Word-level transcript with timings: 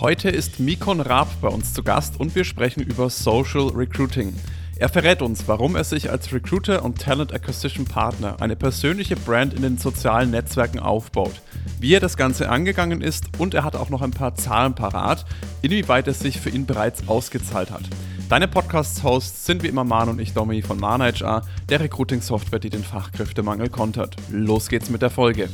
Heute 0.00 0.28
ist 0.28 0.60
Mikon 0.60 1.00
Raab 1.00 1.26
bei 1.40 1.48
uns 1.48 1.74
zu 1.74 1.82
Gast 1.82 2.20
und 2.20 2.36
wir 2.36 2.44
sprechen 2.44 2.84
über 2.84 3.10
Social 3.10 3.66
Recruiting. 3.74 4.32
Er 4.76 4.88
verrät 4.88 5.22
uns, 5.22 5.48
warum 5.48 5.74
er 5.74 5.82
sich 5.82 6.08
als 6.08 6.32
Recruiter 6.32 6.84
und 6.84 7.00
Talent 7.00 7.34
Acquisition 7.34 7.84
Partner 7.84 8.40
eine 8.40 8.54
persönliche 8.54 9.16
Brand 9.16 9.54
in 9.54 9.62
den 9.62 9.76
sozialen 9.76 10.30
Netzwerken 10.30 10.78
aufbaut, 10.78 11.42
wie 11.80 11.94
er 11.94 11.98
das 11.98 12.16
Ganze 12.16 12.48
angegangen 12.48 13.00
ist 13.00 13.24
und 13.38 13.54
er 13.54 13.64
hat 13.64 13.74
auch 13.74 13.90
noch 13.90 14.02
ein 14.02 14.12
paar 14.12 14.36
Zahlen 14.36 14.76
parat, 14.76 15.26
inwieweit 15.62 16.06
es 16.06 16.20
sich 16.20 16.38
für 16.38 16.50
ihn 16.50 16.64
bereits 16.64 17.08
ausgezahlt 17.08 17.72
hat. 17.72 17.82
Deine 18.28 18.46
Podcast-Hosts 18.46 19.46
sind 19.46 19.64
wie 19.64 19.68
immer 19.68 19.82
Man 19.82 20.10
und 20.10 20.20
ich, 20.20 20.32
Domi 20.32 20.62
von 20.62 20.78
Mana 20.78 21.06
HR, 21.06 21.42
der 21.68 21.80
Recruiting-Software, 21.80 22.60
die 22.60 22.70
den 22.70 22.84
Fachkräftemangel 22.84 23.68
kontert. 23.68 24.14
Los 24.30 24.68
geht's 24.68 24.90
mit 24.90 25.02
der 25.02 25.10
Folge. 25.10 25.48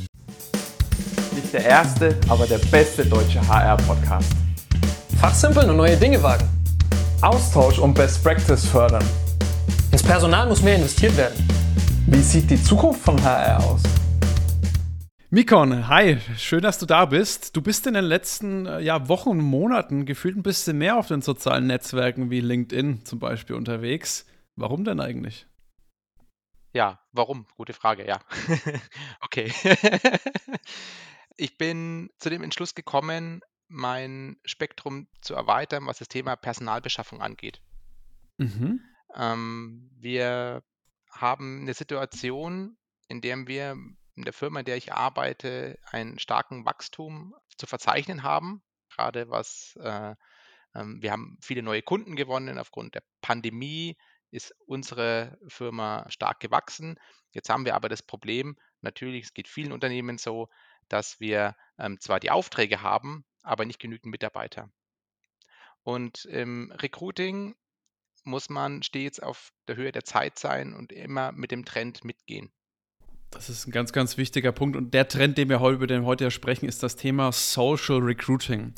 Der 1.55 1.63
erste, 1.63 2.19
aber 2.27 2.45
der 2.45 2.57
beste 2.57 3.05
deutsche 3.05 3.39
HR-Podcast. 3.47 4.29
Fachsimpeln 5.21 5.69
und 5.69 5.77
neue 5.77 5.95
Dinge 5.95 6.21
wagen. 6.21 6.45
Austausch 7.21 7.79
und 7.79 7.93
Best 7.93 8.21
Practice 8.21 8.67
fördern. 8.67 9.05
Ins 9.89 10.03
Personal 10.03 10.49
muss 10.49 10.61
mehr 10.61 10.75
investiert 10.75 11.15
werden. 11.15 11.47
Wie 12.07 12.19
sieht 12.19 12.51
die 12.51 12.61
Zukunft 12.61 12.99
von 12.99 13.23
HR 13.23 13.63
aus? 13.63 13.81
Mikon, 15.29 15.87
hi, 15.87 16.17
schön, 16.37 16.61
dass 16.61 16.77
du 16.77 16.85
da 16.85 17.05
bist. 17.05 17.55
Du 17.55 17.61
bist 17.61 17.87
in 17.87 17.93
den 17.93 18.03
letzten 18.03 18.65
äh, 18.65 18.81
ja, 18.81 19.07
Wochen 19.07 19.29
und 19.29 19.39
Monaten 19.39 20.05
gefühlt 20.05 20.35
ein 20.35 20.43
bisschen 20.43 20.77
mehr 20.77 20.97
auf 20.97 21.07
den 21.07 21.21
sozialen 21.21 21.67
Netzwerken 21.67 22.29
wie 22.31 22.41
LinkedIn 22.41 23.05
zum 23.05 23.19
Beispiel 23.19 23.55
unterwegs. 23.55 24.25
Warum 24.57 24.83
denn 24.83 24.99
eigentlich? 24.99 25.47
Ja, 26.73 26.99
warum? 27.13 27.45
Gute 27.55 27.71
Frage, 27.71 28.05
ja. 28.05 28.19
okay. 29.21 29.53
ich 31.37 31.57
bin 31.57 32.09
zu 32.17 32.29
dem 32.29 32.43
Entschluss 32.43 32.75
gekommen, 32.75 33.41
mein 33.67 34.37
Spektrum 34.45 35.07
zu 35.21 35.33
erweitern, 35.33 35.85
was 35.87 35.97
das 35.99 36.07
Thema 36.07 36.35
Personalbeschaffung 36.35 37.21
angeht. 37.21 37.61
Mhm. 38.37 38.81
Ähm, 39.15 39.89
wir 39.97 40.63
haben 41.11 41.61
eine 41.61 41.73
Situation, 41.73 42.77
in 43.07 43.21
der 43.21 43.47
wir 43.47 43.77
in 44.17 44.23
der 44.23 44.33
Firma, 44.33 44.59
in 44.59 44.65
der 44.65 44.77
ich 44.77 44.93
arbeite, 44.93 45.77
einen 45.91 46.19
starken 46.19 46.65
Wachstum 46.65 47.35
zu 47.57 47.67
verzeichnen 47.67 48.23
haben, 48.23 48.63
gerade 48.89 49.29
was 49.29 49.75
äh, 49.81 50.15
ähm, 50.75 51.01
wir 51.01 51.11
haben 51.11 51.37
viele 51.41 51.63
neue 51.63 51.81
Kunden 51.81 52.15
gewonnen. 52.15 52.59
Aufgrund 52.59 52.95
der 52.95 53.03
Pandemie 53.21 53.97
ist 54.31 54.53
unsere 54.65 55.37
Firma 55.47 56.05
stark 56.09 56.39
gewachsen. 56.39 56.99
Jetzt 57.31 57.49
haben 57.49 57.65
wir 57.65 57.75
aber 57.75 57.89
das 57.89 58.03
Problem, 58.03 58.57
natürlich, 58.81 59.25
es 59.25 59.33
geht 59.33 59.47
vielen 59.47 59.71
Unternehmen 59.71 60.17
so, 60.17 60.49
dass 60.89 61.19
wir 61.19 61.55
ähm, 61.77 61.99
zwar 61.99 62.19
die 62.19 62.31
Aufträge 62.31 62.81
haben, 62.81 63.25
aber 63.41 63.65
nicht 63.65 63.79
genügend 63.79 64.11
Mitarbeiter. 64.11 64.69
Und 65.83 66.25
im 66.25 66.71
Recruiting 66.71 67.55
muss 68.23 68.49
man 68.49 68.81
stets 68.81 69.19
auf 69.19 69.51
der 69.67 69.75
Höhe 69.75 69.91
der 69.91 70.03
Zeit 70.03 70.39
sein 70.39 70.73
und 70.73 70.91
immer 70.91 71.31
mit 71.31 71.51
dem 71.51 71.63
Trend 71.63 72.03
mitgehen. 72.03 72.51
Das 73.29 73.49
ist 73.49 73.67
ein 73.67 73.71
ganz, 73.71 73.91
ganz 73.91 74.17
wichtiger 74.17 74.51
Punkt. 74.51 74.77
Und 74.77 74.93
der 74.93 75.07
Trend, 75.07 75.37
den 75.37 75.49
wir 75.49 75.59
heute, 75.59 75.75
über 75.75 75.87
den 75.87 76.05
heute 76.05 76.31
sprechen, 76.31 76.67
ist 76.67 76.81
das 76.83 76.95
Thema 76.95 77.31
Social 77.31 77.99
Recruiting. 77.99 78.73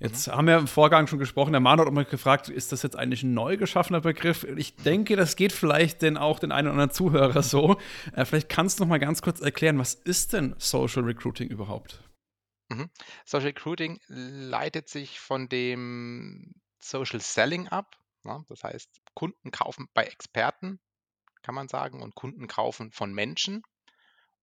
Jetzt 0.00 0.28
haben 0.28 0.46
wir 0.46 0.58
im 0.58 0.68
Vorgang 0.68 1.08
schon 1.08 1.18
gesprochen, 1.18 1.50
der 1.50 1.60
Mann 1.60 1.80
hat 1.80 1.88
auch 1.88 1.92
mal 1.92 2.04
gefragt, 2.04 2.48
ist 2.48 2.70
das 2.70 2.84
jetzt 2.84 2.94
eigentlich 2.94 3.24
ein 3.24 3.34
neu 3.34 3.56
geschaffener 3.56 4.00
Begriff? 4.00 4.44
Ich 4.44 4.76
denke, 4.76 5.16
das 5.16 5.34
geht 5.34 5.52
vielleicht 5.52 6.02
denn 6.02 6.16
auch 6.16 6.38
den 6.38 6.52
einen 6.52 6.68
oder 6.68 6.74
anderen 6.74 6.90
Zuhörer 6.92 7.42
so. 7.42 7.78
Äh, 8.12 8.24
vielleicht 8.24 8.48
kannst 8.48 8.78
du 8.78 8.84
noch 8.84 8.88
mal 8.88 9.00
ganz 9.00 9.22
kurz 9.22 9.40
erklären, 9.40 9.78
was 9.78 9.94
ist 9.94 10.34
denn 10.34 10.54
Social 10.58 11.02
Recruiting 11.02 11.48
überhaupt? 11.48 12.04
Mhm. 12.68 12.90
Social 13.24 13.48
Recruiting 13.48 13.98
leitet 14.06 14.88
sich 14.88 15.18
von 15.18 15.48
dem 15.48 16.54
Social 16.78 17.20
Selling 17.20 17.66
ab. 17.66 17.96
Ja, 18.24 18.44
das 18.48 18.62
heißt, 18.62 19.00
Kunden 19.14 19.50
kaufen 19.50 19.88
bei 19.94 20.04
Experten, 20.04 20.78
kann 21.42 21.56
man 21.56 21.66
sagen, 21.66 22.02
und 22.02 22.14
Kunden 22.14 22.46
kaufen 22.46 22.92
von 22.92 23.12
Menschen. 23.12 23.62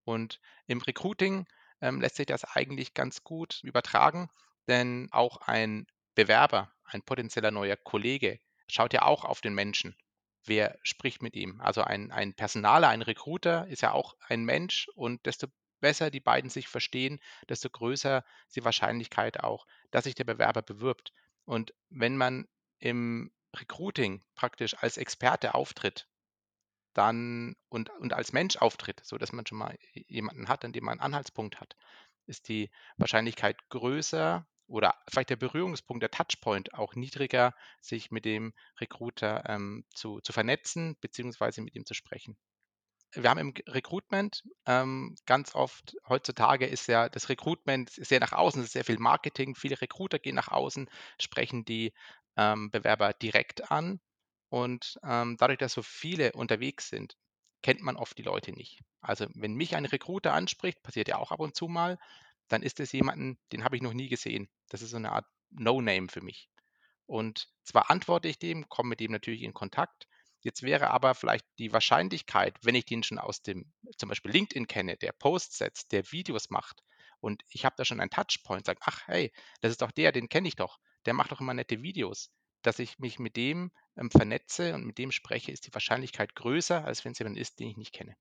Und 0.04 0.42
im 0.68 0.82
Recruiting 0.82 1.46
ähm, 1.80 2.02
lässt 2.02 2.18
sich 2.18 2.26
das 2.26 2.44
eigentlich 2.44 2.94
ganz 2.94 3.24
gut 3.24 3.62
übertragen, 3.64 4.30
denn 4.68 5.10
auch 5.12 5.38
ein 5.38 5.88
Bewerber, 6.16 6.72
ein 6.86 7.02
potenzieller 7.02 7.52
neuer 7.52 7.76
Kollege, 7.76 8.40
schaut 8.68 8.94
ja 8.94 9.04
auch 9.04 9.26
auf 9.26 9.42
den 9.42 9.54
Menschen. 9.54 9.96
Wer 10.44 10.78
spricht 10.84 11.22
mit 11.22 11.36
ihm? 11.36 11.60
Also 11.62 11.82
ein, 11.82 12.12
ein 12.12 12.34
Personaler, 12.34 12.90
ein 12.90 13.02
Recruiter 13.02 13.68
ist 13.68 13.82
ja 13.82 13.92
auch 13.92 14.16
ein 14.28 14.46
Mensch 14.46 14.88
und 14.96 15.26
desto 15.26 15.48
besser 15.80 16.10
die 16.12 16.20
beiden 16.20 16.50
sich 16.50 16.68
verstehen, 16.68 17.20
desto 17.50 17.70
größer 17.70 18.24
ist 18.48 18.56
die 18.56 18.66
Wahrscheinlichkeit 18.66 19.44
auch, 19.44 19.66
dass 19.92 20.06
sich 20.06 20.16
der 20.16 20.24
Bewerber 20.24 20.62
bewirbt. 20.62 21.14
Und 21.46 21.74
wenn 21.90 22.18
man 22.18 22.48
im 22.80 23.32
Recruiting 23.56 24.24
praktisch 24.36 24.76
als 24.80 24.98
Experte 24.98 25.54
auftritt, 25.56 26.08
dann 26.94 27.56
und, 27.70 27.90
und 27.90 28.14
als 28.14 28.34
Mensch 28.34 28.58
auftritt, 28.58 29.02
sodass 29.04 29.34
man 29.34 29.46
schon 29.46 29.58
mal 29.58 29.78
jemanden 29.94 30.48
hat, 30.48 30.64
an 30.64 30.74
dem 30.74 30.86
man 30.86 30.94
einen 30.94 31.14
Anhaltspunkt 31.14 31.60
hat, 31.60 31.76
ist 32.26 32.48
die 32.48 32.72
Wahrscheinlichkeit 32.98 33.58
größer 33.70 34.48
oder 34.68 34.96
vielleicht 35.10 35.30
der 35.30 35.36
Berührungspunkt, 35.36 36.02
der 36.02 36.12
Touchpoint 36.12 36.74
auch 36.74 36.96
niedriger, 36.96 37.54
sich 37.82 38.12
mit 38.12 38.26
dem 38.26 38.54
Recruiter 38.80 39.44
ähm, 39.48 39.86
zu, 39.94 40.20
zu 40.22 40.34
vernetzen 40.34 40.96
bzw. 41.02 41.62
mit 41.62 41.76
ihm 41.76 41.86
zu 41.86 41.94
sprechen 41.94 42.38
wir 43.16 43.30
haben 43.30 43.40
im 43.40 43.54
Recruitment 43.68 44.44
ähm, 44.66 45.16
ganz 45.26 45.56
oft, 45.56 45.96
heutzutage 46.08 46.66
ist 46.66 46.88
ja 46.88 47.10
das 47.10 47.30
Recruitment 47.30 47.90
sehr 47.90 48.20
nach 48.20 48.34
außen, 48.34 48.62
es 48.62 48.68
ist 48.68 48.74
sehr 48.74 48.86
viel 48.86 49.00
Marketing, 49.00 49.56
viele 49.56 49.80
Recruiter 49.82 50.20
gehen 50.20 50.36
nach 50.36 50.50
außen, 50.50 50.90
sprechen 51.20 51.66
die 51.66 51.94
ähm, 52.38 52.72
Bewerber 52.72 53.14
direkt 53.14 53.72
an 53.72 54.00
und 54.50 55.00
ähm, 55.04 55.38
dadurch, 55.40 55.60
dass 55.60 55.74
so 55.74 55.82
viele 55.82 56.34
unterwegs 56.34 56.90
sind, 56.90 57.16
kennt 57.64 57.82
man 57.82 57.96
oft 57.96 58.18
die 58.18 58.24
Leute 58.24 58.52
nicht. 58.52 58.82
Also 59.02 59.28
wenn 59.34 59.54
mich 59.54 59.76
ein 59.76 59.86
Recruiter 59.86 60.34
anspricht, 60.34 60.84
passiert 60.84 61.08
ja 61.08 61.18
auch 61.18 61.32
ab 61.32 61.40
und 61.40 61.56
zu 61.56 61.68
mal, 61.68 61.98
dann 62.48 62.64
ist 62.64 62.80
es 62.80 62.92
jemanden, 62.92 63.38
den 63.52 63.64
habe 63.64 63.76
ich 63.76 63.82
noch 63.82 63.94
nie 63.94 64.10
gesehen. 64.10 64.50
Das 64.70 64.82
ist 64.82 64.92
so 64.92 64.98
eine 64.98 65.12
Art 65.12 65.26
No-Name 65.52 66.08
für 66.10 66.22
mich. 66.22 66.50
Und 67.06 67.50
zwar 67.64 67.92
antworte 67.92 68.28
ich 68.28 68.40
dem, 68.40 68.68
komme 68.70 68.90
mit 68.90 69.00
dem 69.00 69.12
natürlich 69.12 69.44
in 69.44 69.54
Kontakt, 69.54 70.08
Jetzt 70.46 70.62
wäre 70.62 70.92
aber 70.92 71.16
vielleicht 71.16 71.44
die 71.58 71.74
Wahrscheinlichkeit, 71.74 72.56
wenn 72.62 72.76
ich 72.76 72.86
den 72.86 73.02
schon 73.02 73.18
aus 73.18 73.42
dem 73.42 73.74
zum 73.98 74.10
Beispiel 74.10 74.30
LinkedIn 74.30 74.68
kenne, 74.68 74.96
der 74.96 75.12
Posts 75.12 75.58
setzt, 75.58 75.92
der 75.92 76.12
Videos 76.12 76.52
macht 76.52 76.84
und 77.20 77.42
ich 77.50 77.66
habe 77.66 77.74
da 77.80 77.84
schon 77.84 78.00
einen 78.00 78.12
Touchpoint, 78.12 78.64
sage, 78.64 78.80
ach 78.84 79.08
hey, 79.08 79.34
das 79.62 79.72
ist 79.72 79.82
doch 79.82 79.90
der, 79.90 80.12
den 80.12 80.30
kenne 80.30 80.48
ich 80.48 80.56
doch, 80.56 80.78
der 81.08 81.16
macht 81.16 81.32
doch 81.32 81.42
immer 81.42 81.56
nette 81.56 81.82
Videos, 81.82 82.30
dass 82.62 82.78
ich 82.78 83.00
mich 83.00 83.18
mit 83.18 83.38
dem 83.38 83.72
ähm, 83.98 84.12
vernetze 84.12 84.76
und 84.76 84.86
mit 84.86 85.00
dem 85.00 85.12
spreche, 85.12 85.52
ist 85.52 85.66
die 85.66 85.74
Wahrscheinlichkeit 85.74 86.36
größer, 86.36 86.86
als 86.86 87.04
wenn 87.06 87.14
es 87.14 87.18
jemand 87.18 87.40
ist, 87.40 87.60
den 87.60 87.70
ich 87.70 87.78
nicht 87.78 87.94
kenne 87.94 88.16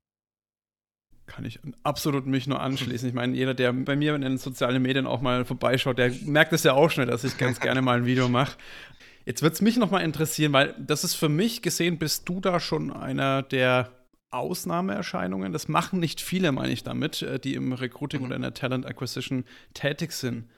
kann 1.26 1.44
ich 1.44 1.60
absolut 1.82 2.26
mich 2.26 2.46
nur 2.46 2.60
anschließen. 2.60 3.08
Ich 3.08 3.14
meine, 3.14 3.36
jeder, 3.36 3.54
der 3.54 3.72
bei 3.72 3.96
mir 3.96 4.14
in 4.14 4.22
den 4.22 4.38
sozialen 4.38 4.82
Medien 4.82 5.06
auch 5.06 5.20
mal 5.20 5.44
vorbeischaut, 5.44 5.98
der 5.98 6.12
merkt 6.24 6.52
es 6.52 6.64
ja 6.64 6.74
auch 6.74 6.90
schnell, 6.90 7.06
dass 7.06 7.24
ich 7.24 7.38
ganz 7.38 7.60
gerne 7.60 7.82
mal 7.82 7.98
ein 7.98 8.06
Video 8.06 8.28
mache. 8.28 8.56
Jetzt 9.24 9.42
würde 9.42 9.54
es 9.54 9.62
mich 9.62 9.76
noch 9.76 9.90
mal 9.90 10.00
interessieren, 10.00 10.52
weil 10.52 10.74
das 10.78 11.04
ist 11.04 11.14
für 11.14 11.28
mich 11.28 11.62
gesehen, 11.62 11.98
bist 11.98 12.28
du 12.28 12.40
da 12.40 12.60
schon 12.60 12.92
einer 12.92 13.42
der 13.42 13.90
Ausnahmeerscheinungen. 14.30 15.52
Das 15.52 15.68
machen 15.68 16.00
nicht 16.00 16.20
viele, 16.20 16.52
meine 16.52 16.72
ich 16.72 16.82
damit, 16.82 17.22
äh, 17.22 17.38
die 17.38 17.54
im 17.54 17.72
Recruiting 17.72 18.20
mhm. 18.20 18.26
oder 18.26 18.36
in 18.36 18.42
der 18.42 18.54
Talent 18.54 18.84
Acquisition 18.84 19.44
tätig 19.72 20.12
sind. 20.12 20.50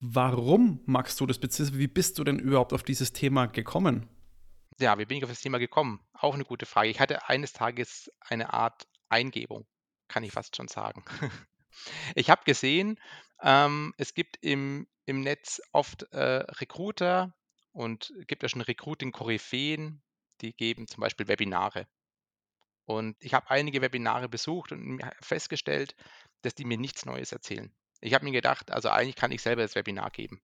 Warum 0.00 0.80
magst 0.86 1.20
du 1.20 1.26
das, 1.26 1.38
beziehungsweise 1.38 1.78
wie 1.78 1.88
bist 1.88 2.18
du 2.18 2.24
denn 2.24 2.38
überhaupt 2.38 2.72
auf 2.72 2.82
dieses 2.82 3.12
Thema 3.12 3.46
gekommen? 3.46 4.08
Ja, 4.78 4.98
wie 4.98 5.04
bin 5.04 5.18
ich 5.18 5.24
auf 5.24 5.30
das 5.30 5.40
Thema 5.40 5.58
gekommen? 5.58 6.00
Auch 6.12 6.34
eine 6.34 6.44
gute 6.44 6.66
Frage. 6.66 6.88
Ich 6.88 7.00
hatte 7.00 7.28
eines 7.28 7.52
Tages 7.52 8.10
eine 8.20 8.52
Art 8.52 8.86
Eingebung, 9.08 9.66
kann 10.14 10.22
ich 10.22 10.32
fast 10.32 10.56
schon 10.56 10.68
sagen. 10.68 11.04
Ich 12.14 12.30
habe 12.30 12.44
gesehen, 12.44 13.00
ähm, 13.42 13.94
es 13.98 14.14
gibt 14.14 14.38
im, 14.42 14.86
im 15.06 15.22
Netz 15.22 15.60
oft 15.72 16.04
äh, 16.12 16.44
Recruiter, 16.60 17.34
und 17.74 18.14
gibt 18.28 18.42
ja 18.44 18.48
schon 18.48 18.60
Recruiting-Koryphäen, 18.60 20.00
die 20.40 20.54
geben 20.54 20.86
zum 20.86 21.00
Beispiel 21.00 21.26
Webinare. 21.26 21.88
Und 22.86 23.16
ich 23.18 23.34
habe 23.34 23.50
einige 23.50 23.82
Webinare 23.82 24.28
besucht 24.28 24.70
und 24.70 25.02
festgestellt, 25.20 25.96
dass 26.42 26.54
die 26.54 26.64
mir 26.64 26.78
nichts 26.78 27.04
Neues 27.04 27.32
erzählen. 27.32 27.74
Ich 28.00 28.14
habe 28.14 28.24
mir 28.24 28.32
gedacht, 28.32 28.70
also 28.70 28.90
eigentlich 28.90 29.16
kann 29.16 29.32
ich 29.32 29.42
selber 29.42 29.62
das 29.62 29.74
Webinar 29.74 30.10
geben. 30.10 30.40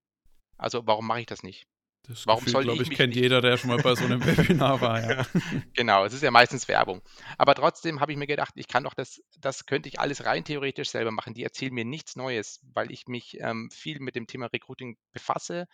Also 0.57 0.87
warum 0.87 1.07
mache 1.07 1.21
ich 1.21 1.27
das 1.27 1.45
nicht? 1.45 1.69
Das 2.03 2.27
Warum 2.27 2.45
Gefühl, 2.45 2.65
glaube 2.65 2.83
ich, 2.83 2.91
ich 2.91 2.97
kennt 2.97 3.15
jeder, 3.15 3.41
der 3.41 3.57
schon 3.57 3.71
mal 3.71 3.79
bei 3.79 3.95
so 3.95 4.05
einem 4.05 4.25
Webinar 4.27 4.81
war. 4.81 5.01
Ja. 5.01 5.27
genau, 5.75 6.05
es 6.05 6.13
ist 6.13 6.23
ja 6.23 6.31
meistens 6.31 6.67
Werbung. 6.67 7.03
Aber 7.39 7.55
trotzdem 7.55 8.01
habe 8.01 8.13
ich 8.13 8.19
mir 8.19 8.27
gedacht, 8.27 8.55
ich 8.57 8.69
kann 8.69 8.85
doch 8.85 8.95
das, 8.95 9.23
das 9.39 9.67
könnte 9.67 9.89
ich 9.89 10.01
alles 10.01 10.25
rein 10.25 10.45
theoretisch 10.45 10.91
selber 10.91 11.13
machen. 11.13 11.35
Die 11.35 11.45
erzählen 11.45 11.75
mir 11.75 11.85
nichts 11.85 12.17
Neues, 12.17 12.61
weil 12.73 12.91
ich 12.91 13.07
mich 13.07 13.39
ähm, 13.41 13.71
viel 13.71 14.01
mit 14.01 14.17
dem 14.17 14.27
Thema 14.27 14.47
Recruiting 14.47 14.97
befasse 15.13 15.69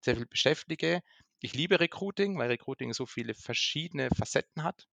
sehr 0.00 0.16
viel 0.16 0.26
beschäftige. 0.26 1.02
Ich 1.40 1.54
liebe 1.54 1.80
Recruiting, 1.80 2.38
weil 2.38 2.48
Recruiting 2.48 2.92
so 2.92 3.06
viele 3.06 3.34
verschiedene 3.34 4.08
Facetten 4.10 4.64
hat. 4.64 4.88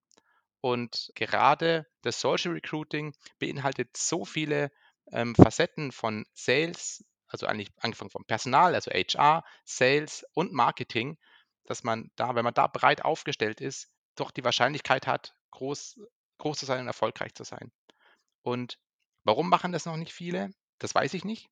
Und 0.61 1.11
gerade 1.15 1.87
das 2.01 2.21
Social 2.21 2.53
Recruiting 2.53 3.13
beinhaltet 3.39 3.95
so 3.97 4.25
viele 4.25 4.71
ähm, 5.11 5.35
Facetten 5.35 5.91
von 5.91 6.25
Sales, 6.33 7.03
also 7.35 7.47
eigentlich 7.47 7.71
angefangen 7.79 8.09
vom 8.09 8.25
Personal, 8.25 8.75
also 8.75 8.91
HR, 8.91 9.43
Sales 9.63 10.25
und 10.33 10.53
Marketing, 10.53 11.17
dass 11.65 11.83
man 11.83 12.11
da, 12.15 12.35
wenn 12.35 12.43
man 12.43 12.53
da 12.53 12.67
breit 12.67 13.03
aufgestellt 13.03 13.61
ist, 13.61 13.89
doch 14.15 14.31
die 14.31 14.43
Wahrscheinlichkeit 14.43 15.07
hat, 15.07 15.35
groß, 15.51 15.99
groß 16.37 16.59
zu 16.59 16.65
sein 16.65 16.81
und 16.81 16.87
erfolgreich 16.87 17.33
zu 17.33 17.43
sein. 17.43 17.71
Und 18.41 18.79
warum 19.23 19.49
machen 19.49 19.71
das 19.71 19.85
noch 19.85 19.97
nicht 19.97 20.13
viele? 20.13 20.51
Das 20.79 20.93
weiß 20.95 21.13
ich 21.13 21.25
nicht. 21.25 21.49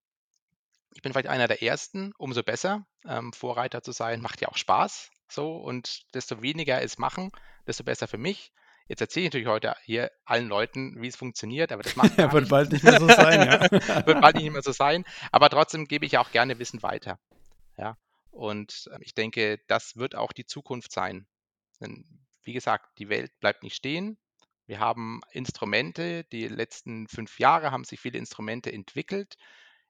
Ich 0.96 1.02
bin 1.02 1.12
vielleicht 1.12 1.28
einer 1.28 1.48
der 1.48 1.64
Ersten, 1.64 2.14
umso 2.18 2.44
besser. 2.44 2.86
Ähm, 3.06 3.34
Vorreiter 3.34 3.82
zu 3.82 3.92
sein, 3.92 4.22
macht 4.22 4.42
ja 4.42 4.50
auch 4.50 4.58
Spaß. 4.58 5.10
So, 5.28 5.58
und 5.58 6.06
desto 6.14 6.42
weniger 6.42 6.82
es 6.82 7.00
machen, 7.00 7.32
desto 7.66 7.84
besser 7.84 8.08
für 8.08 8.20
mich. 8.20 8.54
Jetzt 8.88 9.02
erzähle 9.02 9.26
ich 9.26 9.28
natürlich 9.28 9.48
heute 9.48 9.76
hier 9.84 10.12
allen 10.26 10.48
Leuten, 10.48 11.02
wie 11.02 11.08
es 11.08 11.16
funktioniert, 11.16 11.72
aber 11.72 11.84
das 11.84 11.96
macht 11.96 12.18
ja, 12.18 12.32
wird 12.32 12.50
bald 12.50 12.72
nicht 12.72 12.84
mehr 12.84 13.00
so 13.00 13.08
sein, 13.08 13.48
ja. 13.48 13.62
wird 14.06 14.22
bald 14.22 14.36
nicht 14.36 14.52
mehr 14.52 14.62
so 14.62 14.72
sein. 14.72 15.06
Aber 15.32 15.50
trotzdem 15.50 15.86
gebe 15.86 16.06
ich 16.06 16.18
auch 16.18 16.32
gerne 16.32 16.60
Wissen 16.60 16.84
weiter. 16.84 17.20
Ja. 17.78 17.98
Und 18.32 18.90
ähm, 18.94 19.02
ich 19.02 19.14
denke, 19.14 19.60
das 19.68 19.96
wird 19.96 20.16
auch 20.16 20.34
die 20.34 20.46
Zukunft 20.46 20.92
sein. 20.92 21.28
Denn 21.80 22.06
wie 22.44 22.54
gesagt, 22.54 22.98
die 22.98 23.10
Welt 23.10 23.32
bleibt 23.40 23.64
nicht 23.64 23.76
stehen. 23.76 24.18
Wir 24.66 24.80
haben 24.80 25.22
Instrumente, 25.32 26.24
die 26.26 26.48
letzten 26.48 27.08
fünf 27.08 27.40
Jahre 27.40 27.72
haben 27.72 27.84
sich 27.84 28.00
viele 28.00 28.18
Instrumente 28.18 28.72
entwickelt. 28.72 29.36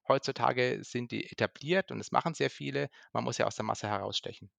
Heutzutage 0.07 0.79
sind 0.83 1.11
die 1.11 1.31
etabliert 1.31 1.91
und 1.91 1.99
es 1.99 2.11
machen 2.11 2.33
sehr 2.33 2.49
viele. 2.49 2.89
Man 3.13 3.23
muss 3.23 3.37
ja 3.37 3.45
aus 3.45 3.55
der 3.55 3.65
Masse 3.65 3.87
herausstechen. 3.87 4.49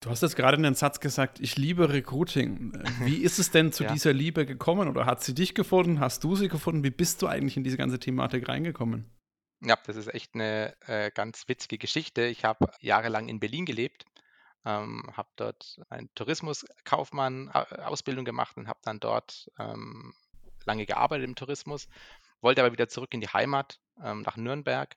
Du 0.00 0.10
hast 0.10 0.22
jetzt 0.22 0.36
gerade 0.36 0.56
einen 0.56 0.76
Satz 0.76 1.00
gesagt, 1.00 1.40
ich 1.40 1.56
liebe 1.56 1.92
Recruiting. 1.92 2.72
Wie 3.00 3.16
ist 3.16 3.40
es 3.40 3.50
denn 3.50 3.72
zu 3.72 3.82
ja. 3.84 3.92
dieser 3.92 4.12
Liebe 4.12 4.46
gekommen 4.46 4.88
oder 4.88 5.06
hat 5.06 5.24
sie 5.24 5.34
dich 5.34 5.54
gefunden? 5.54 5.98
Hast 5.98 6.22
du 6.22 6.36
sie 6.36 6.46
gefunden? 6.48 6.84
Wie 6.84 6.90
bist 6.90 7.20
du 7.20 7.26
eigentlich 7.26 7.56
in 7.56 7.64
diese 7.64 7.76
ganze 7.76 7.98
Thematik 7.98 8.48
reingekommen? 8.48 9.10
Ja, 9.60 9.76
das 9.86 9.96
ist 9.96 10.14
echt 10.14 10.36
eine 10.36 10.76
äh, 10.86 11.10
ganz 11.10 11.48
witzige 11.48 11.78
Geschichte. 11.78 12.26
Ich 12.26 12.44
habe 12.44 12.70
jahrelang 12.80 13.28
in 13.28 13.40
Berlin 13.40 13.64
gelebt, 13.64 14.04
ähm, 14.64 15.10
habe 15.16 15.30
dort 15.34 15.80
eine 15.88 16.08
Tourismuskaufmann-Ausbildung 16.14 18.24
gemacht 18.24 18.56
und 18.56 18.68
habe 18.68 18.78
dann 18.84 19.00
dort 19.00 19.50
ähm, 19.58 20.14
lange 20.64 20.86
gearbeitet 20.86 21.26
im 21.26 21.34
Tourismus, 21.34 21.88
wollte 22.40 22.62
aber 22.62 22.70
wieder 22.70 22.88
zurück 22.88 23.12
in 23.14 23.20
die 23.20 23.26
Heimat 23.26 23.80
ähm, 24.00 24.22
nach 24.22 24.36
Nürnberg 24.36 24.96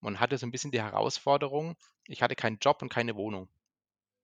und 0.00 0.20
hatte 0.20 0.36
so 0.36 0.44
ein 0.44 0.50
bisschen 0.50 0.72
die 0.72 0.82
Herausforderung, 0.82 1.78
ich 2.06 2.20
hatte 2.20 2.34
keinen 2.34 2.58
Job 2.58 2.82
und 2.82 2.90
keine 2.90 3.16
Wohnung. 3.16 3.48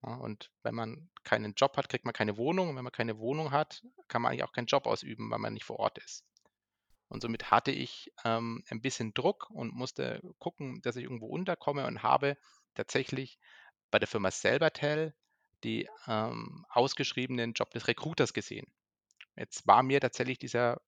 Ja, 0.03 0.15
und 0.15 0.51
wenn 0.63 0.75
man 0.75 1.11
keinen 1.25 1.55
Job 1.55 1.77
hat, 1.77 1.89
kriegt 1.89 2.05
man 2.05 2.15
keine 2.15 2.37
Wohnung. 2.37 2.71
Und 2.71 2.77
wenn 2.77 2.85
man 2.85 2.93
keine 2.93 3.19
Wohnung 3.19 3.51
hat, 3.51 3.83
kann 4.07 4.23
man 4.23 4.31
eigentlich 4.31 4.45
auch 4.45 4.53
keinen 4.53 4.67
Job 4.67 4.87
ausüben, 4.87 5.31
weil 5.31 5.39
man 5.39 5.55
nicht 5.55 5.65
vor 5.65 5.79
Ort 5.79 5.99
ist. 5.99 6.25
Und 7.09 7.23
somit 7.23 7.51
hatte 7.51 7.71
ich 7.71 8.13
ähm, 8.25 8.63
ein 8.69 8.83
bisschen 8.83 9.15
Druck 9.15 9.49
und 9.51 9.75
musste 9.75 10.21
gucken, 10.39 10.83
dass 10.83 10.97
ich 10.97 11.05
irgendwo 11.05 11.27
unterkomme 11.27 11.87
und 11.87 12.03
habe 12.03 12.37
tatsächlich 12.75 13.39
bei 13.91 13.99
der 13.99 14.09
Firma 14.09 14.31
Selbertel 14.31 15.15
die 15.65 15.89
ähm, 16.07 16.65
ausgeschriebenen 16.69 17.55
Job 17.55 17.71
des 17.71 17.89
Recruiters 17.89 18.33
gesehen. 18.33 18.67
Jetzt 19.37 19.67
war 19.67 19.83
mir 19.83 20.01
tatsächlich 20.01 20.39
dieser, 20.39 20.81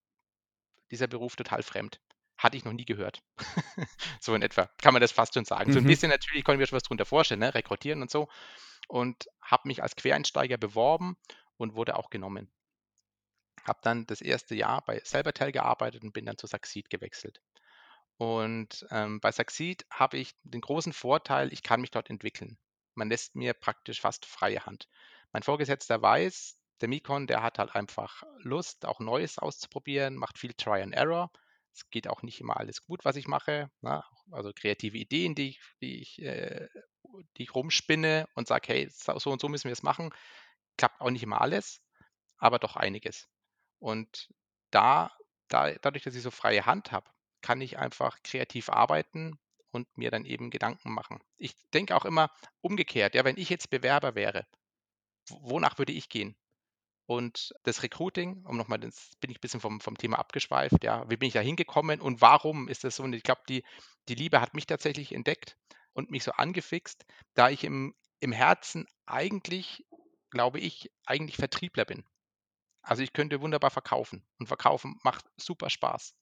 dieser 0.91 1.07
Beruf 1.07 1.37
total 1.37 1.63
fremd. 1.63 2.01
Hatte 2.41 2.57
ich 2.57 2.65
noch 2.65 2.73
nie 2.73 2.87
gehört. 2.87 3.23
so 4.21 4.35
in 4.35 4.41
etwa, 4.41 4.71
kann 4.79 4.95
man 4.95 5.03
das 5.03 5.13
fast 5.13 5.35
schon 5.35 5.45
sagen. 5.45 5.71
Mhm. 5.71 5.75
So 5.75 5.79
ein 5.81 5.85
mhm. 5.85 5.89
bisschen 5.89 6.11
natürlich 6.11 6.43
konnte 6.43 6.57
ich 6.57 6.61
mir 6.61 6.67
schon 6.67 6.77
was 6.77 6.85
darunter 6.85 7.05
vorstellen, 7.05 7.41
ne? 7.41 7.55
rekrutieren 7.55 8.01
und 8.01 8.11
so 8.11 8.29
und 8.89 9.29
habe 9.41 9.69
mich 9.69 9.83
als 9.83 9.95
Quereinsteiger 9.95 10.57
beworben 10.57 11.17
und 11.57 11.75
wurde 11.75 11.97
auch 11.97 12.11
genommen. 12.11 12.51
Habe 13.65 13.79
dann 13.83 14.07
das 14.07 14.21
erste 14.21 14.55
Jahr 14.55 14.83
bei 14.85 15.01
Selbertel 15.05 15.53
gearbeitet 15.53 16.03
und 16.03 16.13
bin 16.13 16.27
dann 16.27 16.39
zu 16.39 16.47
Succeed 16.47 16.89
gewechselt. 16.89 17.41
Und 18.17 18.87
ähm, 18.91 19.21
bei 19.21 19.33
Succeed 19.33 19.87
habe 19.91 20.19
ich 20.19 20.35
den 20.43 20.61
großen 20.61 20.93
Vorteil, 20.93 21.53
ich 21.53 21.63
kann 21.63 21.81
mich 21.81 21.91
dort 21.91 22.11
entwickeln. 22.11 22.59
Man 22.95 23.09
lässt 23.09 23.37
mir 23.37 23.55
praktisch 23.55 24.01
fast 24.01 24.27
freie 24.27 24.67
Hand. 24.67 24.89
Mein 25.33 25.43
Vorgesetzter 25.43 26.03
weiß, 26.03 26.59
der 26.81 26.89
Mikon, 26.89 27.27
der 27.27 27.43
hat 27.43 27.59
halt 27.59 27.75
einfach 27.75 28.25
Lust, 28.39 28.87
auch 28.87 29.01
Neues 29.01 29.39
auszuprobieren, 29.39 30.17
macht 30.17 30.39
viel 30.39 30.55
Try 30.55 30.83
and 30.83 30.95
Error. 30.95 31.31
Es 31.73 31.89
geht 31.91 32.09
auch 32.09 32.23
nicht 32.23 32.41
immer 32.41 32.57
alles 32.57 32.83
gut, 32.85 33.05
was 33.05 33.17
ich 33.17 33.29
mache. 33.29 33.71
Ne? 33.81 34.03
Also 34.31 34.53
kreative 34.53 34.99
Ideen, 34.99 35.35
die 35.35 35.51
ich, 35.51 35.61
die 35.81 36.01
ich 36.01 36.23
äh, 36.23 36.69
die 37.37 37.43
ich 37.45 37.55
rumspinne 37.55 38.27
und 38.35 38.47
sage, 38.47 38.69
hey, 38.69 38.89
so 38.91 39.31
und 39.31 39.41
so 39.41 39.49
müssen 39.49 39.69
wir 39.69 39.73
es 39.73 39.83
machen. 39.83 40.11
Klappt 40.77 41.01
auch 41.01 41.11
nicht 41.11 41.23
immer 41.23 41.41
alles, 41.41 41.81
aber 42.39 42.59
doch 42.59 42.77
einiges. 42.77 43.29
Und 43.79 44.29
da, 44.71 45.11
da 45.49 45.73
dadurch, 45.73 46.05
dass 46.05 46.15
ich 46.15 46.23
so 46.23 46.31
freie 46.31 46.67
Hand 46.67 46.93
habe, 46.93 47.11
kann 47.43 47.61
ich 47.61 47.79
einfach 47.79 48.23
kreativ 48.23 48.69
arbeiten 48.69 49.39
und 49.71 49.87
mir 49.97 50.11
dann 50.11 50.25
eben 50.25 50.51
Gedanken 50.51 50.93
machen. 50.93 51.21
Ich 51.37 51.55
denke 51.73 51.97
auch 51.97 52.05
immer 52.05 52.31
umgekehrt, 52.61 53.15
ja, 53.15 53.25
wenn 53.25 53.39
ich 53.39 53.49
jetzt 53.49 53.71
Bewerber 53.71 54.15
wäre, 54.15 54.47
wonach 55.31 55.79
würde 55.79 55.93
ich 55.93 56.09
gehen? 56.09 56.37
Und 57.11 57.53
das 57.65 57.83
Recruiting, 57.83 58.45
um 58.47 58.57
nochmal, 58.57 58.79
das 58.79 59.11
bin 59.21 59.33
ich 59.33 59.39
ein 59.39 59.41
bisschen 59.41 59.59
vom, 59.59 59.81
vom 59.81 59.99
Thema 59.99 60.21
abgeschweift, 60.21 60.85
ja, 60.85 61.11
wie 61.11 61.17
bin 61.17 61.27
ich 61.27 61.33
da 61.33 61.41
hingekommen 61.41 62.01
und 62.01 62.21
warum 62.21 62.69
ist 62.69 62.85
das 62.85 62.95
so? 62.95 63.03
Und 63.03 63.15
ich 63.15 63.25
glaube, 63.25 63.41
die, 63.49 63.65
die 64.09 64.15
Liebe 64.15 64.41
hat 64.41 64.55
mich 64.55 64.65
tatsächlich 64.65 65.13
entdeckt 65.13 65.57
und 65.93 66.13
mich 66.13 66.23
so 66.23 66.31
angefixt, 66.31 67.05
da 67.35 67.51
ich 67.51 67.65
im, 67.65 67.97
im 68.21 68.31
Herzen 68.31 68.87
eigentlich, 69.07 69.85
glaube 70.31 70.61
ich, 70.61 70.93
eigentlich 71.05 71.35
Vertriebler 71.35 71.85
bin. 71.85 72.05
Also 72.81 73.03
ich 73.03 73.13
könnte 73.13 73.41
wunderbar 73.41 73.73
verkaufen 73.73 74.25
und 74.39 74.47
verkaufen 74.47 74.97
macht 75.03 75.25
super 75.37 75.69
Spaß. 75.69 76.15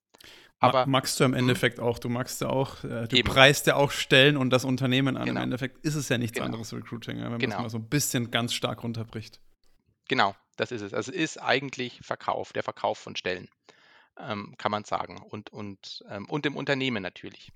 Aber 0.58 0.86
magst 0.86 1.20
du 1.20 1.24
im 1.24 1.32
mhm. 1.32 1.36
Endeffekt 1.36 1.80
auch, 1.80 1.98
du 1.98 2.08
magst 2.08 2.40
ja 2.40 2.48
auch, 2.48 2.82
äh, 2.84 3.06
du 3.08 3.16
eben. 3.16 3.28
preist 3.28 3.66
ja 3.66 3.76
auch 3.76 3.90
Stellen 3.90 4.38
und 4.38 4.48
das 4.48 4.64
Unternehmen 4.64 5.18
an. 5.18 5.26
Genau. 5.26 5.40
Im 5.40 5.44
Endeffekt 5.44 5.84
ist 5.84 5.96
es 5.96 6.08
ja 6.08 6.16
nichts 6.16 6.36
genau. 6.36 6.46
anderes 6.46 6.72
Recruiting, 6.72 7.18
wenn 7.18 7.30
man 7.30 7.38
genau. 7.38 7.56
es 7.56 7.62
mal 7.62 7.68
so 7.68 7.76
ein 7.76 7.90
bisschen 7.90 8.30
ganz 8.30 8.54
stark 8.54 8.82
runterbricht. 8.82 9.38
Genau, 10.08 10.34
das 10.58 10.72
ist 10.72 10.82
es. 10.82 10.92
Also 10.92 11.12
es 11.12 11.18
ist 11.18 11.38
eigentlich 11.38 12.00
Verkauf, 12.02 12.52
der 12.52 12.62
Verkauf 12.62 12.98
von 12.98 13.16
Stellen, 13.16 13.48
ähm, 14.18 14.54
kann 14.58 14.70
man 14.70 14.84
sagen. 14.84 15.22
Und, 15.22 15.50
und, 15.50 16.04
ähm, 16.08 16.26
und 16.28 16.44
im 16.46 16.56
Unternehmen 16.56 17.02
natürlich. 17.02 17.52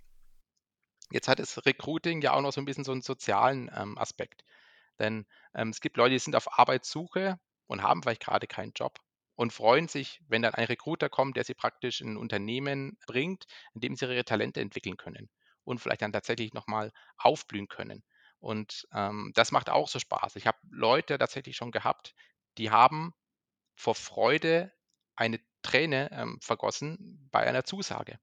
Jetzt 1.10 1.28
hat 1.28 1.38
das 1.38 1.66
Recruiting 1.66 2.22
ja 2.22 2.32
auch 2.32 2.40
noch 2.40 2.52
so 2.52 2.60
ein 2.60 2.64
bisschen 2.64 2.84
so 2.84 2.92
einen 2.92 3.02
sozialen 3.02 3.70
ähm, 3.76 3.98
Aspekt. 3.98 4.44
Denn 4.98 5.26
ähm, 5.54 5.68
es 5.70 5.80
gibt 5.80 5.96
Leute, 5.96 6.12
die 6.12 6.18
sind 6.18 6.36
auf 6.36 6.58
Arbeitssuche 6.58 7.38
und 7.66 7.82
haben 7.82 8.02
vielleicht 8.02 8.22
gerade 8.22 8.46
keinen 8.46 8.72
Job 8.72 8.98
und 9.34 9.52
freuen 9.52 9.88
sich, 9.88 10.20
wenn 10.28 10.42
dann 10.42 10.54
ein 10.54 10.66
Recruiter 10.66 11.08
kommt, 11.08 11.36
der 11.36 11.44
sie 11.44 11.54
praktisch 11.54 12.00
in 12.00 12.14
ein 12.14 12.16
Unternehmen 12.16 12.96
bringt, 13.06 13.44
in 13.74 13.80
dem 13.80 13.96
sie 13.96 14.06
ihre 14.06 14.24
Talente 14.24 14.60
entwickeln 14.60 14.96
können 14.96 15.28
und 15.64 15.80
vielleicht 15.80 16.02
dann 16.02 16.12
tatsächlich 16.12 16.52
nochmal 16.54 16.92
aufblühen 17.16 17.68
können. 17.68 18.04
Und 18.38 18.88
ähm, 18.92 19.32
das 19.34 19.52
macht 19.52 19.70
auch 19.70 19.88
so 19.88 19.98
Spaß. 19.98 20.36
Ich 20.36 20.46
habe 20.46 20.58
Leute 20.70 21.16
tatsächlich 21.16 21.56
schon 21.56 21.70
gehabt, 21.70 22.14
die 22.58 22.70
haben 22.70 23.14
vor 23.76 23.94
Freude 23.94 24.72
eine 25.16 25.40
Träne 25.62 26.10
ähm, 26.12 26.38
vergossen 26.40 27.28
bei 27.30 27.46
einer 27.46 27.64
Zusage, 27.64 28.18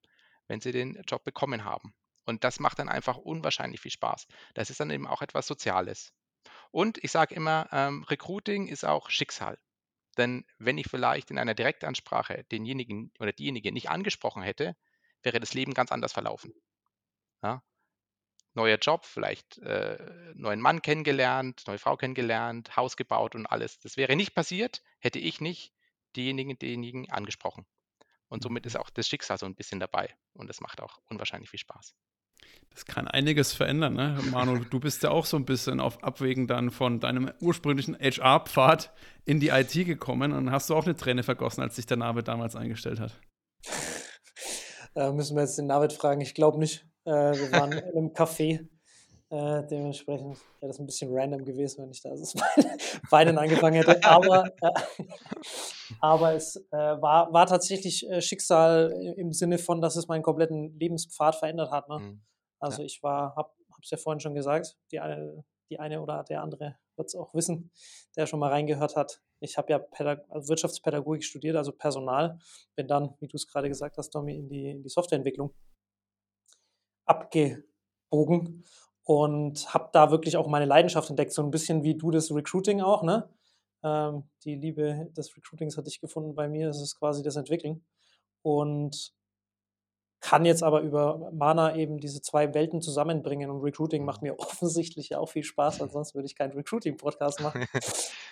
wenn 0.48 0.62
sie 0.62 0.72
den 0.72 1.02
Job 1.08 1.24
bekommen 1.24 1.64
haben. 1.64 1.94
Und 2.26 2.44
das 2.44 2.60
macht 2.60 2.80
dann 2.80 2.90
einfach 2.90 3.18
unwahrscheinlich 3.18 3.82
viel 3.82 3.92
Spaß. 3.92 4.28
Das 4.54 4.70
ist 4.70 4.80
dann 4.80 4.92
eben 4.92 5.08
auch 5.08 5.22
etwas 5.22 5.48
Soziales. 5.48 6.14
Und 6.72 7.04
ich 7.04 7.12
sage 7.12 7.34
immer, 7.34 7.68
ähm, 7.72 8.04
Recruiting 8.04 8.68
ist 8.68 8.86
auch 8.86 9.10
Schicksal. 9.10 9.58
Denn 10.18 10.46
wenn 10.58 10.78
ich 10.78 10.88
vielleicht 10.88 11.32
in 11.32 11.38
einer 11.40 11.56
Direktansprache 11.56 12.44
denjenigen 12.52 13.12
oder 13.20 13.32
diejenige 13.32 13.72
nicht 13.72 13.90
angesprochen 13.90 14.44
hätte, 14.44 14.76
wäre 15.24 15.40
das 15.40 15.54
Leben 15.54 15.74
ganz 15.74 15.92
anders 15.92 16.14
verlaufen. 16.14 16.54
Ja? 17.42 17.64
Neuer 18.53 18.77
Job, 18.77 19.06
vielleicht 19.06 19.60
äh, 19.60 19.98
neuen 20.34 20.60
Mann 20.60 20.82
kennengelernt, 20.82 21.63
neue 21.68 21.77
Frau 21.77 21.96
kennengelernt, 21.96 22.75
Haus 22.75 22.98
gebaut 22.98 23.36
und 23.36 23.46
alles. 23.46 23.79
Das 23.79 23.96
wäre 23.96 24.15
nicht 24.15 24.34
passiert, 24.34 24.82
hätte 25.00 25.20
ich 25.20 25.39
nicht 25.39 25.74
diejenigen, 26.15 26.58
denjenigen 26.58 27.10
angesprochen. 27.12 27.65
Und 28.27 28.44
somit 28.44 28.65
ist 28.65 28.74
mhm. 28.74 28.82
auch 28.82 28.89
das 28.89 29.08
Schicksal 29.08 29.38
so 29.38 29.46
ein 29.46 29.56
bisschen 29.56 29.79
dabei. 29.79 30.15
Und 30.34 30.50
das 30.50 30.62
macht 30.62 30.82
auch 30.82 31.00
unwahrscheinlich 31.10 31.50
viel 31.50 31.60
Spaß. 31.60 31.96
Das 32.72 32.86
kann 32.86 33.08
einiges 33.08 33.53
verändern, 33.53 33.96
ne? 33.96 34.20
Manu, 34.32 34.60
du 34.60 34.79
bist 34.79 35.03
ja 35.03 35.10
auch 35.10 35.25
so 35.25 35.36
ein 35.38 35.46
bisschen 35.46 35.79
auf 35.79 36.03
Abwägen 36.03 36.48
dann 36.48 36.72
von 36.72 37.00
deinem 37.00 37.32
ursprünglichen 37.41 37.98
HR-Pfad 38.00 38.94
in 39.25 39.39
die 39.39 39.50
IT 39.50 39.74
gekommen 39.74 40.32
und 40.32 40.51
hast 40.51 40.70
du 40.70 40.75
auch 40.75 40.86
eine 40.86 40.96
Träne 40.96 41.24
vergossen, 41.24 41.62
als 41.62 41.75
sich 41.75 41.88
der 41.88 41.98
Navid 41.98 42.27
damals 42.27 42.56
eingestellt 42.56 43.00
hat. 43.00 43.20
Da 44.93 45.12
müssen 45.12 45.36
wir 45.36 45.43
jetzt 45.43 45.58
den 45.58 45.67
Navid 45.67 45.93
fragen. 45.93 46.22
Ich 46.22 46.34
glaube 46.34 46.60
nicht. 46.60 46.86
Äh, 47.05 47.12
wir 47.12 47.51
waren 47.51 47.72
in 47.72 47.98
einem 47.98 48.13
Café. 48.13 48.67
Äh, 49.31 49.67
dementsprechend 49.67 50.38
wäre 50.60 50.69
das 50.69 50.79
ein 50.79 50.88
bisschen 50.88 51.12
random 51.13 51.46
gewesen, 51.46 51.84
wenn 51.84 51.91
ich 51.91 52.01
da 52.01 52.10
das 52.10 52.34
Weinen 53.12 53.38
angefangen 53.38 53.75
hätte. 53.75 54.03
Aber, 54.03 54.46
äh, 54.60 54.72
aber 56.01 56.34
es 56.34 56.55
äh, 56.72 56.77
war, 56.77 57.31
war 57.31 57.46
tatsächlich 57.46 58.10
äh, 58.10 58.22
Schicksal 58.22 58.91
im 59.17 59.31
Sinne 59.31 59.60
von, 59.60 59.81
dass 59.81 59.96
es 59.96 60.08
meinen 60.08 60.24
kompletten 60.24 60.77
Lebenspfad 60.79 61.36
verändert 61.36 61.69
hat. 61.69 61.88
Ne? 61.89 62.00
Mhm. 62.00 62.22
Also 62.60 62.81
ja. 62.81 62.88
ich 62.88 63.03
war, 63.03 63.36
habe 63.36 63.51
es 63.84 63.91
ja 63.91 63.98
vorhin 63.98 64.19
schon 64.19 64.34
gesagt, 64.34 64.75
die 64.91 65.00
eine, 65.00 65.43
die 65.69 65.79
eine 65.79 66.01
oder 66.01 66.24
der 66.24 66.41
andere 66.41 66.77
wird 66.96 67.08
es 67.08 67.15
auch 67.15 67.31
wissen, 67.36 67.72
der 68.15 68.25
schon 68.25 68.39
mal 68.39 68.50
reingehört 68.50 68.96
hat. 68.96 69.22
Ich 69.39 69.58
habe 69.58 69.72
ja 69.72 69.79
Pädag 69.79 70.25
also 70.29 70.50
Wirtschaftspädagogik 70.50 71.24
studiert, 71.24 71.55
also 71.55 71.72
Personal, 71.72 72.39
bin 72.75 72.88
dann, 72.88 73.15
wie 73.19 73.27
du 73.27 73.38
es 73.38 73.48
gerade 73.48 73.69
gesagt 73.69 73.98
hast, 73.98 74.12
Domi, 74.12 74.36
in 74.36 74.50
die, 74.50 74.69
in 74.69 74.84
die 74.84 74.89
Softwareentwicklung 74.89 75.53
abge, 77.05 77.63
Bogen 78.10 78.63
und 79.03 79.74
habe 79.74 79.89
da 79.93 80.12
wirklich 80.12 80.38
auch 80.38 80.48
meine 80.48 80.65
Leidenschaft 80.65 81.10
entdeckt, 81.10 81.34
so 81.34 81.41
ein 81.41 81.51
bisschen 81.51 81.84
wie 81.84 81.96
du 81.96 82.12
das 82.12 82.31
Recruiting 82.31 82.81
auch, 82.81 83.03
ne? 83.03 83.29
Ähm, 83.84 84.24
die 84.43 84.55
Liebe 84.55 85.10
des 85.17 85.36
Recruitings 85.36 85.77
hatte 85.77 85.89
ich 85.89 86.01
gefunden 86.01 86.36
bei 86.36 86.48
mir, 86.48 86.67
das 86.67 86.81
ist 86.81 87.00
quasi 87.00 87.24
das 87.24 87.36
Entwickeln. 87.36 87.84
Und 88.41 89.13
kann 90.22 90.46
jetzt 90.46 90.64
aber 90.64 90.82
über 90.82 91.32
Mana 91.32 91.76
eben 91.76 91.98
diese 91.98 92.22
zwei 92.22 92.54
Welten 92.54 92.82
zusammenbringen 92.82 93.50
und 93.50 93.62
Recruiting 93.62 94.04
macht 94.04 94.22
mir 94.22 94.38
offensichtlich 94.40 95.10
ja 95.10 95.20
auch 95.20 95.30
viel 95.30 95.44
Spaß, 95.44 95.80
weil 95.80 95.90
sonst 95.90 96.14
würde 96.16 96.26
ich 96.26 96.36
keinen 96.36 96.54
Recruiting-Podcast 96.54 97.40
machen. 97.42 97.66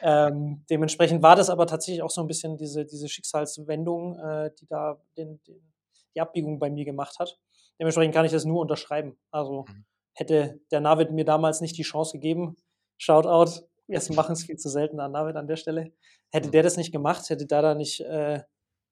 ähm, 0.02 0.66
dementsprechend 0.70 1.24
war 1.24 1.36
das 1.36 1.50
aber 1.50 1.68
tatsächlich 1.68 2.02
auch 2.02 2.10
so 2.10 2.22
ein 2.22 2.28
bisschen 2.28 2.58
diese, 2.58 2.86
diese 2.86 3.08
Schicksalswendung, 3.08 4.20
äh, 4.20 4.52
die 4.60 4.68
da 4.68 5.02
den, 5.18 5.42
den, 5.48 5.74
die 6.16 6.22
Abbiegung 6.22 6.60
bei 6.60 6.70
mir 6.70 6.86
gemacht 6.86 7.20
hat. 7.20 7.40
Dementsprechend 7.80 8.14
kann 8.14 8.26
ich 8.26 8.32
das 8.32 8.46
nur 8.46 8.62
unterschreiben. 8.62 9.18
Also 9.32 9.66
mhm. 9.68 9.86
hätte 10.14 10.60
der 10.72 10.82
Navid 10.82 11.12
mir 11.12 11.26
damals 11.26 11.62
nicht 11.62 11.78
die 11.78 11.84
Chance 11.84 12.14
gegeben, 12.14 12.58
Shoutout, 12.98 13.68
wir 13.88 14.02
machen 14.16 14.34
es 14.34 14.44
viel 14.44 14.58
zu 14.58 14.70
selten 14.70 15.00
an 15.00 15.12
Navid 15.12 15.36
an 15.36 15.48
der 15.48 15.56
Stelle, 15.56 15.94
hätte 16.32 16.48
mhm. 16.48 16.52
der 16.52 16.64
das 16.64 16.76
nicht 16.76 16.92
gemacht, 16.92 17.30
hätte 17.30 17.46
da 17.46 17.62
da 17.62 17.76
nicht 17.76 18.02
äh, 18.02 18.42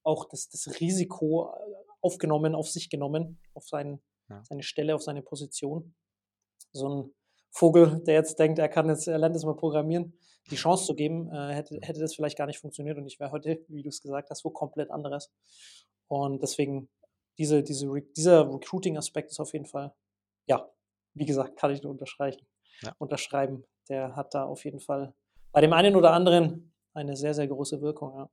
auch 0.03 0.25
das, 0.29 0.49
das 0.49 0.79
Risiko 0.79 1.51
aufgenommen, 2.05 2.53
auf 2.53 2.69
sich 2.69 2.89
genommen, 2.89 3.41
auf 3.55 3.67
sein, 3.67 3.99
ja. 4.29 4.43
seine 4.43 4.61
Stelle, 4.61 4.93
auf 4.93 5.01
seine 5.01 5.23
Position. 5.23 5.95
So 6.71 6.87
ein 6.87 7.15
Vogel, 7.51 8.03
der 8.03 8.13
jetzt 8.13 8.37
denkt, 8.37 8.59
er 8.59 8.69
kann 8.69 8.87
jetzt, 8.89 9.07
er 9.07 9.17
lernt 9.17 9.35
jetzt 9.35 9.45
mal 9.45 9.55
programmieren, 9.55 10.13
die 10.51 10.55
Chance 10.55 10.85
zu 10.85 10.93
geben, 10.93 11.31
äh, 11.33 11.53
hätte, 11.53 11.79
hätte 11.81 11.99
das 11.99 12.13
vielleicht 12.13 12.37
gar 12.37 12.45
nicht 12.45 12.59
funktioniert 12.59 12.97
und 12.97 13.07
ich 13.07 13.19
wäre 13.19 13.31
heute, 13.31 13.65
wie 13.69 13.81
du 13.81 13.89
es 13.89 14.01
gesagt 14.01 14.29
hast, 14.29 14.45
wo 14.45 14.51
komplett 14.51 14.91
anderes. 14.91 15.33
Und 16.07 16.43
deswegen, 16.43 16.89
diese, 17.39 17.63
diese, 17.63 17.89
dieser 18.15 18.53
Recruiting-Aspekt 18.53 19.31
ist 19.31 19.39
auf 19.39 19.53
jeden 19.53 19.65
Fall, 19.65 19.95
ja, 20.45 20.69
wie 21.15 21.25
gesagt, 21.25 21.57
kann 21.57 21.71
ich 21.71 21.81
nur 21.81 21.91
unterstreichen, 21.91 22.45
ja. 22.81 22.93
unterschreiben. 22.99 23.65
Der 23.89 24.15
hat 24.15 24.35
da 24.35 24.45
auf 24.45 24.63
jeden 24.63 24.79
Fall 24.79 25.15
bei 25.51 25.61
dem 25.61 25.73
einen 25.73 25.95
oder 25.95 26.11
anderen 26.11 26.73
eine 26.93 27.15
sehr, 27.15 27.33
sehr 27.33 27.47
große 27.47 27.81
Wirkung, 27.81 28.15
ja. 28.15 28.29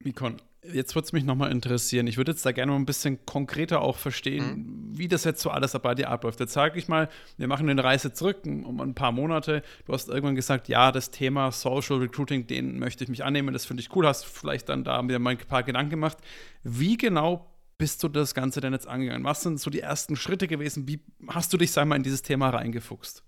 Mikon, 0.00 0.40
jetzt 0.62 0.94
würde 0.94 1.06
es 1.06 1.12
mich 1.12 1.24
nochmal 1.24 1.50
interessieren. 1.50 2.06
Ich 2.06 2.16
würde 2.16 2.32
jetzt 2.32 2.44
da 2.46 2.52
gerne 2.52 2.72
mal 2.72 2.78
ein 2.78 2.86
bisschen 2.86 3.24
konkreter 3.26 3.80
auch 3.80 3.96
verstehen, 3.96 4.46
mhm. 4.46 4.98
wie 4.98 5.08
das 5.08 5.24
jetzt 5.24 5.40
so 5.40 5.50
alles 5.50 5.72
bei 5.72 5.94
dir 5.94 6.08
abläuft. 6.08 6.40
Jetzt 6.40 6.52
sage 6.52 6.78
ich 6.78 6.88
mal, 6.88 7.08
wir 7.36 7.48
machen 7.48 7.68
eine 7.68 7.82
Reise 7.82 8.12
zurück 8.12 8.38
um 8.44 8.80
ein 8.80 8.94
paar 8.94 9.12
Monate. 9.12 9.62
Du 9.86 9.92
hast 9.92 10.08
irgendwann 10.08 10.34
gesagt, 10.34 10.68
ja, 10.68 10.92
das 10.92 11.10
Thema 11.10 11.50
Social 11.52 11.98
Recruiting, 11.98 12.46
den 12.46 12.78
möchte 12.78 13.04
ich 13.04 13.10
mich 13.10 13.24
annehmen, 13.24 13.52
das 13.52 13.66
finde 13.66 13.82
ich 13.82 13.94
cool. 13.94 14.06
Hast 14.06 14.26
vielleicht 14.26 14.68
dann 14.68 14.84
da 14.84 15.02
mir 15.02 15.18
mal 15.18 15.30
ein 15.30 15.38
paar 15.38 15.62
Gedanken 15.62 15.90
gemacht. 15.90 16.18
Wie 16.62 16.96
genau 16.96 17.54
bist 17.76 18.02
du 18.02 18.08
das 18.08 18.34
Ganze 18.34 18.60
denn 18.60 18.72
jetzt 18.72 18.88
angegangen? 18.88 19.24
Was 19.24 19.42
sind 19.42 19.60
so 19.60 19.70
die 19.70 19.80
ersten 19.80 20.16
Schritte 20.16 20.48
gewesen? 20.48 20.88
Wie 20.88 21.00
hast 21.28 21.52
du 21.52 21.56
dich, 21.56 21.70
sag 21.70 21.86
mal, 21.86 21.96
in 21.96 22.02
dieses 22.02 22.22
Thema 22.22 22.50
reingefuchst? 22.50 23.22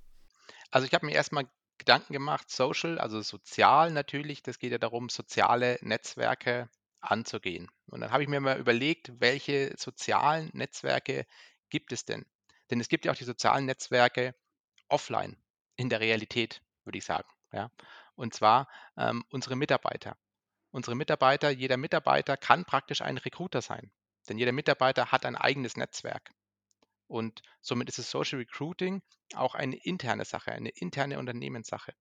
Also 0.70 0.86
ich 0.86 0.94
habe 0.94 1.06
mir 1.06 1.12
erstmal 1.12 1.46
Gedanken 1.80 2.12
gemacht, 2.12 2.50
Social, 2.50 2.98
also 2.98 3.22
sozial 3.22 3.90
natürlich. 3.90 4.42
Das 4.42 4.58
geht 4.58 4.72
ja 4.72 4.78
darum, 4.78 5.08
soziale 5.08 5.78
Netzwerke 5.80 6.68
anzugehen. 7.00 7.70
Und 7.86 8.00
dann 8.00 8.12
habe 8.12 8.22
ich 8.22 8.28
mir 8.28 8.40
mal 8.40 8.58
überlegt, 8.58 9.12
welche 9.18 9.74
sozialen 9.76 10.50
Netzwerke 10.52 11.26
gibt 11.70 11.92
es 11.92 12.04
denn? 12.04 12.26
Denn 12.70 12.80
es 12.80 12.88
gibt 12.88 13.04
ja 13.04 13.12
auch 13.12 13.16
die 13.16 13.24
sozialen 13.24 13.64
Netzwerke 13.64 14.34
offline, 14.88 15.36
in 15.76 15.88
der 15.88 16.00
Realität, 16.00 16.62
würde 16.84 16.98
ich 16.98 17.04
sagen. 17.04 17.28
Ja? 17.52 17.70
Und 18.14 18.34
zwar 18.34 18.68
ähm, 18.98 19.24
unsere 19.30 19.56
Mitarbeiter. 19.56 20.18
Unsere 20.70 20.94
Mitarbeiter, 20.94 21.48
jeder 21.48 21.78
Mitarbeiter 21.78 22.36
kann 22.36 22.66
praktisch 22.66 23.00
ein 23.00 23.16
Recruiter 23.16 23.62
sein. 23.62 23.90
Denn 24.28 24.36
jeder 24.36 24.52
Mitarbeiter 24.52 25.10
hat 25.10 25.24
ein 25.24 25.34
eigenes 25.34 25.76
Netzwerk. 25.76 26.30
Und 27.06 27.42
somit 27.62 27.88
ist 27.88 27.98
das 27.98 28.10
Social 28.10 28.38
Recruiting 28.38 29.02
auch 29.34 29.54
eine 29.54 29.76
interne 29.76 30.24
Sache, 30.24 30.52
eine 30.52 30.70
interne 30.70 31.18
Unternehmenssache, 31.18 31.92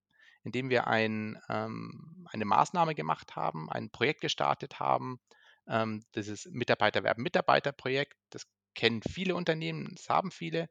indem 0.43 0.69
wir 0.69 0.88
ein, 0.88 1.39
ähm, 1.50 2.27
eine 2.31 2.45
Maßnahme 2.45 2.95
gemacht 2.95 3.36
haben, 3.36 3.69
ein 3.71 3.89
Projekt 3.89 4.21
gestartet 4.21 4.79
haben. 4.79 5.19
Ähm, 5.67 6.03
das 6.13 6.27
ist 6.27 6.48
Mitarbeiterwerben 6.51 7.24
Mitarbeiterprojekt. 7.24 8.17
Das 8.29 8.48
kennen 8.75 9.01
viele 9.01 9.36
Unternehmen, 9.36 9.93
das 9.95 10.09
haben 10.09 10.31
viele. 10.31 10.69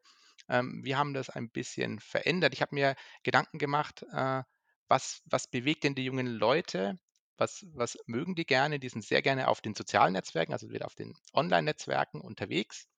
Ähm, 0.48 0.82
wir 0.84 0.98
haben 0.98 1.14
das 1.14 1.30
ein 1.30 1.50
bisschen 1.50 2.00
verändert. 2.00 2.54
Ich 2.54 2.62
habe 2.62 2.74
mir 2.74 2.96
Gedanken 3.22 3.58
gemacht, 3.58 4.04
äh, 4.12 4.42
was, 4.88 5.22
was 5.26 5.46
bewegt 5.48 5.84
denn 5.84 5.94
die 5.94 6.04
jungen 6.04 6.26
Leute? 6.26 6.98
Was, 7.36 7.66
was 7.72 7.96
mögen 8.06 8.34
die 8.34 8.46
gerne? 8.46 8.80
Die 8.80 8.88
sind 8.88 9.04
sehr 9.04 9.22
gerne 9.22 9.48
auf 9.48 9.60
den 9.60 9.74
sozialen 9.74 10.14
Netzwerken, 10.14 10.52
also 10.52 10.70
wieder 10.70 10.86
auf 10.86 10.94
den 10.94 11.14
Online-Netzwerken 11.32 12.20
unterwegs 12.20 12.88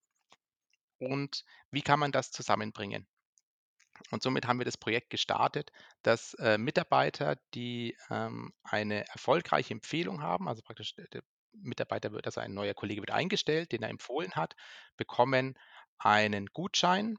und 1.00 1.44
wie 1.70 1.82
kann 1.82 1.98
man 1.98 2.12
das 2.12 2.30
zusammenbringen. 2.30 3.06
Und 4.10 4.22
somit 4.22 4.46
haben 4.46 4.58
wir 4.58 4.64
das 4.64 4.76
Projekt 4.76 5.10
gestartet, 5.10 5.70
dass 6.02 6.34
äh, 6.34 6.58
Mitarbeiter, 6.58 7.36
die 7.54 7.96
ähm, 8.10 8.52
eine 8.62 9.06
erfolgreiche 9.08 9.74
Empfehlung 9.74 10.22
haben, 10.22 10.48
also 10.48 10.62
praktisch 10.62 10.94
der, 10.94 11.22
Mitarbeiter 11.52 12.12
wird, 12.12 12.26
also 12.26 12.40
ein 12.40 12.54
neuer 12.54 12.74
Kollege 12.74 13.02
wird 13.02 13.10
eingestellt, 13.10 13.72
den 13.72 13.82
er 13.82 13.90
empfohlen 13.90 14.32
hat, 14.32 14.54
bekommen 14.96 15.58
einen 15.98 16.46
Gutschein, 16.46 17.18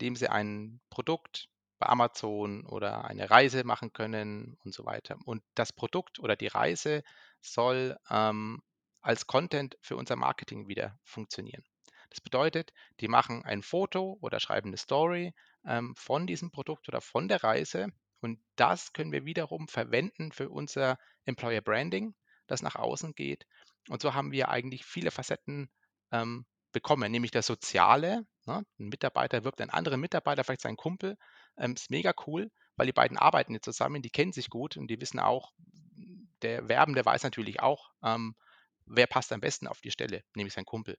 dem 0.00 0.16
sie 0.16 0.28
ein 0.28 0.80
Produkt 0.90 1.48
bei 1.78 1.86
Amazon 1.86 2.66
oder 2.66 3.04
eine 3.04 3.30
Reise 3.30 3.64
machen 3.64 3.92
können 3.92 4.56
und 4.64 4.74
so 4.74 4.84
weiter. 4.84 5.16
Und 5.24 5.42
das 5.54 5.72
Produkt 5.72 6.18
oder 6.18 6.36
die 6.36 6.48
Reise 6.48 7.02
soll 7.40 7.96
ähm, 8.10 8.62
als 9.00 9.26
Content 9.26 9.78
für 9.80 9.96
unser 9.96 10.16
Marketing 10.16 10.68
wieder 10.68 10.98
funktionieren. 11.04 11.64
Das 12.10 12.20
bedeutet, 12.20 12.72
die 13.00 13.08
machen 13.08 13.44
ein 13.44 13.62
Foto 13.62 14.18
oder 14.20 14.40
schreiben 14.40 14.70
eine 14.70 14.76
Story 14.76 15.32
ähm, 15.66 15.94
von 15.96 16.26
diesem 16.26 16.50
Produkt 16.50 16.88
oder 16.88 17.00
von 17.00 17.28
der 17.28 17.42
Reise 17.42 17.88
und 18.20 18.38
das 18.56 18.92
können 18.92 19.12
wir 19.12 19.24
wiederum 19.24 19.66
verwenden 19.68 20.32
für 20.32 20.50
unser 20.50 20.98
Employer 21.24 21.62
Branding, 21.62 22.14
das 22.46 22.62
nach 22.62 22.76
außen 22.76 23.14
geht. 23.14 23.46
Und 23.88 24.02
so 24.02 24.14
haben 24.14 24.32
wir 24.32 24.48
eigentlich 24.48 24.84
viele 24.84 25.10
Facetten 25.10 25.70
ähm, 26.12 26.44
bekommen, 26.72 27.10
nämlich 27.10 27.30
das 27.30 27.46
Soziale. 27.46 28.26
Ne? 28.46 28.64
Ein 28.78 28.88
Mitarbeiter 28.88 29.44
wirkt 29.44 29.60
einen 29.60 29.70
anderen 29.70 30.00
Mitarbeiter, 30.00 30.44
vielleicht 30.44 30.60
seinen 30.60 30.76
Kumpel. 30.76 31.16
Ähm, 31.56 31.72
ist 31.72 31.90
mega 31.90 32.12
cool, 32.26 32.50
weil 32.76 32.86
die 32.86 32.92
beiden 32.92 33.16
arbeiten 33.16 33.54
jetzt 33.54 33.64
zusammen, 33.64 34.02
die 34.02 34.10
kennen 34.10 34.32
sich 34.32 34.50
gut 34.50 34.76
und 34.76 34.88
die 34.88 35.00
wissen 35.00 35.18
auch, 35.18 35.52
der 36.42 36.68
Werbende 36.68 37.04
weiß 37.04 37.22
natürlich 37.22 37.60
auch, 37.60 37.90
ähm, 38.02 38.34
wer 38.86 39.06
passt 39.06 39.32
am 39.32 39.40
besten 39.40 39.66
auf 39.66 39.80
die 39.80 39.90
Stelle, 39.90 40.22
nämlich 40.34 40.54
sein 40.54 40.64
Kumpel. 40.64 40.98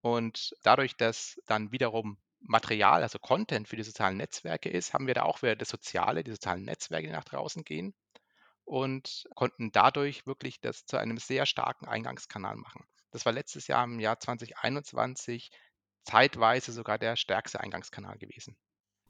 Und 0.00 0.54
dadurch, 0.62 0.96
dass 0.96 1.40
dann 1.46 1.72
wiederum 1.72 2.18
Material, 2.42 3.02
also 3.02 3.18
Content 3.18 3.68
für 3.68 3.76
die 3.76 3.82
sozialen 3.82 4.16
Netzwerke 4.16 4.68
ist, 4.68 4.94
haben 4.94 5.06
wir 5.06 5.14
da 5.14 5.22
auch 5.22 5.42
wieder 5.42 5.56
das 5.56 5.68
Soziale, 5.68 6.24
die 6.24 6.32
sozialen 6.32 6.64
Netzwerke, 6.64 7.06
die 7.06 7.12
nach 7.12 7.24
draußen 7.24 7.64
gehen 7.64 7.94
und 8.64 9.24
konnten 9.34 9.72
dadurch 9.72 10.26
wirklich 10.26 10.60
das 10.60 10.84
zu 10.86 10.96
einem 10.96 11.18
sehr 11.18 11.46
starken 11.46 11.86
Eingangskanal 11.86 12.56
machen. 12.56 12.84
Das 13.10 13.26
war 13.26 13.32
letztes 13.32 13.66
Jahr 13.66 13.84
im 13.84 14.00
Jahr 14.00 14.18
2021 14.18 15.50
zeitweise 16.04 16.72
sogar 16.72 16.98
der 16.98 17.16
stärkste 17.16 17.60
Eingangskanal 17.60 18.18
gewesen. 18.18 18.56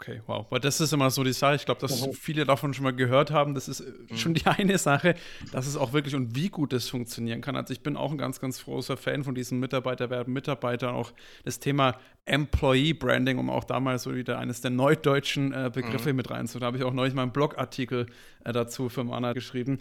Okay, 0.03 0.21
wow. 0.27 0.47
Aber 0.51 0.59
das 0.59 0.81
ist 0.81 0.93
immer 0.93 1.11
so 1.11 1.23
die 1.23 1.33
Sache. 1.33 1.55
Ich 1.55 1.65
glaube, 1.65 1.81
dass 1.81 2.05
mhm. 2.05 2.13
viele 2.13 2.45
davon 2.45 2.75
schon 2.75 2.83
mal 2.83 2.93
gehört 2.93 3.31
haben. 3.31 3.55
Das 3.55 3.69
ist 3.69 3.81
äh, 3.81 3.93
mhm. 4.11 4.17
schon 4.17 4.35
die 4.35 4.45
eine 4.47 4.77
Sache, 4.77 5.15
dass 5.53 5.69
es 5.69 5.77
auch 5.77 5.93
wirklich 5.93 6.17
und 6.17 6.35
wie 6.35 6.49
gut 6.49 6.73
es 6.73 6.89
funktionieren 6.89 7.41
kann. 7.41 7.55
Also 7.55 7.73
ich 7.73 7.83
bin 7.83 7.97
auch 7.97 8.11
ein 8.11 8.19
ganz, 8.19 8.41
ganz 8.41 8.65
großer 8.65 8.97
Fan 8.97 9.23
von 9.23 9.37
diesen 9.37 9.61
Mitarbeiterwerben, 9.61 10.33
Mitarbeitern, 10.33 10.97
auch 10.97 11.13
das 11.45 11.61
Thema 11.61 11.97
Employee 12.25 12.95
Branding, 12.95 13.39
um 13.39 13.49
auch 13.49 13.63
damals 13.63 14.03
so 14.03 14.15
wieder 14.17 14.41
eines 14.41 14.61
der 14.61 14.73
neudeutschen 14.73 15.53
äh, 15.53 15.71
Begriffe 15.73 16.11
mhm. 16.11 16.17
mit 16.17 16.31
reinzuholen. 16.31 16.63
Da 16.63 16.67
habe 16.67 16.79
ich 16.79 16.85
auch 16.85 16.93
neulich 16.93 17.15
mal 17.15 17.23
einen 17.23 17.33
Blogartikel 17.33 18.07
äh, 18.45 18.53
dazu 18.53 18.89
für 18.89 19.05
Mana 19.05 19.35
geschrieben. 19.35 19.79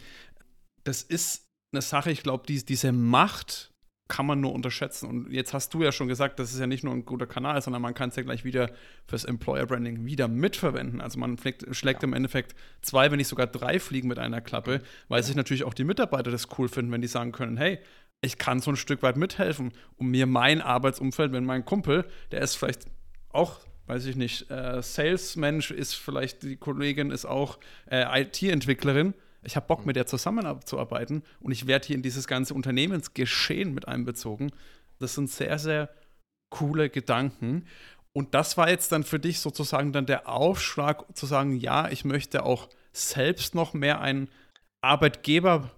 Das 0.83 1.01
ist 1.01 1.47
eine 1.73 1.81
Sache, 1.81 2.11
ich 2.11 2.21
glaube, 2.21 2.45
die, 2.47 2.63
diese 2.63 2.91
Macht 2.91 3.70
kann 4.11 4.25
man 4.25 4.41
nur 4.41 4.51
unterschätzen. 4.51 5.07
Und 5.07 5.31
jetzt 5.31 5.53
hast 5.53 5.73
du 5.73 5.83
ja 5.83 5.93
schon 5.93 6.09
gesagt, 6.09 6.37
das 6.37 6.51
ist 6.51 6.59
ja 6.59 6.67
nicht 6.67 6.83
nur 6.83 6.93
ein 6.93 7.05
guter 7.05 7.25
Kanal, 7.25 7.61
sondern 7.61 7.81
man 7.81 7.93
kann 7.93 8.09
es 8.09 8.17
ja 8.17 8.23
gleich 8.23 8.43
wieder 8.43 8.69
fürs 9.07 9.23
Employer 9.23 9.65
Branding 9.65 10.05
wieder 10.05 10.27
mitverwenden. 10.27 10.99
Also 10.99 11.17
man 11.17 11.37
fliegt, 11.37 11.65
schlägt 11.73 12.03
ja. 12.03 12.09
im 12.09 12.13
Endeffekt 12.13 12.53
zwei, 12.81 13.09
wenn 13.09 13.17
nicht 13.19 13.29
sogar 13.29 13.47
drei 13.47 13.79
Fliegen 13.79 14.09
mit 14.09 14.19
einer 14.19 14.41
Klappe, 14.41 14.81
weil 15.07 15.23
sich 15.23 15.37
natürlich 15.37 15.63
auch 15.63 15.73
die 15.73 15.85
Mitarbeiter 15.85 16.29
das 16.29 16.49
cool 16.57 16.67
finden, 16.67 16.91
wenn 16.91 17.01
die 17.01 17.07
sagen 17.07 17.31
können, 17.31 17.55
hey, 17.55 17.79
ich 18.19 18.37
kann 18.37 18.59
so 18.59 18.71
ein 18.71 18.75
Stück 18.75 19.01
weit 19.01 19.15
mithelfen, 19.15 19.71
um 19.95 20.11
mir 20.11 20.25
mein 20.25 20.59
Arbeitsumfeld, 20.61 21.31
wenn 21.31 21.45
mein 21.45 21.63
Kumpel, 21.63 22.05
der 22.31 22.41
ist 22.41 22.55
vielleicht 22.55 22.87
auch 23.29 23.61
weiß 23.87 24.05
ich 24.05 24.15
nicht, 24.15 24.49
äh, 24.49 24.81
Salesmensch 24.81 25.71
ist 25.71 25.95
vielleicht, 25.95 26.43
die 26.43 26.55
Kollegin 26.55 27.11
ist 27.11 27.25
auch 27.25 27.59
äh, 27.89 28.21
IT-Entwicklerin, 28.21 29.13
ich 29.43 29.55
habe 29.55 29.67
Bock, 29.67 29.85
mit 29.85 29.95
der 29.95 30.05
zusammenzuarbeiten 30.05 31.23
und 31.39 31.51
ich 31.51 31.67
werde 31.67 31.87
hier 31.87 31.95
in 31.95 32.03
dieses 32.03 32.27
ganze 32.27 32.53
Unternehmensgeschehen 32.53 33.73
mit 33.73 33.87
einbezogen. 33.87 34.51
Das 34.99 35.15
sind 35.15 35.29
sehr, 35.29 35.57
sehr 35.57 35.89
coole 36.49 36.89
Gedanken. 36.89 37.65
Und 38.13 38.33
das 38.35 38.57
war 38.57 38.69
jetzt 38.69 38.91
dann 38.91 39.03
für 39.03 39.19
dich 39.19 39.39
sozusagen 39.39 39.93
dann 39.93 40.05
der 40.05 40.27
Aufschlag 40.27 41.15
zu 41.15 41.25
sagen, 41.25 41.55
ja, 41.55 41.89
ich 41.89 42.05
möchte 42.05 42.43
auch 42.43 42.69
selbst 42.91 43.55
noch 43.55 43.73
mehr 43.73 44.01
ein 44.01 44.29
Arbeitgeber 44.81 45.71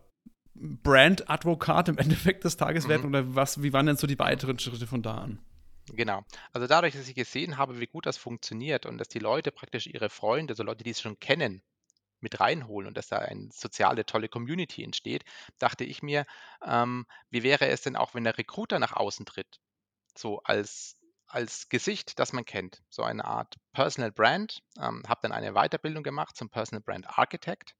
Brand-Advokat 0.55 1.89
im 1.89 1.98
Endeffekt 2.00 2.43
des 2.43 2.58
Tages 2.58 2.88
werden? 2.88 3.03
Mhm. 3.03 3.10
Oder 3.10 3.36
was, 3.36 3.62
wie 3.62 3.74
waren 3.74 3.86
denn 3.86 3.98
so 3.98 4.08
die 4.08 4.20
weiteren 4.20 4.60
Schritte 4.60 4.88
von 4.88 5.01
da 5.01 5.15
an? 5.15 5.39
Genau. 5.91 6.24
Also 6.53 6.67
dadurch, 6.67 6.93
dass 6.93 7.08
ich 7.08 7.15
gesehen 7.15 7.58
habe, 7.58 7.79
wie 7.79 7.88
gut 7.88 8.05
das 8.05 8.17
funktioniert 8.17 8.86
und 8.86 8.98
dass 8.98 9.10
die 9.10 9.20
Leute 9.20 9.51
praktisch 9.51 9.88
ihre 9.88 10.10
Freunde, 10.10 10.55
so 10.55 10.63
Leute, 10.63 10.84
die 10.84 10.91
es 10.91 11.01
schon 11.01 11.20
kennen, 11.20 11.62
mit 12.24 12.39
reinholen 12.39 12.88
und 12.88 12.98
dass 12.98 13.08
da 13.08 13.20
eine 13.20 13.50
soziale, 13.51 14.06
tolle 14.06 14.30
Community 14.30 14.84
entsteht, 14.84 15.24
dachte 15.60 15.84
ich 15.84 16.01
mir, 16.01 16.25
ähm, 16.65 17.06
wie 17.30 17.44
wäre 17.44 17.68
es 17.68 17.82
denn 17.82 17.96
auch, 17.96 18.15
wenn 18.15 18.24
der 18.24 18.38
Recruiter 18.38 18.80
nach 18.80 18.94
außen 18.94 19.25
tritt? 19.25 19.60
So 20.18 20.39
als, 20.44 20.98
als 21.27 21.70
Gesicht, 21.70 22.18
das 22.20 22.34
man 22.34 22.46
kennt. 22.46 22.82
So 22.89 23.03
eine 23.03 23.25
Art 23.25 23.58
Personal 23.74 24.12
Brand. 24.12 24.63
Ähm, 24.80 25.03
habe 25.08 25.22
dann 25.22 25.32
eine 25.32 25.53
Weiterbildung 25.53 26.03
gemacht 26.03 26.36
zum 26.36 26.50
Personal 26.50 26.82
Brand 26.82 27.08
Architect. 27.18 27.75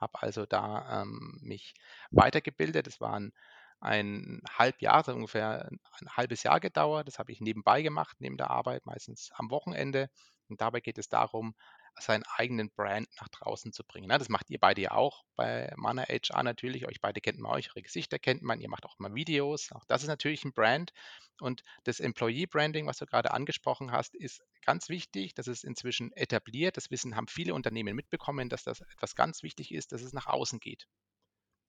Habe 0.00 0.20
also 0.20 0.46
da 0.46 1.02
ähm, 1.02 1.38
mich 1.40 1.74
weitergebildet. 2.10 2.88
Es 2.88 3.00
waren 3.00 3.32
ein 3.80 4.40
Halbjahr, 4.48 4.94
also 4.94 5.12
ungefähr 5.12 5.68
ein 5.70 6.08
halbes 6.16 6.44
Jahr 6.44 6.60
gedauert. 6.60 7.08
Das 7.08 7.18
habe 7.18 7.32
ich 7.32 7.40
nebenbei 7.40 7.82
gemacht, 7.82 8.16
neben 8.20 8.36
der 8.36 8.50
Arbeit, 8.50 8.86
meistens 8.86 9.30
am 9.34 9.50
Wochenende. 9.50 10.08
Und 10.48 10.60
dabei 10.60 10.80
geht 10.80 10.98
es 10.98 11.08
darum, 11.08 11.54
seinen 11.98 12.24
eigenen 12.36 12.70
Brand 12.70 13.08
nach 13.20 13.28
draußen 13.28 13.72
zu 13.72 13.84
bringen. 13.84 14.08
Ne? 14.08 14.18
Das 14.18 14.28
macht 14.28 14.50
ihr 14.50 14.58
beide 14.58 14.80
ja 14.80 14.92
auch 14.92 15.24
bei 15.36 15.72
Mana 15.76 16.02
HR 16.02 16.42
natürlich. 16.42 16.86
Euch 16.86 17.00
beide 17.00 17.20
kennt 17.20 17.38
man, 17.38 17.52
eure 17.52 17.82
Gesichter 17.82 18.18
kennt 18.18 18.42
man. 18.42 18.60
Ihr 18.60 18.68
macht 18.68 18.84
auch 18.84 18.98
mal 18.98 19.14
Videos. 19.14 19.70
Auch 19.72 19.84
das 19.86 20.02
ist 20.02 20.08
natürlich 20.08 20.44
ein 20.44 20.52
Brand. 20.52 20.92
Und 21.40 21.62
das 21.84 22.00
Employee 22.00 22.46
Branding, 22.46 22.86
was 22.86 22.98
du 22.98 23.06
gerade 23.06 23.32
angesprochen 23.32 23.92
hast, 23.92 24.14
ist 24.14 24.42
ganz 24.64 24.88
wichtig. 24.88 25.34
Das 25.34 25.48
ist 25.48 25.64
inzwischen 25.64 26.12
etabliert. 26.12 26.76
Das 26.76 26.90
Wissen 26.90 27.16
haben 27.16 27.28
viele 27.28 27.54
Unternehmen 27.54 27.94
mitbekommen, 27.94 28.48
dass 28.48 28.64
das 28.64 28.80
etwas 28.80 29.14
ganz 29.14 29.42
wichtig 29.42 29.72
ist, 29.72 29.92
dass 29.92 30.02
es 30.02 30.12
nach 30.12 30.26
außen 30.26 30.60
geht. 30.60 30.86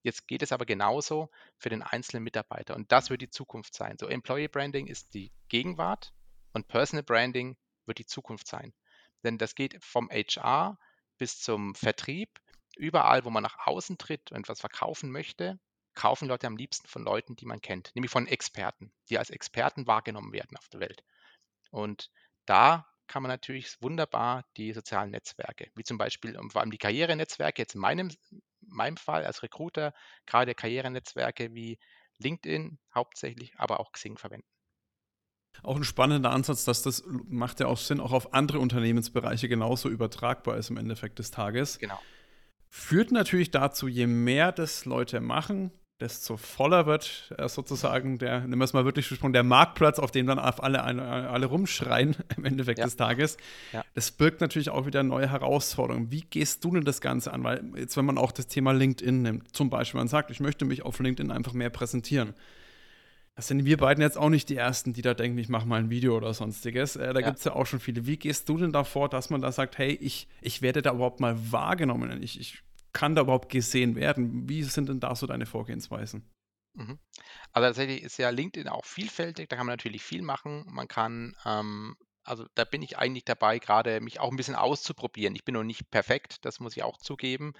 Jetzt 0.04 0.28
geht 0.28 0.42
es 0.42 0.52
aber 0.52 0.66
genauso 0.66 1.30
für 1.56 1.70
den 1.70 1.82
einzelnen 1.82 2.24
Mitarbeiter 2.24 2.76
und 2.76 2.92
das 2.92 3.08
wird 3.08 3.22
die 3.22 3.30
Zukunft 3.30 3.74
sein. 3.74 3.96
So 3.98 4.06
Employee 4.06 4.48
Branding 4.48 4.86
ist 4.86 5.14
die 5.14 5.32
Gegenwart 5.48 6.12
und 6.52 6.68
Personal 6.68 7.02
Branding 7.02 7.56
wird 7.86 7.98
die 7.98 8.06
Zukunft 8.06 8.46
sein. 8.46 8.74
Denn 9.24 9.38
das 9.38 9.54
geht 9.54 9.82
vom 9.82 10.08
HR 10.10 10.78
bis 11.18 11.40
zum 11.40 11.74
Vertrieb. 11.74 12.40
Überall, 12.76 13.24
wo 13.24 13.30
man 13.30 13.42
nach 13.42 13.66
außen 13.66 13.98
tritt 13.98 14.32
und 14.32 14.40
etwas 14.40 14.60
verkaufen 14.60 15.10
möchte, 15.10 15.58
kaufen 15.94 16.28
Leute 16.28 16.46
am 16.46 16.56
liebsten 16.56 16.88
von 16.88 17.04
Leuten, 17.04 17.36
die 17.36 17.46
man 17.46 17.60
kennt, 17.60 17.94
nämlich 17.94 18.10
von 18.10 18.26
Experten, 18.26 18.92
die 19.08 19.18
als 19.18 19.30
Experten 19.30 19.86
wahrgenommen 19.86 20.32
werden 20.32 20.56
auf 20.56 20.68
der 20.68 20.80
Welt. 20.80 21.04
Und 21.70 22.10
da 22.46 22.86
kann 23.06 23.22
man 23.22 23.30
natürlich 23.30 23.80
wunderbar 23.80 24.44
die 24.56 24.72
sozialen 24.72 25.10
Netzwerke, 25.10 25.70
wie 25.74 25.84
zum 25.84 25.98
Beispiel 25.98 26.36
und 26.36 26.52
vor 26.52 26.62
allem 26.62 26.70
die 26.70 26.78
Karrierenetzwerke, 26.78 27.62
jetzt 27.62 27.74
in 27.74 27.80
meinem, 27.80 28.10
meinem 28.60 28.96
Fall 28.96 29.24
als 29.24 29.42
Recruiter, 29.42 29.94
gerade 30.26 30.54
Karrierenetzwerke 30.54 31.54
wie 31.54 31.78
LinkedIn 32.18 32.78
hauptsächlich, 32.94 33.52
aber 33.58 33.80
auch 33.80 33.92
Xing 33.92 34.16
verwenden. 34.18 34.53
Auch 35.62 35.76
ein 35.76 35.84
spannender 35.84 36.30
Ansatz, 36.30 36.64
dass 36.64 36.82
das 36.82 37.04
macht 37.28 37.60
ja 37.60 37.66
auch 37.66 37.78
Sinn, 37.78 38.00
auch 38.00 38.12
auf 38.12 38.34
andere 38.34 38.58
Unternehmensbereiche 38.58 39.48
genauso 39.48 39.88
übertragbar 39.88 40.56
ist 40.56 40.70
im 40.70 40.76
Endeffekt 40.76 41.18
des 41.18 41.30
Tages. 41.30 41.78
Genau. 41.78 41.98
Führt 42.68 43.12
natürlich 43.12 43.50
dazu, 43.50 43.86
je 43.88 44.06
mehr 44.06 44.52
das 44.52 44.84
Leute 44.84 45.20
machen, 45.20 45.70
desto 46.00 46.36
voller 46.36 46.86
wird 46.86 47.32
äh, 47.38 47.48
sozusagen 47.48 48.18
der, 48.18 48.40
nehmen 48.40 48.58
wir 48.58 48.64
es 48.64 48.72
mal 48.72 48.84
wirklich 48.84 49.08
gesprochen, 49.08 49.32
der 49.32 49.44
Marktplatz, 49.44 49.98
auf 49.98 50.10
dem 50.10 50.26
dann 50.26 50.38
alle, 50.38 50.82
alle, 50.82 51.02
alle 51.02 51.46
rumschreien 51.46 52.16
im 52.36 52.44
Endeffekt 52.44 52.80
ja. 52.80 52.84
des 52.84 52.96
Tages. 52.96 53.36
Ja. 53.72 53.84
Das 53.94 54.10
birgt 54.10 54.40
natürlich 54.40 54.70
auch 54.70 54.86
wieder 54.86 55.02
neue 55.02 55.30
Herausforderungen. 55.30 56.10
Wie 56.10 56.22
gehst 56.22 56.64
du 56.64 56.72
denn 56.72 56.84
das 56.84 57.00
Ganze 57.00 57.32
an? 57.32 57.44
Weil 57.44 57.64
jetzt, 57.76 57.96
wenn 57.96 58.04
man 58.04 58.18
auch 58.18 58.32
das 58.32 58.48
Thema 58.48 58.72
LinkedIn 58.72 59.22
nimmt, 59.22 59.56
zum 59.56 59.70
Beispiel, 59.70 59.98
man 59.98 60.08
sagt, 60.08 60.30
ich 60.30 60.40
möchte 60.40 60.64
mich 60.64 60.82
auf 60.82 60.98
LinkedIn 60.98 61.30
einfach 61.30 61.52
mehr 61.52 61.70
präsentieren. 61.70 62.34
Das 63.36 63.48
sind 63.48 63.64
wir 63.64 63.76
beiden 63.76 64.00
jetzt 64.00 64.16
auch 64.16 64.28
nicht 64.28 64.48
die 64.48 64.56
Ersten, 64.56 64.92
die 64.92 65.02
da 65.02 65.12
denken, 65.12 65.38
ich 65.38 65.48
mache 65.48 65.66
mal 65.66 65.80
ein 65.80 65.90
Video 65.90 66.16
oder 66.16 66.32
sonstiges. 66.34 66.94
Äh, 66.94 67.12
da 67.12 67.20
ja. 67.20 67.26
gibt 67.26 67.38
es 67.38 67.44
ja 67.44 67.52
auch 67.52 67.66
schon 67.66 67.80
viele. 67.80 68.06
Wie 68.06 68.16
gehst 68.16 68.48
du 68.48 68.58
denn 68.58 68.72
davor, 68.72 69.08
dass 69.08 69.28
man 69.30 69.40
da 69.40 69.50
sagt, 69.50 69.76
hey, 69.78 69.92
ich, 69.92 70.28
ich 70.40 70.62
werde 70.62 70.82
da 70.82 70.92
überhaupt 70.92 71.18
mal 71.18 71.36
wahrgenommen? 71.50 72.22
Ich, 72.22 72.38
ich 72.38 72.62
kann 72.92 73.16
da 73.16 73.22
überhaupt 73.22 73.50
gesehen 73.50 73.96
werden? 73.96 74.48
Wie 74.48 74.62
sind 74.62 74.88
denn 74.88 75.00
da 75.00 75.16
so 75.16 75.26
deine 75.26 75.46
Vorgehensweisen? 75.46 76.30
Mhm. 76.74 76.98
Also 77.52 77.66
tatsächlich 77.66 78.02
ist 78.02 78.18
ja 78.18 78.30
LinkedIn 78.30 78.68
auch 78.68 78.84
vielfältig, 78.84 79.48
da 79.48 79.56
kann 79.56 79.66
man 79.66 79.74
natürlich 79.74 80.02
viel 80.02 80.22
machen. 80.22 80.64
Man 80.68 80.88
kann, 80.88 81.36
ähm, 81.44 81.96
also 82.22 82.46
da 82.54 82.64
bin 82.64 82.82
ich 82.82 82.98
eigentlich 82.98 83.24
dabei, 83.24 83.58
gerade 83.58 84.00
mich 84.00 84.20
auch 84.20 84.30
ein 84.30 84.36
bisschen 84.36 84.54
auszuprobieren. 84.54 85.34
Ich 85.34 85.44
bin 85.44 85.54
noch 85.54 85.64
nicht 85.64 85.90
perfekt, 85.90 86.44
das 86.44 86.60
muss 86.60 86.76
ich 86.76 86.82
auch 86.82 86.98
zugeben. 86.98 87.52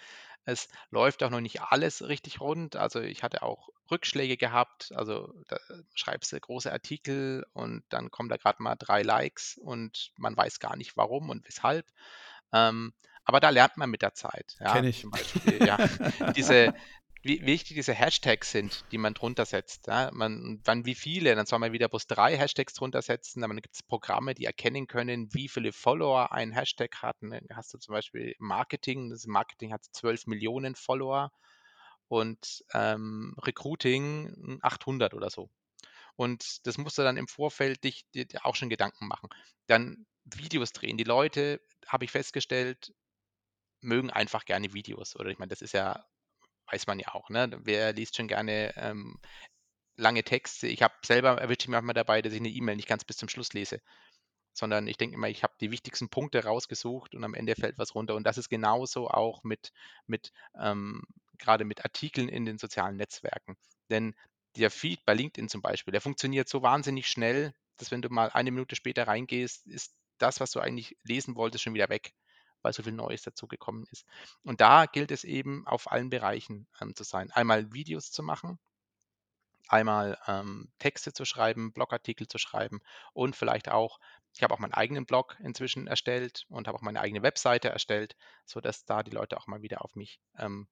Es 0.45 0.69
läuft 0.91 1.23
auch 1.23 1.31
noch 1.31 1.41
nicht 1.41 1.63
alles 1.63 2.07
richtig 2.07 2.41
rund. 2.41 2.77
Also 2.77 3.01
ich 3.01 3.23
hatte 3.23 3.43
auch 3.43 3.69
Rückschläge 3.91 4.37
gehabt. 4.37 4.93
Also 4.95 5.33
da 5.49 5.59
schreibst 5.95 6.33
du 6.33 6.41
große 6.41 6.73
Artikel 6.73 7.47
und 7.53 7.83
dann 7.89 8.11
kommen 8.11 8.29
da 8.29 8.37
gerade 8.37 8.63
mal 8.63 8.77
drei 8.77 9.03
Likes 9.03 9.59
und 9.59 10.13
man 10.17 10.37
weiß 10.37 10.61
gar 10.61 10.77
nicht 10.77 10.97
warum 10.97 11.31
und 11.31 11.47
weshalb. 11.47 11.87
Ähm, 12.53 12.93
aber 13.25 13.41
da 13.41 13.49
lernt 13.51 13.77
man 13.77 13.91
mit 13.91 14.03
der 14.03 14.15
Zeit. 14.15 14.55
Ja, 14.61 14.73
Kenn 14.75 14.85
ich. 14.85 15.01
Zum 15.01 15.11
Beispiel, 15.11 15.67
ja, 15.67 15.79
diese, 16.37 16.75
wie 17.25 17.45
wichtig 17.47 17.77
diese 17.77 17.95
Hashtags 17.95 18.51
sind, 18.51 18.85
die 18.93 18.99
man 18.99 19.15
drunter 19.15 19.47
setzt. 19.47 19.87
Ja? 19.87 20.11
Man, 20.13 20.61
wann 20.65 20.85
wie 20.85 20.95
viele, 20.95 21.35
dann 21.35 21.47
soll 21.47 21.59
man 21.59 21.73
wieder 21.73 21.89
bloß 21.89 22.07
drei 22.07 22.37
Hashtags 22.37 22.75
drunter 22.75 23.03
setzen, 23.03 23.41
dann 23.41 23.57
gibt 23.61 23.75
es 23.75 23.83
Programme, 23.83 24.35
die 24.35 24.45
erkennen 24.45 24.87
können, 24.87 25.33
wie 25.33 25.49
viele 25.49 25.73
Follower 25.73 26.33
ein 26.33 26.53
Hashtag 26.53 27.03
hat. 27.03 27.17
dann 27.21 27.41
hast 27.55 27.73
du 27.73 27.79
zum 27.79 27.95
Beispiel 27.95 28.35
Marketing, 28.39 29.11
das 29.11 29.27
Marketing 29.27 29.73
hat 29.73 29.85
12 29.85 30.27
Millionen 30.27 30.75
Follower 30.75 31.33
und 32.09 32.65
ähm, 32.75 33.35
Recruiting 33.43 34.59
800 34.63 35.15
oder 35.15 35.31
so. 35.31 35.49
Und 36.17 36.67
das 36.67 36.79
musst 36.79 36.99
du 36.99 37.03
dann 37.03 37.17
im 37.17 37.27
Vorfeld 37.27 37.83
dich, 37.85 38.05
dir 38.13 38.27
auch 38.43 38.55
schon 38.55 38.69
Gedanken 38.69 39.09
machen. 39.09 39.31
Dann 39.67 40.07
Videos 40.25 40.73
drehen. 40.73 40.97
Die 40.97 41.05
Leute, 41.05 41.61
habe 41.87 42.05
ich 42.05 42.11
festgestellt, 42.11 42.93
mögen 43.81 44.11
einfach 44.11 44.45
gerne 44.45 44.73
Videos. 44.75 45.17
Oder 45.17 45.31
ich 45.31 45.39
meine, 45.39 45.51
das 45.51 45.63
ist 45.63 45.73
ja, 45.73 46.05
weiß 46.71 46.87
man 46.87 46.99
ja 46.99 47.15
auch, 47.15 47.29
ne? 47.31 47.51
Wer 47.63 47.93
liest 47.93 48.17
schon 48.17 48.29
gerne 48.29 48.75
ähm, 48.77 49.19
lange 49.97 50.25
Texte? 50.25 50.67
Ich 50.67 50.83
habe 50.83 50.95
selber 51.05 51.41
erwische 51.41 51.63
ich 51.63 51.69
manchmal 51.69 51.95
dabei, 51.95 52.23
dass 52.23 52.33
ich 52.33 52.41
eine 52.41 52.49
E-Mail 52.49 52.77
nicht 52.77 52.89
ganz 52.89 53.05
bis 53.05 53.17
zum 53.17 53.29
Schluss 53.29 53.53
lese. 53.53 53.81
Sondern 54.53 54.87
ich 54.87 54.97
denke 54.97 55.17
immer, 55.17 55.29
ich 55.29 55.43
habe 55.43 55.55
die 55.61 55.71
wichtigsten 55.71 56.09
Punkte 56.09 56.45
rausgesucht 56.45 57.15
und 57.15 57.25
am 57.25 57.35
Ende 57.35 57.57
fällt 57.57 57.79
was 57.79 57.95
runter. 57.95 58.15
Und 58.15 58.25
das 58.25 58.39
ist 58.39 58.49
genauso 58.49 59.09
auch 59.09 59.43
mit, 59.43 59.73
mit 60.07 60.33
ähm, 60.59 61.03
gerade 61.39 61.65
mit 61.65 61.85
Artikeln 61.85 62.29
in 62.29 62.45
den 62.45 62.59
sozialen 62.59 62.97
Netzwerken. 62.97 63.57
Denn 63.91 64.15
der 64.57 64.71
Feed 64.71 65.05
bei 65.05 65.15
LinkedIn 65.15 65.49
zum 65.49 65.63
Beispiel, 65.63 65.93
der 65.93 66.01
funktioniert 66.01 66.49
so 66.49 66.63
wahnsinnig 66.63 67.09
schnell, 67.09 67.53
dass 67.77 67.91
wenn 67.91 68.03
du 68.03 68.09
mal 68.09 68.31
eine 68.31 68.53
Minute 68.53 68.77
später 68.77 69.09
reingehst, 69.09 69.67
ist 69.67 69.97
das, 70.19 70.39
was 70.41 70.53
du 70.53 70.61
eigentlich 70.61 70.97
lesen 71.03 71.35
wolltest, 71.35 71.65
schon 71.65 71.75
wieder 71.75 71.89
weg, 71.89 72.13
weil 72.65 72.73
so 72.73 72.83
viel 72.83 72.93
Neues 72.93 73.23
dazu 73.23 73.47
gekommen 73.47 73.87
ist. 73.93 74.07
Und 74.43 74.61
da 74.61 74.87
gilt 74.87 75.11
es 75.11 75.23
eben 75.25 75.67
auf 75.67 75.93
allen 75.93 76.11
Bereichen 76.11 76.67
ähm, 76.81 76.95
zu 76.97 77.05
sein. 77.05 77.31
Einmal 77.31 77.73
Videos 77.73 78.11
zu 78.11 78.23
machen, 78.23 78.59
einmal 79.69 80.19
ähm, 80.27 80.73
Texte 80.79 81.13
zu 81.13 81.25
schreiben, 81.25 81.73
Blogartikel 81.73 82.27
zu 82.27 82.39
schreiben 82.39 82.81
und 83.13 83.37
vielleicht 83.37 83.69
auch, 83.69 84.01
ich 84.35 84.43
habe 84.43 84.53
auch 84.53 84.59
meinen 84.59 84.75
eigenen 84.75 85.07
Blog 85.07 85.37
inzwischen 85.41 85.87
erstellt 85.87 86.47
und 86.49 86.67
habe 86.67 86.77
auch 86.77 86.83
meine 86.83 87.01
eigene 87.01 87.23
Webseite 87.23 87.69
erstellt, 87.69 88.17
sodass 88.47 88.85
da 88.85 89.03
die 89.03 89.13
Leute 89.13 89.37
auch 89.37 89.47
mal 89.47 89.63
wieder 89.63 89.85
auf 89.85 89.95
mich 89.95 90.21
ähm, 90.39 90.67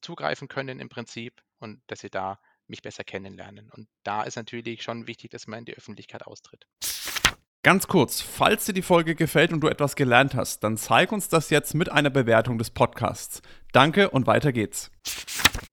zugreifen 0.00 0.48
können 0.48 0.80
im 0.80 0.88
Prinzip 0.88 1.42
und 1.58 1.82
dass 1.86 2.00
sie 2.00 2.10
da 2.10 2.40
mich 2.66 2.82
besser 2.82 3.04
kennenlernen. 3.04 3.70
Und 3.70 3.88
da 4.02 4.22
ist 4.22 4.36
natürlich 4.36 4.82
schon 4.82 5.06
wichtig, 5.06 5.30
dass 5.30 5.46
man 5.46 5.60
in 5.60 5.64
die 5.66 5.76
Öffentlichkeit 5.76 6.26
austritt. 6.26 6.66
Ganz 7.64 7.88
kurz, 7.88 8.20
falls 8.20 8.66
dir 8.66 8.74
die 8.74 8.82
Folge 8.82 9.14
gefällt 9.14 9.50
und 9.50 9.62
du 9.62 9.68
etwas 9.68 9.96
gelernt 9.96 10.34
hast, 10.34 10.62
dann 10.62 10.76
zeig 10.76 11.12
uns 11.12 11.30
das 11.30 11.48
jetzt 11.48 11.74
mit 11.74 11.90
einer 11.90 12.10
Bewertung 12.10 12.58
des 12.58 12.68
Podcasts. 12.68 13.40
Danke 13.72 14.10
und 14.10 14.26
weiter 14.26 14.52
geht's. 14.52 14.90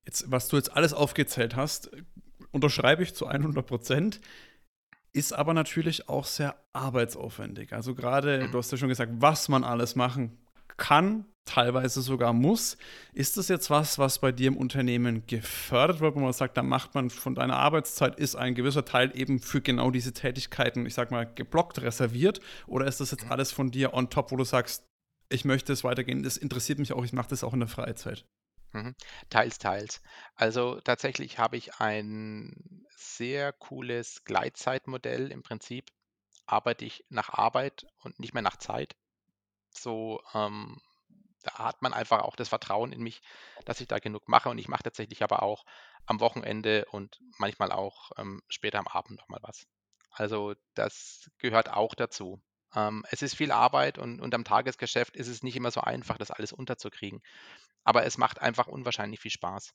Jetzt, 0.05 0.31
was 0.31 0.47
du 0.47 0.55
jetzt 0.55 0.73
alles 0.73 0.93
aufgezählt 0.93 1.57
hast, 1.57 1.91
unterschreibe 2.51 3.03
ich 3.03 3.13
zu 3.13 3.27
100 3.27 3.67
Prozent, 3.67 4.21
ist 5.11 5.33
aber 5.33 5.53
natürlich 5.53 6.07
auch 6.07 6.23
sehr 6.23 6.55
arbeitsaufwendig. 6.71 7.73
Also 7.73 7.93
gerade, 7.93 8.47
du 8.49 8.57
hast 8.57 8.71
ja 8.71 8.77
schon 8.77 8.87
gesagt, 8.87 9.11
was 9.17 9.49
man 9.49 9.65
alles 9.65 9.97
machen 9.97 10.37
kann, 10.77 11.25
teilweise 11.45 12.01
sogar 12.01 12.33
muss. 12.33 12.77
Ist 13.13 13.37
das 13.37 13.47
jetzt 13.47 13.69
was, 13.69 13.97
was 13.97 14.19
bei 14.19 14.31
dir 14.31 14.47
im 14.47 14.57
Unternehmen 14.57 15.25
gefördert 15.27 15.99
wird, 15.99 16.15
wo 16.15 16.19
man 16.19 16.33
sagt, 16.33 16.57
da 16.57 16.63
macht 16.63 16.93
man 16.95 17.09
von 17.09 17.35
deiner 17.35 17.57
Arbeitszeit, 17.57 18.17
ist 18.19 18.35
ein 18.35 18.55
gewisser 18.55 18.85
Teil 18.85 19.11
eben 19.17 19.39
für 19.39 19.61
genau 19.61 19.91
diese 19.91 20.13
Tätigkeiten, 20.13 20.85
ich 20.85 20.93
sag 20.93 21.11
mal, 21.11 21.25
geblockt, 21.25 21.81
reserviert? 21.81 22.39
Oder 22.67 22.87
ist 22.87 22.99
das 23.01 23.11
jetzt 23.11 23.29
alles 23.29 23.51
von 23.51 23.71
dir 23.71 23.93
on 23.93 24.09
top, 24.09 24.31
wo 24.31 24.37
du 24.37 24.43
sagst, 24.43 24.85
ich 25.29 25.45
möchte 25.45 25.73
es 25.73 25.83
weitergehen, 25.83 26.23
das 26.23 26.37
interessiert 26.37 26.79
mich 26.79 26.93
auch, 26.93 27.03
ich 27.03 27.13
mache 27.13 27.29
das 27.29 27.43
auch 27.43 27.53
in 27.53 27.59
der 27.59 27.69
Freizeit? 27.69 28.25
Mhm. 28.73 28.95
Teils, 29.29 29.57
teils. 29.57 30.01
Also 30.35 30.79
tatsächlich 30.81 31.39
habe 31.39 31.57
ich 31.57 31.75
ein 31.75 32.85
sehr 32.95 33.51
cooles 33.51 34.23
Gleitzeitmodell. 34.23 35.31
Im 35.31 35.43
Prinzip 35.43 35.91
arbeite 36.45 36.85
ich 36.85 37.03
nach 37.09 37.29
Arbeit 37.29 37.85
und 38.03 38.19
nicht 38.19 38.33
mehr 38.33 38.43
nach 38.43 38.57
Zeit. 38.57 38.95
So 39.71 40.21
ähm, 40.33 40.79
da 41.43 41.59
hat 41.59 41.81
man 41.81 41.93
einfach 41.93 42.21
auch 42.21 42.35
das 42.35 42.49
Vertrauen 42.49 42.91
in 42.91 43.01
mich, 43.01 43.21
dass 43.65 43.81
ich 43.81 43.87
da 43.87 43.99
genug 43.99 44.27
mache. 44.27 44.49
Und 44.49 44.57
ich 44.57 44.67
mache 44.67 44.83
tatsächlich 44.83 45.23
aber 45.23 45.43
auch 45.43 45.65
am 46.05 46.19
Wochenende 46.19 46.85
und 46.91 47.19
manchmal 47.37 47.71
auch 47.71 48.11
ähm, 48.17 48.41
später 48.47 48.79
am 48.79 48.87
Abend 48.87 49.19
nochmal 49.19 49.39
was. 49.43 49.65
Also 50.11 50.53
das 50.73 51.29
gehört 51.37 51.69
auch 51.69 51.95
dazu. 51.95 52.41
Ähm, 52.75 53.05
es 53.09 53.21
ist 53.21 53.35
viel 53.35 53.51
Arbeit 53.51 53.97
und, 53.97 54.19
und 54.19 54.33
am 54.33 54.43
Tagesgeschäft 54.43 55.15
ist 55.15 55.27
es 55.27 55.43
nicht 55.43 55.55
immer 55.55 55.71
so 55.71 55.81
einfach, 55.81 56.17
das 56.17 56.31
alles 56.31 56.53
unterzukriegen. 56.53 57.21
Aber 57.83 58.05
es 58.05 58.17
macht 58.17 58.41
einfach 58.41 58.67
unwahrscheinlich 58.67 59.19
viel 59.19 59.31
Spaß. 59.31 59.73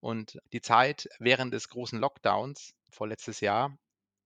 Und 0.00 0.38
die 0.52 0.62
Zeit 0.62 1.08
während 1.18 1.52
des 1.52 1.68
großen 1.68 1.98
Lockdowns 1.98 2.74
vorletztes 2.90 3.40
Jahr 3.40 3.76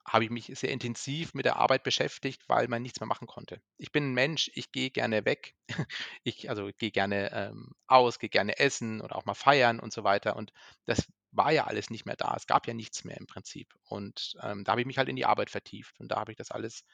habe 0.06 0.24
ich 0.24 0.30
mich 0.30 0.46
sehr 0.54 0.70
intensiv 0.70 1.34
mit 1.34 1.46
der 1.46 1.56
Arbeit 1.56 1.82
beschäftigt, 1.82 2.42
weil 2.48 2.68
man 2.68 2.82
nichts 2.82 3.00
mehr 3.00 3.06
machen 3.06 3.26
konnte. 3.26 3.60
Ich 3.78 3.90
bin 3.92 4.10
ein 4.10 4.14
Mensch, 4.14 4.50
ich 4.54 4.70
gehe 4.72 4.90
gerne 4.90 5.24
weg. 5.24 5.54
Ich 6.24 6.48
also 6.50 6.70
gehe 6.78 6.90
gerne 6.90 7.32
ähm, 7.32 7.72
aus, 7.86 8.18
gehe 8.18 8.28
gerne 8.30 8.58
essen 8.58 9.00
oder 9.00 9.16
auch 9.16 9.24
mal 9.24 9.34
feiern 9.34 9.80
und 9.80 9.92
so 9.92 10.04
weiter. 10.04 10.36
Und 10.36 10.52
das 10.86 11.06
war 11.32 11.52
ja 11.52 11.64
alles 11.66 11.90
nicht 11.90 12.06
mehr 12.06 12.16
da. 12.16 12.34
Es 12.36 12.46
gab 12.46 12.66
ja 12.66 12.74
nichts 12.74 13.04
mehr 13.04 13.16
im 13.16 13.26
Prinzip. 13.26 13.74
Und 13.84 14.34
ähm, 14.42 14.64
da 14.64 14.72
habe 14.72 14.80
ich 14.82 14.86
mich 14.86 14.98
halt 14.98 15.08
in 15.08 15.16
die 15.16 15.26
Arbeit 15.26 15.50
vertieft. 15.50 15.98
Und 16.00 16.08
da 16.08 16.16
habe 16.16 16.32
ich 16.32 16.38
das 16.38 16.50
alles 16.50 16.84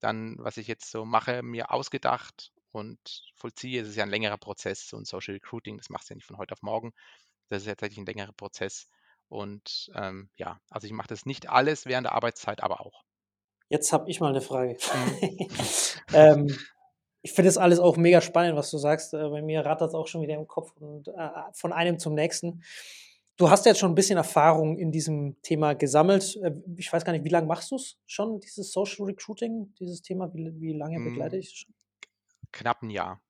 dann, 0.00 0.36
was 0.38 0.56
ich 0.56 0.66
jetzt 0.66 0.90
so 0.90 1.04
mache, 1.04 1.42
mir 1.42 1.70
ausgedacht 1.70 2.52
und 2.72 2.98
vollziehe. 3.36 3.82
Es 3.82 3.88
ist 3.88 3.96
ja 3.96 4.04
ein 4.04 4.10
längerer 4.10 4.38
Prozess, 4.38 4.88
so 4.88 4.96
ein 4.96 5.04
Social 5.04 5.34
Recruiting, 5.34 5.78
das 5.78 5.90
machst 5.90 6.10
du 6.10 6.14
ja 6.14 6.16
nicht 6.16 6.26
von 6.26 6.38
heute 6.38 6.52
auf 6.52 6.62
morgen. 6.62 6.92
Das 7.48 7.62
ist 7.62 7.68
ja 7.68 7.74
tatsächlich 7.74 7.98
ein 7.98 8.06
längerer 8.06 8.32
Prozess. 8.32 8.88
Und 9.32 9.90
ähm, 9.94 10.28
ja, 10.36 10.60
also 10.68 10.86
ich 10.86 10.92
mache 10.92 11.08
das 11.08 11.24
nicht 11.24 11.48
alles 11.48 11.86
während 11.86 12.04
der 12.04 12.12
Arbeitszeit, 12.12 12.62
aber 12.62 12.82
auch. 12.82 13.02
Jetzt 13.70 13.90
habe 13.90 14.10
ich 14.10 14.20
mal 14.20 14.28
eine 14.28 14.42
Frage. 14.42 14.76
Mhm. 14.76 15.48
ähm, 16.12 16.58
ich 17.22 17.32
finde 17.32 17.48
das 17.48 17.56
alles 17.56 17.78
auch 17.78 17.96
mega 17.96 18.20
spannend, 18.20 18.56
was 18.58 18.70
du 18.70 18.76
sagst. 18.76 19.14
Äh, 19.14 19.28
bei 19.30 19.40
mir 19.40 19.64
rattert 19.64 19.88
es 19.88 19.94
auch 19.94 20.06
schon 20.06 20.20
wieder 20.20 20.34
im 20.34 20.46
Kopf 20.46 20.72
und 20.76 21.08
äh, 21.08 21.30
von 21.54 21.72
einem 21.72 21.98
zum 21.98 22.12
nächsten. 22.14 22.62
Du 23.38 23.48
hast 23.48 23.64
jetzt 23.64 23.80
schon 23.80 23.92
ein 23.92 23.94
bisschen 23.94 24.18
Erfahrung 24.18 24.76
in 24.76 24.92
diesem 24.92 25.40
Thema 25.40 25.74
gesammelt. 25.74 26.36
Äh, 26.42 26.52
ich 26.76 26.92
weiß 26.92 27.02
gar 27.02 27.14
nicht, 27.14 27.24
wie 27.24 27.30
lange 27.30 27.46
machst 27.46 27.70
du 27.70 27.76
es 27.76 27.98
schon, 28.04 28.38
dieses 28.38 28.70
Social 28.70 29.06
Recruiting, 29.06 29.72
dieses 29.80 30.02
Thema? 30.02 30.30
Wie, 30.34 30.52
wie 30.60 30.74
lange 30.74 31.00
begleite 31.00 31.36
Mm, 31.36 31.38
ich 31.38 31.46
es 31.46 31.52
schon? 31.54 31.74
Knapp 32.52 32.82
ein 32.82 32.90
Jahr. 32.90 33.22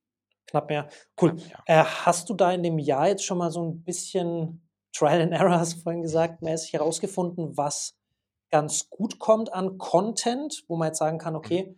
Knapp 0.49 0.69
mehr. 0.69 0.89
Cool. 1.21 1.37
Knapp 1.37 1.45
ein 1.45 1.49
Jahr. 1.49 1.63
Äh, 1.67 1.85
hast 1.85 2.29
du 2.29 2.35
da 2.35 2.53
in 2.53 2.65
dem 2.65 2.81
Jahr 2.81 3.07
jetzt 3.07 3.25
schon 3.25 3.39
mal 3.39 3.53
so 3.53 3.63
ein 3.65 3.85
bisschen 3.85 4.62
Trial 4.93 5.23
and 5.23 5.33
Error, 5.33 5.59
hast 5.59 5.77
du 5.77 5.81
vorhin 5.81 6.03
gesagt, 6.03 6.43
mäßig 6.43 6.75
herausgefunden, 6.75 7.57
was 7.57 7.97
ganz 8.51 8.91
gut 8.91 9.19
kommt 9.19 9.53
an 9.53 9.79
Content, 9.79 10.65
wo 10.69 10.77
man 10.77 10.89
jetzt 10.89 10.99
sagen 10.99 11.19
kann, 11.19 11.37
Mhm. 11.43 11.53
okay, 11.53 11.77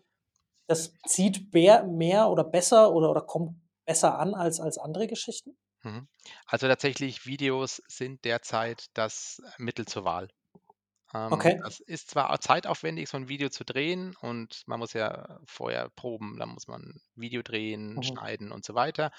das 0.69 0.95
zieht 1.07 1.53
mehr, 1.55 2.31
oder 2.31 2.45
besser 2.45 2.93
oder, 2.95 3.11
oder 3.11 3.23
kommt 3.23 3.61
besser 3.87 4.19
an 4.19 4.35
als, 4.35 4.61
als 4.61 4.79
andere 4.79 5.09
Geschichten? 5.09 5.57
Mhm. 5.83 6.09
Also 6.47 6.67
tatsächlich, 6.69 7.27
Videos 7.27 7.83
sind 7.89 8.25
derzeit 8.25 8.87
das 8.95 9.43
Mittel 9.59 9.87
zur 9.87 10.05
Wahl. 10.05 10.29
Ähm, 11.15 11.43
Okay. 11.43 11.65
das 11.65 11.81
ist 11.81 12.11
zwar 12.11 12.41
zeitaufwendig, 12.41 13.09
so 13.11 13.19
ein 13.19 13.29
Video 13.29 13.51
zu 13.51 13.65
drehen 13.65 14.17
und 14.23 14.65
man 14.69 14.81
muss 14.81 14.95
ja 14.95 15.41
vorher 15.47 15.91
proben, 15.91 16.39
dann 16.39 16.51
muss 16.51 16.69
man 16.69 17.01
Video 17.17 17.43
drehen, 17.43 18.03
Mhm. 18.03 18.05
schneiden 18.05 18.53
und 18.53 18.65
so 18.65 18.75
weiter. 18.75 19.13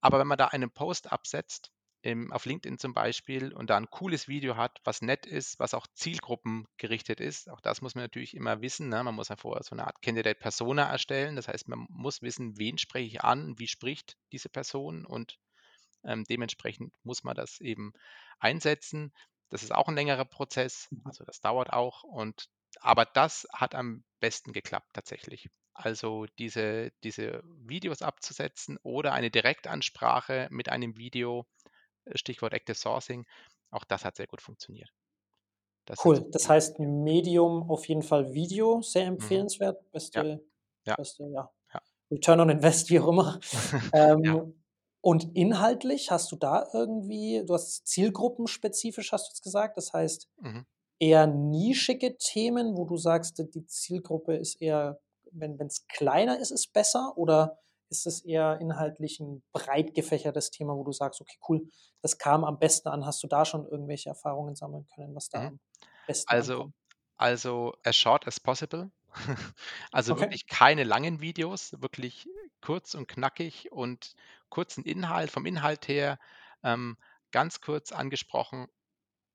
Aber 0.00 0.18
wenn 0.20 0.28
man 0.28 0.38
da 0.38 0.48
einen 0.48 0.70
Post 0.72 1.12
absetzt, 1.12 1.72
im, 2.04 2.32
auf 2.32 2.44
LinkedIn 2.44 2.78
zum 2.78 2.92
Beispiel, 2.92 3.54
und 3.54 3.70
da 3.70 3.78
ein 3.78 3.88
cooles 3.90 4.28
Video 4.28 4.56
hat, 4.56 4.78
was 4.84 5.00
nett 5.00 5.24
ist, 5.24 5.58
was 5.58 5.72
auch 5.72 5.86
zielgruppengerichtet 5.94 7.18
ist, 7.18 7.48
auch 7.48 7.60
das 7.60 7.80
muss 7.80 7.94
man 7.94 8.04
natürlich 8.04 8.34
immer 8.34 8.60
wissen. 8.60 8.90
Ne? 8.90 9.02
Man 9.02 9.14
muss 9.14 9.28
ja 9.28 9.36
vorher 9.36 9.62
so 9.62 9.74
eine 9.74 9.86
Art 9.86 10.02
Candidate 10.02 10.38
Persona 10.38 10.84
erstellen. 10.84 11.34
Das 11.34 11.48
heißt, 11.48 11.66
man 11.68 11.86
muss 11.88 12.20
wissen, 12.20 12.58
wen 12.58 12.76
spreche 12.76 13.06
ich 13.06 13.24
an, 13.24 13.58
wie 13.58 13.68
spricht 13.68 14.18
diese 14.32 14.50
Person 14.50 15.06
und 15.06 15.38
ähm, 16.04 16.24
dementsprechend 16.24 16.92
muss 17.04 17.24
man 17.24 17.34
das 17.34 17.60
eben 17.60 17.94
einsetzen. 18.38 19.12
Das 19.48 19.62
ist 19.62 19.74
auch 19.74 19.88
ein 19.88 19.94
längerer 19.94 20.26
Prozess, 20.26 20.88
Mhm. 20.90 21.02
also 21.06 21.24
das 21.24 21.40
dauert 21.40 21.72
auch. 21.72 22.02
Und 22.02 22.48
aber 22.80 23.06
das 23.06 23.46
hat 23.52 23.74
am 23.74 24.04
besten 24.20 24.52
geklappt 24.52 24.90
tatsächlich. 24.92 25.48
Also 25.72 26.26
diese, 26.38 26.92
diese 27.02 27.42
Videos 27.44 28.02
abzusetzen 28.02 28.78
oder 28.82 29.12
eine 29.12 29.30
Direktansprache 29.30 30.48
mit 30.50 30.68
einem 30.68 30.96
Video, 30.96 31.46
Stichwort 32.14 32.52
Active 32.52 32.76
Sourcing, 32.76 33.26
auch 33.70 33.84
das 33.84 34.04
hat 34.04 34.16
sehr 34.16 34.26
gut 34.26 34.42
funktioniert. 34.42 34.90
Das 35.86 36.04
Cool. 36.04 36.26
Das 36.30 36.48
heißt, 36.48 36.78
Medium 36.78 37.70
auf 37.70 37.86
jeden 37.88 38.02
Fall 38.02 38.32
Video, 38.32 38.80
sehr 38.82 39.02
mhm. 39.02 39.14
empfehlenswert. 39.14 39.76
ja, 39.82 39.88
Beste, 39.92 40.44
ja, 40.86 40.96
beste, 40.96 41.24
ja. 41.28 41.50
ja, 41.72 41.80
Return 42.10 42.40
on 42.40 42.50
Invest, 42.50 42.90
wie 42.90 43.00
auch 43.00 43.08
immer. 43.08 43.40
ja. 43.92 44.12
Ähm, 44.12 44.54
und 45.00 45.36
inhaltlich 45.36 46.10
hast 46.10 46.32
du 46.32 46.36
da 46.36 46.66
irgendwie, 46.72 47.42
du 47.44 47.52
hast 47.52 47.86
zielgruppenspezifisch, 47.86 49.12
hast 49.12 49.28
du 49.28 49.30
jetzt 49.32 49.42
gesagt, 49.42 49.76
das 49.76 49.92
heißt 49.92 50.28
Mhm. 50.38 50.64
eher 50.98 51.26
nischige 51.26 52.16
Themen, 52.16 52.76
wo 52.78 52.86
du 52.86 52.96
sagst, 52.96 53.38
die 53.38 53.66
Zielgruppe 53.66 54.36
ist 54.36 54.62
eher, 54.62 54.98
wenn 55.30 55.60
es 55.60 55.86
kleiner 55.88 56.38
ist, 56.38 56.50
ist 56.50 56.72
besser 56.72 57.12
oder 57.16 57.58
ist 57.94 58.06
es 58.06 58.24
eher 58.24 58.60
inhaltlich 58.60 59.20
ein 59.20 59.42
breit 59.52 59.94
gefächertes 59.94 60.50
Thema, 60.50 60.74
wo 60.76 60.84
du 60.84 60.92
sagst, 60.92 61.20
okay, 61.20 61.38
cool, 61.48 61.68
das 62.02 62.18
kam 62.18 62.44
am 62.44 62.58
besten 62.58 62.88
an. 62.88 63.06
Hast 63.06 63.22
du 63.22 63.26
da 63.28 63.44
schon 63.44 63.66
irgendwelche 63.66 64.08
Erfahrungen 64.10 64.54
sammeln 64.56 64.86
können, 64.94 65.14
was 65.14 65.28
da 65.30 65.38
Mhm. 65.38 65.48
am 65.48 65.60
besten 66.06 66.36
Also, 66.36 66.70
ankommt? 66.74 66.74
also 67.18 67.74
as 67.84 67.96
short 67.96 68.26
as 68.28 68.40
possible. 68.40 68.92
Also 69.92 70.18
Okay. 70.18 70.20
wirklich 70.20 70.46
keine 70.48 70.84
langen 70.84 71.20
Videos, 71.20 71.80
wirklich 71.82 72.28
kurz 72.62 72.94
und 72.94 73.08
knackig 73.08 73.72
und 73.72 74.14
kurzen 74.50 74.84
Inhalt, 74.84 75.30
vom 75.30 75.46
Inhalt 75.46 75.88
her 75.88 76.18
ähm, 76.64 76.98
ganz 77.32 77.60
kurz 77.60 77.92
angesprochen, 77.92 78.68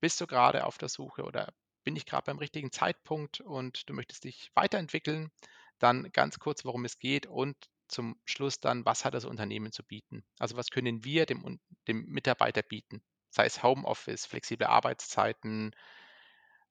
bist 0.01 0.21
du 0.21 0.27
gerade 0.27 0.65
auf 0.65 0.77
der 0.79 0.89
Suche 0.89 1.23
oder 1.23 1.53
bin 1.85 1.95
ich 1.97 2.05
gerade 2.05 2.25
beim 2.25 2.39
richtigen 2.39 2.71
Zeitpunkt 2.71 3.41
und 3.41 3.89
du 3.89 3.93
möchtest 3.93 4.23
dich 4.25 4.51
weiterentwickeln, 4.55 5.31
dann 5.79 6.11
ganz 6.13 6.39
kurz, 6.39 6.65
worum 6.65 6.85
es 6.85 6.99
geht 6.99 7.27
und 7.27 7.57
zum 7.89 8.19
Schluss 8.25 8.59
dann, 8.59 8.85
was 8.85 9.05
hat 9.05 9.13
das 9.13 9.25
Unternehmen 9.25 9.71
zu 9.71 9.83
bieten? 9.83 10.23
Also 10.39 10.55
was 10.57 10.69
können 10.69 11.03
wir 11.03 11.25
dem, 11.25 11.59
dem 11.87 12.05
Mitarbeiter 12.05 12.61
bieten? 12.63 13.03
Sei 13.31 13.45
es 13.45 13.63
Homeoffice, 13.63 14.25
flexible 14.25 14.67
Arbeitszeiten, 14.67 15.71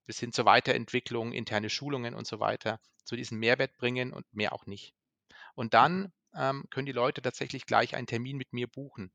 bis 0.06 0.18
hin 0.18 0.32
zur 0.32 0.44
Weiterentwicklung, 0.44 1.32
interne 1.32 1.70
Schulungen 1.70 2.14
und 2.14 2.26
so 2.26 2.40
weiter, 2.40 2.80
zu 3.04 3.16
diesem 3.16 3.38
Mehrwert 3.38 3.76
bringen 3.76 4.12
und 4.12 4.26
mehr 4.32 4.52
auch 4.52 4.66
nicht. 4.66 4.94
Und 5.54 5.74
Mhm. 5.74 5.74
dann 5.74 6.12
ähm, 6.34 6.66
können 6.70 6.86
die 6.86 6.92
Leute 6.92 7.22
tatsächlich 7.22 7.66
gleich 7.66 7.96
einen 7.96 8.06
Termin 8.06 8.36
mit 8.36 8.52
mir 8.52 8.68
buchen. 8.68 9.12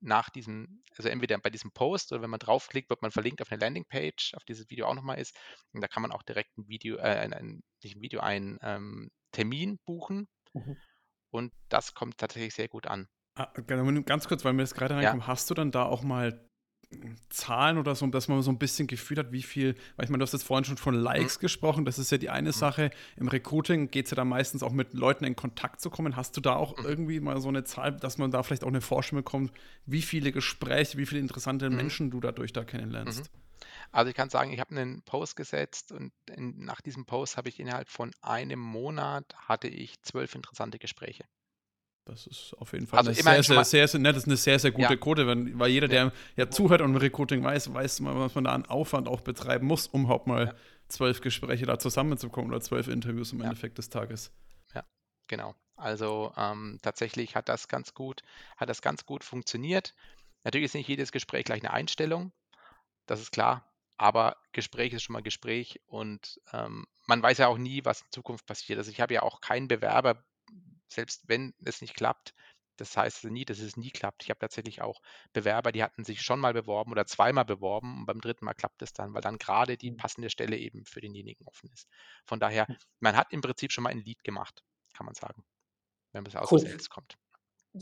Nach 0.00 0.30
diesem, 0.30 0.84
also 0.96 1.08
entweder 1.08 1.38
bei 1.38 1.50
diesem 1.50 1.72
Post 1.72 2.12
oder 2.12 2.22
wenn 2.22 2.30
man 2.30 2.40
draufklickt, 2.40 2.90
wird 2.90 3.02
man 3.02 3.12
verlinkt 3.12 3.42
auf 3.42 3.52
eine 3.52 3.60
Landingpage, 3.60 4.34
auf 4.34 4.44
dieses 4.44 4.70
Video 4.70 4.86
auch 4.86 4.94
nochmal 4.94 5.18
ist. 5.18 5.36
Und 5.72 5.80
da 5.82 5.88
kann 5.88 6.02
man 6.02 6.12
auch 6.12 6.22
direkt 6.22 6.56
ein 6.58 6.68
Video, 6.68 6.96
äh, 6.98 7.02
ein, 7.02 7.32
ein, 7.32 7.62
nicht 7.82 7.96
ein 7.96 8.02
Video, 8.02 8.20
einen 8.20 8.58
ähm, 8.62 9.10
Termin 9.32 9.78
buchen. 9.86 10.28
Mhm. 10.54 10.76
Und 11.36 11.52
das 11.68 11.94
kommt 11.94 12.18
tatsächlich 12.18 12.54
sehr 12.54 12.68
gut 12.68 12.86
an. 12.86 13.08
Ah, 13.36 13.52
genau, 13.66 14.02
Ganz 14.02 14.28
kurz, 14.28 14.44
weil 14.44 14.54
mir 14.54 14.62
das 14.62 14.74
gerade 14.74 14.94
Ja. 14.94 15.00
reinkommt, 15.10 15.26
hast 15.26 15.50
du 15.50 15.54
dann 15.54 15.70
da 15.70 15.84
auch 15.84 16.02
mal 16.02 16.48
Zahlen 17.28 17.78
oder 17.78 17.94
so, 17.94 18.06
dass 18.06 18.28
man 18.28 18.40
so 18.42 18.50
ein 18.50 18.58
bisschen 18.58 18.86
Gefühl 18.86 19.18
hat, 19.18 19.32
wie 19.32 19.42
viel, 19.42 19.74
weil 19.96 20.04
ich 20.04 20.10
meine, 20.10 20.18
du 20.20 20.22
hast 20.22 20.32
jetzt 20.32 20.44
vorhin 20.44 20.64
schon 20.64 20.76
von 20.76 20.94
Mhm. 20.94 21.02
Likes 21.02 21.38
gesprochen, 21.40 21.84
das 21.84 21.98
ist 21.98 22.10
ja 22.12 22.18
die 22.18 22.30
eine 22.30 22.52
Mhm. 22.52 22.52
Sache. 22.52 22.90
Im 23.16 23.28
Recruiting 23.28 23.90
geht 23.90 24.06
es 24.06 24.12
ja 24.12 24.14
dann 24.16 24.28
meistens 24.28 24.62
auch 24.62 24.72
mit 24.72 24.94
Leuten 24.94 25.24
in 25.24 25.34
Kontakt 25.36 25.80
zu 25.80 25.90
kommen. 25.90 26.16
Hast 26.16 26.36
du 26.36 26.40
da 26.40 26.54
auch 26.54 26.78
Mhm. 26.78 26.84
irgendwie 26.84 27.20
mal 27.20 27.40
so 27.40 27.48
eine 27.48 27.64
Zahl, 27.64 27.92
dass 27.96 28.18
man 28.18 28.30
da 28.30 28.42
vielleicht 28.42 28.64
auch 28.64 28.68
eine 28.68 28.80
Vorstellung 28.80 29.24
bekommt, 29.24 29.52
wie 29.84 30.02
viele 30.02 30.32
Gespräche, 30.32 30.96
wie 30.98 31.06
viele 31.06 31.20
interessante 31.20 31.70
Mhm. 31.70 31.76
Menschen 31.76 32.10
du 32.10 32.20
dadurch 32.20 32.52
da 32.52 32.64
kennenlernst? 32.64 33.30
Mhm. 33.32 33.40
Also 33.92 34.10
ich 34.10 34.16
kann 34.16 34.30
sagen, 34.30 34.52
ich 34.52 34.60
habe 34.60 34.76
einen 34.76 35.02
Post 35.02 35.36
gesetzt 35.36 35.92
und 35.92 36.12
in, 36.30 36.64
nach 36.64 36.80
diesem 36.82 37.06
Post 37.06 37.36
habe 37.36 37.48
ich 37.48 37.58
innerhalb 37.60 37.88
von 37.88 38.12
einem 38.20 38.60
Monat 38.60 39.34
hatte 39.36 39.68
ich 39.68 40.02
zwölf 40.02 40.34
interessante 40.34 40.78
Gespräche. 40.78 41.24
Das 42.06 42.26
ist 42.28 42.54
auf 42.58 42.72
jeden 42.72 42.86
Fall 42.86 42.98
Also 42.98 43.10
eine 43.10 43.20
sehr, 43.20 43.42
sehr, 43.42 43.64
sehr, 43.64 43.88
sehr, 43.88 44.00
ne, 44.00 44.12
das 44.12 44.22
ist 44.22 44.28
eine 44.28 44.36
sehr, 44.36 44.58
sehr 44.60 44.70
gute 44.70 44.94
ja, 44.94 44.96
Quote, 44.96 45.26
wenn, 45.26 45.58
weil 45.58 45.70
jeder, 45.70 45.88
der 45.88 46.12
ja 46.36 46.48
zuhört 46.48 46.80
und 46.80 46.96
Recruiting 46.96 47.42
weiß, 47.42 47.74
weiß 47.74 48.00
man, 48.00 48.18
was 48.18 48.34
man 48.36 48.44
da 48.44 48.52
an 48.52 48.64
Aufwand 48.64 49.08
auch 49.08 49.22
betreiben 49.22 49.66
muss, 49.66 49.88
um 49.88 50.04
überhaupt 50.04 50.28
mal 50.28 50.54
zwölf 50.86 51.20
Gespräche 51.20 51.66
da 51.66 51.80
zusammenzukommen 51.80 52.50
oder 52.50 52.60
zwölf 52.60 52.86
Interviews 52.86 53.32
im 53.32 53.40
Endeffekt 53.40 53.78
des 53.78 53.88
Tages. 53.90 54.30
ja, 54.72 54.84
genau. 55.26 55.56
Also 55.74 56.32
ähm, 56.36 56.78
tatsächlich 56.80 57.34
hat 57.34 57.48
das 57.48 57.66
ganz 57.66 57.92
gut, 57.92 58.22
hat 58.56 58.68
das 58.68 58.80
ganz 58.82 59.04
gut 59.04 59.24
funktioniert. 59.24 59.92
Natürlich 60.44 60.66
ist 60.66 60.74
nicht 60.74 60.88
jedes 60.88 61.10
Gespräch 61.10 61.44
gleich 61.44 61.62
eine 61.62 61.72
Einstellung, 61.72 62.32
das 63.06 63.20
ist 63.20 63.32
klar, 63.32 63.68
aber 63.96 64.36
Gespräch 64.52 64.92
ist 64.92 65.02
schon 65.02 65.14
mal 65.14 65.22
Gespräch 65.22 65.80
und 65.86 66.40
ähm, 66.52 66.86
man 67.06 67.22
weiß 67.22 67.38
ja 67.38 67.48
auch 67.48 67.58
nie, 67.58 67.84
was 67.84 68.02
in 68.02 68.12
Zukunft 68.12 68.46
passiert. 68.46 68.78
Also 68.78 68.90
ich 68.90 69.00
habe 69.00 69.14
ja 69.14 69.22
auch 69.22 69.40
keinen 69.40 69.68
Bewerber, 69.68 70.24
selbst 70.88 71.24
wenn 71.28 71.54
es 71.64 71.80
nicht 71.80 71.94
klappt, 71.96 72.34
das 72.76 72.96
heißt 72.96 73.24
nie, 73.24 73.44
dass 73.46 73.58
es 73.58 73.76
nie 73.76 73.90
klappt. 73.90 74.22
Ich 74.24 74.30
habe 74.30 74.38
tatsächlich 74.38 74.82
auch 74.82 75.00
Bewerber, 75.32 75.72
die 75.72 75.82
hatten 75.82 76.04
sich 76.04 76.20
schon 76.22 76.40
mal 76.40 76.52
beworben 76.52 76.92
oder 76.92 77.06
zweimal 77.06 77.44
beworben 77.46 78.00
und 78.00 78.06
beim 78.06 78.20
dritten 78.20 78.44
Mal 78.44 78.54
klappt 78.54 78.82
es 78.82 78.92
dann, 78.92 79.14
weil 79.14 79.22
dann 79.22 79.38
gerade 79.38 79.76
die 79.78 79.90
Mhm. 79.90 79.96
passende 79.96 80.28
Stelle 80.30 80.58
eben 80.58 80.84
für 80.84 81.00
denjenigen 81.00 81.46
offen 81.46 81.70
ist. 81.72 81.88
Von 82.26 82.38
daher, 82.40 82.68
man 83.00 83.16
hat 83.16 83.32
im 83.32 83.40
Prinzip 83.40 83.72
schon 83.72 83.84
mal 83.84 83.90
ein 83.90 84.02
Lied 84.04 84.24
gemacht, 84.24 84.62
kann 84.94 85.06
man 85.06 85.14
sagen, 85.14 85.44
wenn 86.12 86.24
man 86.24 86.34
aus 86.36 86.50
dem 86.52 86.58
Cool. 86.58 86.60
Sales 86.60 86.90
kommt. 86.90 87.16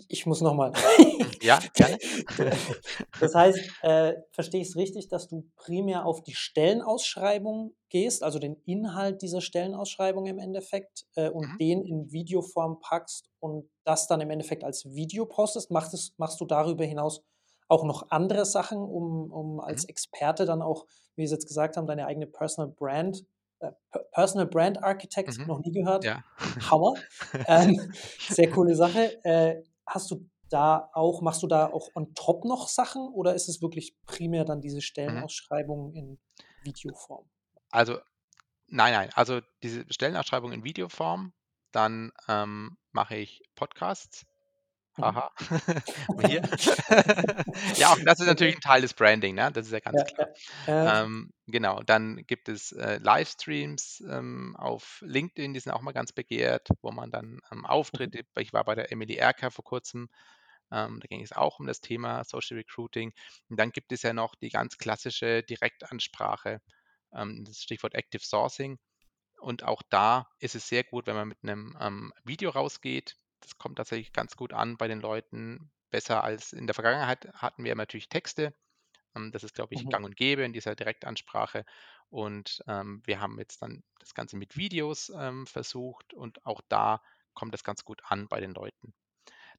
Ich 0.08 0.26
muss 0.26 0.40
nochmal. 0.40 0.72
Ja, 1.42 1.58
gerne. 1.74 1.98
Das 3.20 3.34
heißt, 3.34 3.58
äh, 3.82 4.14
verstehe 4.32 4.60
ich 4.60 4.68
es 4.68 4.76
richtig, 4.76 5.08
dass 5.08 5.28
du 5.28 5.48
primär 5.56 6.04
auf 6.04 6.22
die 6.22 6.34
Stellenausschreibung 6.34 7.74
gehst, 7.88 8.22
also 8.22 8.38
den 8.38 8.56
Inhalt 8.66 9.22
dieser 9.22 9.40
Stellenausschreibung 9.40 10.26
im 10.26 10.38
Endeffekt, 10.38 11.04
äh, 11.14 11.28
und 11.30 11.52
Mhm. 11.52 11.58
den 11.58 11.84
in 11.84 12.12
Videoform 12.12 12.80
packst 12.80 13.30
und 13.40 13.70
das 13.84 14.06
dann 14.08 14.20
im 14.20 14.30
Endeffekt 14.30 14.64
als 14.64 14.84
Video 14.86 15.26
postest? 15.26 15.70
Machst, 15.70 15.94
es, 15.94 16.14
machst 16.16 16.40
du 16.40 16.44
darüber 16.46 16.84
hinaus 16.84 17.22
auch 17.68 17.84
noch 17.84 18.10
andere 18.10 18.44
Sachen, 18.44 18.78
um, 18.78 19.30
um 19.30 19.60
als 19.60 19.84
Mhm. 19.84 19.90
Experte 19.90 20.44
dann 20.44 20.60
auch, 20.60 20.86
wie 21.14 21.20
wir 21.22 21.26
es 21.26 21.30
jetzt 21.30 21.46
gesagt 21.46 21.76
haben, 21.76 21.86
deine 21.86 22.06
eigene 22.06 22.26
Personal 22.26 22.70
Brand, 22.70 23.24
äh, 23.60 23.70
Per- 23.90 24.04
Personal 24.12 24.46
Brand 24.46 24.82
Architect, 24.82 25.38
Mhm. 25.38 25.46
noch 25.46 25.60
nie 25.60 25.72
gehört, 25.72 26.04
Ja. 26.04 26.22
Hammer. 26.70 26.94
Ähm, 27.46 27.92
sehr 28.28 28.50
coole 28.50 28.74
Sache. 28.74 29.24
Äh, 29.24 29.62
hast 29.86 30.10
du 30.10 30.28
da 30.50 30.90
auch, 30.92 31.20
machst 31.22 31.42
du 31.42 31.46
da 31.46 31.66
auch 31.66 31.90
on 31.94 32.14
top 32.14 32.44
noch 32.44 32.68
Sachen 32.68 33.08
oder 33.08 33.34
ist 33.34 33.48
es 33.48 33.62
wirklich 33.62 33.96
primär 34.06 34.44
dann 34.44 34.60
diese 34.60 34.80
Mhm. 35.06 35.26
Stellenausschreibung 35.26 35.92
in 35.94 36.20
Videoform? 36.60 37.28
Also, 37.70 38.00
nein, 38.68 38.94
nein. 38.94 39.10
Also 39.14 39.40
diese 39.62 39.86
Stellenausschreibung 39.92 40.52
in 40.52 40.64
Videoform, 40.64 41.34
dann 41.72 42.12
ähm, 42.28 42.78
mache 42.92 43.16
ich 43.16 43.42
Podcasts. 43.56 44.26
Mhm. 44.96 45.14
Haha. 45.14 45.30
Und 46.16 46.26
hier. 46.28 46.42
ja, 47.76 47.88
auch 47.90 47.98
das 48.04 48.20
ist 48.20 48.26
natürlich 48.26 48.56
ein 48.56 48.60
Teil 48.60 48.82
des 48.82 48.94
Branding, 48.94 49.34
ne? 49.34 49.50
Das 49.52 49.66
ist 49.66 49.72
ja 49.72 49.80
ganz 49.80 50.02
Ja, 50.02 50.04
klar. 50.04 50.28
ja. 50.66 50.84
Äh, 50.84 51.04
Ähm, 51.04 51.32
genau, 51.46 51.82
dann 51.82 52.24
gibt 52.26 52.48
es 52.48 52.72
äh, 52.72 52.98
Livestreams 53.02 54.02
ähm, 54.08 54.56
auf 54.56 55.02
LinkedIn, 55.06 55.54
die 55.54 55.60
sind 55.60 55.72
auch 55.72 55.82
mal 55.82 55.92
ganz 55.92 56.12
begehrt, 56.12 56.68
wo 56.82 56.90
man 56.92 57.10
dann 57.10 57.40
ähm, 57.52 57.64
mhm. 57.66 57.66
auftritt. 57.66 58.14
Ich 58.38 58.52
war 58.52 58.64
bei 58.64 58.74
der 58.74 58.92
Emily 58.92 59.14
Erker 59.16 59.50
vor 59.50 59.64
kurzem, 59.64 60.08
ähm, 60.72 61.00
da 61.00 61.06
ging 61.08 61.22
es 61.22 61.32
auch 61.32 61.58
um 61.60 61.66
das 61.66 61.80
Thema 61.80 62.24
Social 62.24 62.56
Recruiting. 62.58 63.12
Und 63.48 63.58
dann 63.60 63.70
gibt 63.72 63.92
es 63.92 64.02
ja 64.02 64.12
noch 64.12 64.34
die 64.36 64.50
ganz 64.50 64.78
klassische 64.78 65.42
Direktansprache, 65.42 66.60
ähm, 67.14 67.44
das 67.44 67.58
Stichwort 67.62 67.94
Active 67.94 68.24
Sourcing. 68.24 68.78
Und 69.40 69.64
auch 69.64 69.82
da 69.90 70.28
ist 70.40 70.54
es 70.54 70.68
sehr 70.68 70.84
gut, 70.84 71.06
wenn 71.06 71.16
man 71.16 71.28
mit 71.28 71.38
einem 71.42 71.76
ähm, 71.80 72.12
Video 72.24 72.50
rausgeht. 72.50 73.16
Das 73.44 73.58
kommt 73.58 73.76
tatsächlich 73.78 74.12
ganz 74.12 74.34
gut 74.36 74.52
an 74.52 74.76
bei 74.76 74.88
den 74.88 75.00
Leuten. 75.00 75.70
Besser 75.90 76.24
als 76.24 76.52
in 76.52 76.66
der 76.66 76.74
Vergangenheit 76.74 77.32
hatten 77.34 77.62
wir 77.64 77.76
natürlich 77.76 78.08
Texte. 78.08 78.54
Ähm, 79.16 79.32
das 79.32 79.44
ist, 79.44 79.54
glaube 79.54 79.74
ich, 79.74 79.88
Mhm. 79.88 79.90
gang 79.90 80.04
und 80.04 80.16
gäbe 80.16 80.44
in 80.44 80.52
dieser 80.54 80.76
Direktansprache. 80.76 81.64
Und 82.10 82.62
ähm, 82.68 83.02
wir 83.06 83.20
haben 83.20 83.38
jetzt 83.38 83.62
dann 83.62 83.84
das 84.00 84.14
Ganze 84.14 84.36
mit 84.38 84.56
Videos 84.56 85.10
ähm, 85.16 85.46
versucht 85.46 86.14
und 86.14 86.46
auch 86.46 86.62
da 86.68 87.02
kommt 87.34 87.54
das 87.54 87.64
ganz 87.64 87.84
gut 87.84 88.02
an 88.04 88.28
bei 88.28 88.40
den 88.40 88.54
Leuten. 88.54 88.94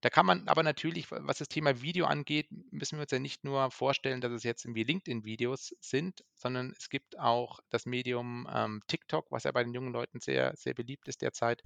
Da 0.02 0.10
kann 0.10 0.26
man 0.26 0.48
aber 0.48 0.64
natürlich, 0.64 1.12
wa- 1.12 1.20
was 1.24 1.40
das 1.40 1.50
Thema 1.50 1.82
Video 1.82 2.06
angeht, 2.06 2.48
müssen 2.72 2.98
wir 2.98 3.04
uns 3.04 3.12
ja 3.12 3.20
nicht 3.20 3.44
nur 3.44 3.72
vorstellen, 3.72 4.22
dass 4.22 4.32
es 4.32 4.44
jetzt 4.44 4.66
irgendwie 4.66 4.84
LinkedIn-Videos 4.84 5.76
sind, 5.80 6.24
sondern 6.36 6.74
es 6.78 6.90
gibt 6.90 7.20
auch 7.20 7.60
das 7.70 7.86
Medium 7.86 8.48
ähm, 8.52 8.82
TikTok, 8.88 9.32
was 9.32 9.44
ja 9.44 9.52
bei 9.52 9.64
den 9.64 9.74
jungen 9.74 9.94
Leuten 9.94 10.20
sehr, 10.20 10.56
sehr 10.56 10.74
beliebt 10.74 11.08
ist 11.08 11.22
derzeit. 11.22 11.64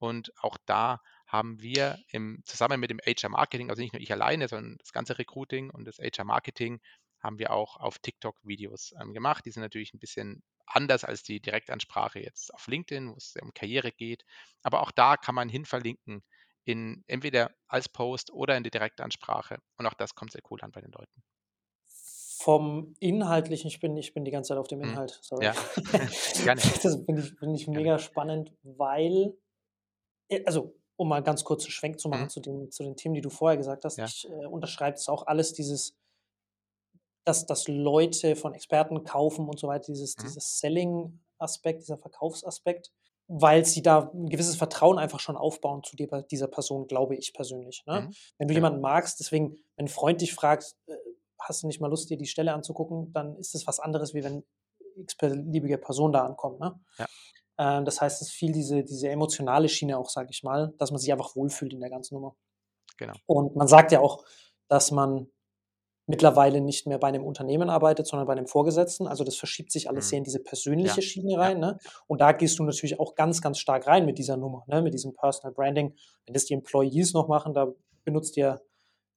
Und 0.00 0.32
auch 0.42 0.58
da 0.66 1.00
haben 1.28 1.60
wir 1.60 1.98
im, 2.10 2.42
zusammen 2.44 2.80
mit 2.80 2.90
dem 2.90 3.00
HR 3.00 3.28
Marketing, 3.30 3.70
also 3.70 3.82
nicht 3.82 3.92
nur 3.92 4.02
ich 4.02 4.12
alleine, 4.12 4.48
sondern 4.48 4.78
das 4.78 4.92
ganze 4.92 5.18
Recruiting 5.18 5.70
und 5.70 5.84
das 5.84 5.98
HR 5.98 6.24
Marketing, 6.24 6.80
haben 7.20 7.38
wir 7.38 7.52
auch 7.52 7.76
auf 7.76 7.98
TikTok 7.98 8.36
Videos 8.42 8.94
ähm, 9.00 9.12
gemacht. 9.12 9.44
Die 9.44 9.50
sind 9.50 9.62
natürlich 9.62 9.92
ein 9.92 9.98
bisschen 9.98 10.42
anders 10.66 11.04
als 11.04 11.22
die 11.22 11.40
Direktansprache 11.40 12.20
jetzt 12.20 12.52
auf 12.54 12.66
LinkedIn, 12.66 13.10
wo 13.10 13.16
es 13.16 13.34
um 13.40 13.52
Karriere 13.54 13.92
geht. 13.92 14.24
Aber 14.62 14.82
auch 14.82 14.90
da 14.90 15.16
kann 15.16 15.34
man 15.34 15.48
hinverlinken 15.48 16.22
in 16.64 17.02
entweder 17.06 17.50
als 17.66 17.88
Post 17.88 18.30
oder 18.32 18.56
in 18.56 18.62
die 18.62 18.70
Direktansprache. 18.70 19.58
Und 19.76 19.86
auch 19.86 19.94
das 19.94 20.14
kommt 20.14 20.32
sehr 20.32 20.42
cool 20.50 20.60
an 20.62 20.72
bei 20.72 20.80
den 20.80 20.92
Leuten. 20.92 21.22
Vom 22.40 22.94
Inhaltlichen, 23.00 23.68
ich 23.68 23.80
bin, 23.80 23.96
ich 23.96 24.14
bin 24.14 24.24
die 24.24 24.30
ganze 24.30 24.48
Zeit 24.48 24.58
auf 24.58 24.68
dem 24.68 24.80
Mhm. 24.80 24.90
Inhalt, 24.90 25.18
sorry. 25.22 25.46
Ja, 25.46 25.52
gerne. 26.44 26.60
Das 26.82 26.94
finde 27.04 27.22
ich, 27.22 27.32
find 27.38 27.60
ich 27.60 27.66
mega 27.66 27.98
spannend, 27.98 28.52
weil, 28.62 29.36
äh, 30.28 30.44
also 30.44 30.74
um 30.98 31.08
mal 31.08 31.22
ganz 31.22 31.44
kurz 31.44 31.64
einen 31.64 31.70
Schwenk 31.70 32.00
zu 32.00 32.08
machen 32.08 32.24
Mhm. 32.24 32.28
zu, 32.28 32.40
den, 32.40 32.70
zu 32.70 32.82
den 32.82 32.96
Themen, 32.96 33.14
die 33.14 33.20
du 33.22 33.30
vorher 33.30 33.56
gesagt 33.56 33.84
hast, 33.84 33.96
Ja. 33.98 34.04
ich 34.06 34.28
äh, 34.28 34.46
unterschreibe 34.46 34.96
es 34.96 35.08
auch 35.08 35.26
alles, 35.26 35.52
dieses, 35.54 35.94
dass, 37.24 37.46
dass 37.46 37.68
Leute 37.68 38.36
von 38.36 38.54
Experten 38.54 39.04
kaufen 39.04 39.48
und 39.48 39.58
so 39.58 39.68
weiter, 39.68 39.86
dieses, 39.92 40.16
Mhm. 40.16 40.22
dieses 40.22 40.58
Selling-Aspekt, 40.58 41.82
dieser 41.82 41.98
Verkaufsaspekt, 41.98 42.90
weil 43.28 43.64
sie 43.64 43.82
da 43.82 44.10
ein 44.12 44.28
gewisses 44.28 44.56
Vertrauen 44.56 44.98
einfach 44.98 45.20
schon 45.20 45.36
aufbauen 45.36 45.82
zu 45.84 45.94
dir, 45.96 46.08
dieser 46.30 46.48
Person, 46.48 46.86
glaube 46.86 47.14
ich 47.14 47.32
persönlich. 47.34 47.84
Ne? 47.86 48.02
Mhm. 48.02 48.14
Wenn 48.38 48.48
du 48.48 48.54
Ja. 48.54 48.58
jemanden 48.58 48.80
magst, 48.80 49.20
deswegen, 49.20 49.56
wenn 49.76 49.84
ein 49.84 49.88
Freund 49.88 50.20
dich 50.20 50.34
fragt, 50.34 50.74
äh, 50.86 50.94
hast 51.38 51.62
du 51.62 51.66
nicht 51.68 51.80
mal 51.80 51.88
Lust, 51.88 52.10
dir 52.10 52.16
die 52.16 52.26
Stelle 52.26 52.52
anzugucken, 52.54 53.12
dann 53.12 53.36
ist 53.36 53.54
es 53.54 53.66
was 53.66 53.78
anderes, 53.78 54.14
wie 54.14 54.24
wenn 54.24 54.44
x-beliebige 54.96 55.78
Person 55.78 56.12
da 56.12 56.24
ankommt. 56.26 56.58
Ne? 56.58 56.80
Ja. 56.98 57.06
Ähm, 57.58 57.84
das 57.84 58.00
heißt, 58.00 58.22
es 58.22 58.28
ist 58.28 58.34
viel 58.34 58.52
diese, 58.52 58.84
diese 58.84 59.08
emotionale 59.08 59.68
Schiene 59.68 59.98
auch, 59.98 60.08
sage 60.10 60.28
ich 60.30 60.42
mal, 60.42 60.72
dass 60.78 60.90
man 60.90 60.98
sich 60.98 61.12
einfach 61.12 61.34
wohlfühlt 61.36 61.72
in 61.72 61.80
der 61.80 61.90
ganzen 61.90 62.14
Nummer. 62.14 62.36
Genau. 62.96 63.14
Und 63.26 63.56
man 63.56 63.68
sagt 63.68 63.92
ja 63.92 64.00
auch, 64.00 64.24
dass 64.68 64.90
man 64.90 65.28
mittlerweile 66.06 66.60
nicht 66.62 66.86
mehr 66.86 66.98
bei 66.98 67.08
einem 67.08 67.22
Unternehmen 67.24 67.68
arbeitet, 67.68 68.06
sondern 68.06 68.26
bei 68.26 68.32
einem 68.32 68.46
Vorgesetzten. 68.46 69.06
Also 69.06 69.24
das 69.24 69.36
verschiebt 69.36 69.70
sich 69.70 69.90
alles 69.90 70.06
Mhm. 70.06 70.08
sehr 70.08 70.18
in 70.18 70.24
diese 70.24 70.40
persönliche 70.40 70.96
Ja. 70.96 71.02
Schiene 71.02 71.38
rein. 71.38 71.60
Ne? 71.60 71.78
Und 72.06 72.20
da 72.22 72.32
gehst 72.32 72.58
du 72.58 72.64
natürlich 72.64 72.98
auch 72.98 73.14
ganz, 73.14 73.42
ganz 73.42 73.58
stark 73.58 73.86
rein 73.86 74.06
mit 74.06 74.16
dieser 74.18 74.36
Nummer, 74.38 74.64
ne? 74.68 74.80
mit 74.80 74.94
diesem 74.94 75.12
Personal 75.14 75.52
Branding. 75.52 75.94
Wenn 76.24 76.32
das 76.34 76.46
die 76.46 76.54
Employees 76.54 77.12
noch 77.12 77.28
machen, 77.28 77.52
da 77.52 77.68
benutzt 78.04 78.36
ihr 78.38 78.60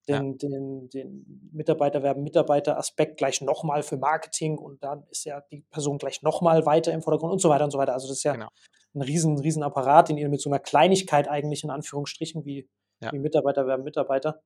Ja. 0.07 0.19
den, 0.19 0.37
den, 0.37 0.89
den 0.89 1.49
Mitarbeiter 1.53 2.01
werben 2.03 2.23
Mitarbeiter-Aspekt 2.23 3.17
gleich 3.17 3.41
nochmal 3.41 3.83
für 3.83 3.97
Marketing 3.97 4.57
und 4.57 4.83
dann 4.83 5.03
ist 5.09 5.25
ja 5.25 5.41
die 5.51 5.61
Person 5.69 5.97
gleich 5.99 6.21
nochmal 6.23 6.65
weiter 6.65 6.91
im 6.91 7.01
Vordergrund 7.01 7.31
und 7.31 7.39
so 7.39 7.49
weiter 7.49 7.65
und 7.65 7.71
so 7.71 7.77
weiter. 7.77 7.93
Also 7.93 8.07
das 8.07 8.17
ist 8.17 8.23
ja 8.23 8.33
Genau. 8.33 8.49
ein 8.95 9.01
riesen, 9.03 9.37
riesen 9.39 9.63
Apparat, 9.63 10.09
den 10.09 10.17
ihr 10.17 10.27
mit 10.29 10.41
so 10.41 10.49
einer 10.49 10.59
Kleinigkeit 10.59 11.27
eigentlich 11.27 11.63
in 11.63 11.69
Anführungsstrichen 11.69 12.45
wie, 12.45 12.67
Ja. 13.01 13.11
wie 13.11 13.19
Mitarbeiter 13.19 13.67
werben 13.67 13.83
Mitarbeiter 13.83 14.41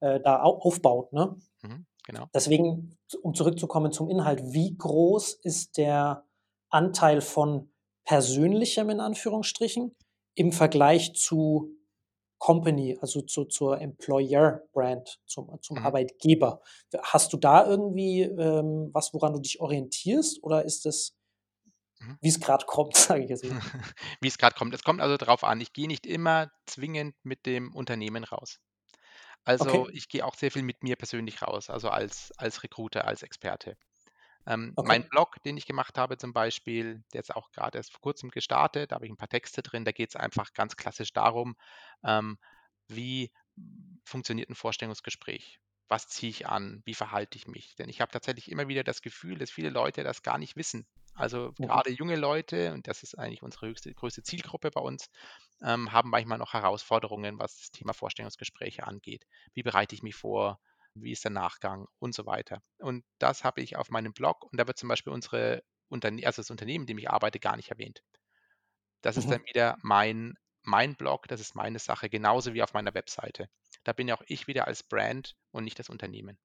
äh, 0.00 0.20
da 0.20 0.42
au 0.42 0.58
aufbaut. 0.58 1.12
Ne? 1.12 1.36
Mhm. 1.62 1.86
Genau. 2.06 2.26
Deswegen, 2.34 2.96
um 3.22 3.34
zurückzukommen 3.34 3.92
zum 3.92 4.08
Inhalt, 4.10 4.42
wie 4.52 4.76
groß 4.76 5.34
ist 5.34 5.76
der 5.78 6.24
Anteil 6.70 7.20
von 7.20 7.72
persönlichem 8.04 8.90
in 8.90 9.00
Anführungsstrichen 9.00 9.94
im 10.34 10.52
Vergleich 10.52 11.14
zu 11.14 11.70
Company, 12.40 12.98
also 13.00 13.22
zu, 13.22 13.46
zur 13.46 13.80
Employer-Brand, 13.80 15.20
zum, 15.26 15.50
zum 15.62 15.78
Mhm. 15.78 15.84
Arbeitgeber? 15.84 16.62
Hast 17.02 17.32
du 17.34 17.38
da 17.38 17.66
irgendwie 17.68 18.22
ähm, 18.22 18.90
was, 18.92 19.14
woran 19.14 19.34
du 19.34 19.40
dich 19.40 19.60
orientierst 19.60 20.42
oder 20.42 20.64
ist 20.64 20.86
es, 20.86 21.16
Mhm. 22.00 22.16
wie 22.20 22.28
es 22.28 22.40
gerade 22.40 22.64
kommt, 22.66 22.96
sage 22.96 23.24
ich 23.24 23.30
jetzt? 23.30 23.44
Wie 24.20 24.28
es 24.28 24.38
gerade 24.38 24.54
kommt. 24.56 24.74
Es 24.74 24.82
kommt 24.82 25.00
also 25.00 25.16
darauf 25.16 25.44
an, 25.44 25.60
ich 25.60 25.72
gehe 25.72 25.88
nicht 25.88 26.06
immer 26.06 26.50
zwingend 26.66 27.14
mit 27.24 27.46
dem 27.46 27.74
Unternehmen 27.74 28.24
raus. 28.24 28.60
Also 29.44 29.50
Okay, 29.60 29.90
ich 29.90 30.08
gehe 30.08 30.24
auch 30.26 30.34
sehr 30.36 30.50
viel 30.52 30.62
mit 30.62 30.82
mir 30.84 30.96
persönlich 30.96 31.42
raus, 31.42 31.70
also 31.70 31.90
als, 31.90 32.32
als 32.38 32.62
Recruiter, 32.64 33.06
als 33.06 33.22
Experte. 33.22 33.76
Ähm, 34.46 34.76
okay. 34.76 35.00
mein 35.00 35.04
Blog, 35.08 35.36
den 35.44 35.56
ich 35.56 35.66
gemacht 35.66 35.98
habe 35.98 36.16
zum 36.16 36.32
Beispiel, 36.32 37.04
der 37.12 37.20
ist 37.22 37.34
auch 37.34 37.50
gerade 37.52 37.78
erst 37.78 37.92
vor 37.92 38.00
kurzem 38.00 38.30
gestartet, 38.30 38.92
da 38.92 38.96
habe 38.96 39.06
ich 39.06 39.12
ein 39.12 39.16
paar 39.16 39.28
Texte 39.28 39.62
drin, 39.62 39.84
da 39.84 39.92
geht 39.92 40.10
es 40.10 40.16
einfach 40.16 40.52
ganz 40.54 40.76
klassisch 40.76 41.12
darum, 41.12 41.56
ähm, 42.04 42.38
wie 42.88 43.32
funktioniert 44.04 44.48
ein 44.50 44.54
Vorstellungsgespräch? 44.54 45.60
Was 45.88 46.08
ziehe 46.08 46.30
ich 46.30 46.46
an? 46.48 46.82
Wie 46.84 46.94
verhalte 46.94 47.36
ich 47.36 47.46
mich? 47.46 47.74
Denn 47.74 47.88
ich 47.88 48.00
habe 48.00 48.12
tatsächlich 48.12 48.50
immer 48.50 48.68
wieder 48.68 48.84
das 48.84 49.02
Gefühl, 49.02 49.38
dass 49.38 49.50
viele 49.50 49.70
Leute 49.70 50.04
das 50.04 50.22
gar 50.22 50.38
nicht 50.38 50.56
wissen. 50.56 50.86
Also 51.14 51.52
Mhm. 51.58 51.60
gerade 51.60 51.90
junge 51.90 52.16
Leute, 52.16 52.72
und 52.72 52.86
das 52.86 53.02
ist 53.02 53.18
eigentlich 53.18 53.42
unsere 53.42 53.66
höchste, 53.66 53.92
größte 53.92 54.22
Zielgruppe 54.22 54.70
bei 54.70 54.80
uns, 54.80 55.08
ähm, 55.62 55.92
haben 55.92 56.10
manchmal 56.10 56.38
noch 56.38 56.52
Herausforderungen, 56.54 57.38
was 57.38 57.56
das 57.58 57.70
Thema 57.72 57.92
Vorstellungsgespräche 57.92 58.86
angeht. 58.86 59.26
Wie 59.54 59.62
bereite 59.62 59.94
ich 59.94 60.02
mich 60.02 60.14
vor? 60.14 60.60
Wie 61.02 61.12
ist 61.12 61.24
der 61.24 61.30
Nachgang 61.32 61.86
und 61.98 62.14
so 62.14 62.26
weiter? 62.26 62.62
Und 62.78 63.04
das 63.18 63.44
habe 63.44 63.60
ich 63.62 63.76
auf 63.76 63.90
meinem 63.90 64.12
Blog 64.14 64.44
und 64.50 64.58
da 64.60 64.66
wird 64.66 64.78
zum 64.78 64.88
Beispiel 64.88 65.12
unsere 65.12 65.62
Unterne 65.88 66.26
also 66.26 66.42
das 66.42 66.50
Unternehmen, 66.50 66.82
in 66.84 66.86
dem 66.88 66.98
ich 66.98 67.10
arbeite, 67.10 67.40
gar 67.40 67.56
nicht 67.56 67.70
erwähnt. 67.70 68.02
Das 69.02 69.18
ist 69.18 69.30
dann 69.30 69.36
Mhm. 69.36 69.44
wieder 69.46 69.76
mein, 69.82 70.36
mein 70.62 70.96
Blog, 70.96 71.28
das 71.28 71.38
ist 71.42 71.54
meine 71.54 71.78
Sache, 71.78 72.08
genauso 72.08 72.54
wie 72.54 72.62
auf 72.62 72.72
meiner 72.72 72.94
Webseite. 72.94 73.50
Da 73.84 73.92
bin 73.92 74.08
ja 74.08 74.16
auch 74.16 74.22
ich 74.26 74.46
wieder 74.46 74.66
als 74.66 74.82
Brand 74.82 75.36
und 75.50 75.64
nicht 75.64 75.78
das 75.78 75.90
Unternehmen. 75.90 76.38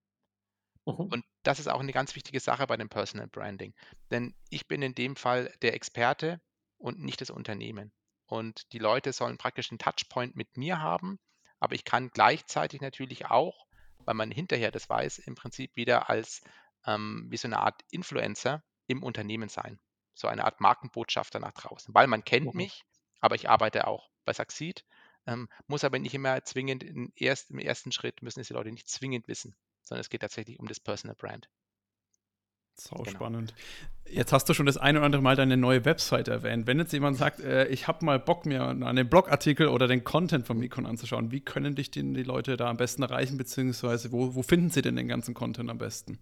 Mhm. 0.88 1.10
Und 1.10 1.26
das 1.44 1.60
ist 1.60 1.68
auch 1.68 1.80
eine 1.80 1.92
ganz 1.94 2.16
wichtige 2.16 2.40
Sache 2.40 2.68
bei 2.68 2.78
dem 2.78 2.90
Personal 2.90 3.28
Branding. 3.28 3.74
Denn 4.12 4.36
ich 4.50 4.68
bin 4.68 4.82
in 4.84 4.94
dem 4.96 5.16
Fall 5.16 5.52
der 5.64 5.74
Experte 5.74 6.42
und 6.78 7.00
nicht 7.00 7.22
das 7.22 7.30
Unternehmen. 7.32 7.92
Und 8.28 8.72
die 8.74 8.78
Leute 8.80 9.12
sollen 9.14 9.38
praktisch 9.40 9.72
einen 9.72 9.80
Touchpoint 9.80 10.36
mit 10.36 10.58
mir 10.58 10.80
haben, 10.82 11.18
aber 11.60 11.74
ich 11.76 11.86
kann 11.86 12.10
gleichzeitig 12.10 12.82
natürlich 12.82 13.26
auch, 13.28 13.65
weil 14.06 14.16
man 14.16 14.32
hinterher 14.32 14.72
das 14.72 14.90
weiß, 14.90 15.20
im 15.20 15.36
Prinzip 15.36 15.76
wieder 15.76 16.10
als 16.10 16.42
ähm, 16.86 17.26
wie 17.30 17.38
so 17.38 17.48
eine 17.48 17.60
Art 17.60 17.82
Influencer 17.92 18.64
im 18.88 19.04
Unternehmen 19.04 19.50
sein. 19.50 19.80
So 20.14 20.28
eine 20.28 20.46
Art 20.46 20.62
Markenbotschafter 20.62 21.40
nach 21.40 21.52
draußen. 21.54 21.94
Weil 21.94 22.08
man 22.08 22.24
kennt 22.24 22.54
Mhm. 22.54 22.56
mich, 22.56 22.86
aber 23.20 23.36
ich 23.36 23.50
arbeite 23.50 23.88
auch 23.88 24.10
bei 24.26 24.34
Succeed 24.34 24.86
Ähm, 25.28 25.50
muss 25.68 25.84
aber 25.84 25.98
nicht 26.00 26.14
immer 26.14 26.44
zwingend 26.44 26.84
in 26.84 27.12
erst, 27.16 27.50
im 27.52 27.60
ersten 27.60 27.92
Schritt 27.92 28.22
müssen 28.22 28.40
es 28.42 28.48
die 28.48 28.54
Leute 28.54 28.72
nicht 28.72 28.88
zwingend 28.88 29.28
wissen, 29.28 29.56
sondern 29.84 30.02
es 30.02 30.10
geht 30.10 30.22
tatsächlich 30.22 30.60
um 30.60 30.68
das 30.68 30.80
Personal 30.80 31.16
Brand. 31.16 31.50
Sau 32.78 32.98
genau. 32.98 33.10
spannend. 33.10 33.54
Jetzt 34.08 34.34
hast 34.34 34.48
du 34.48 34.54
schon 34.54 34.66
das 34.66 34.78
ein 34.78 34.96
oder 34.98 35.06
andere 35.06 35.22
Mal 35.22 35.36
deine 35.36 35.58
neue 35.58 35.86
Website 35.86 36.28
erwähnt. 36.28 36.68
Wenn 36.68 36.78
jetzt 36.78 36.94
jemand 36.94 37.18
sagt, 37.18 37.40
äh, 37.40 37.68
ich 37.68 37.88
habe 37.88 38.06
mal 38.06 38.20
Bock, 38.20 38.46
mir 38.46 38.64
einen 38.68 39.10
Blogartikel 39.10 39.68
oder 39.68 39.88
den 39.88 40.04
Content 40.04 40.46
von 40.46 40.58
Mikon 40.58 40.86
anzuschauen, 40.86 41.32
wie 41.32 41.42
können 41.42 41.76
dich 41.76 41.90
denn 41.90 42.14
die 42.14 42.24
Leute 42.24 42.58
da 42.58 42.70
am 42.70 42.78
besten 42.78 43.02
erreichen, 43.02 43.38
beziehungsweise 43.38 44.12
wo, 44.12 44.36
wo 44.36 44.44
finden 44.44 44.70
sie 44.70 44.82
denn 44.82 44.96
den 44.96 45.08
ganzen 45.08 45.34
Content 45.34 45.70
am 45.70 45.78
besten? 45.78 46.20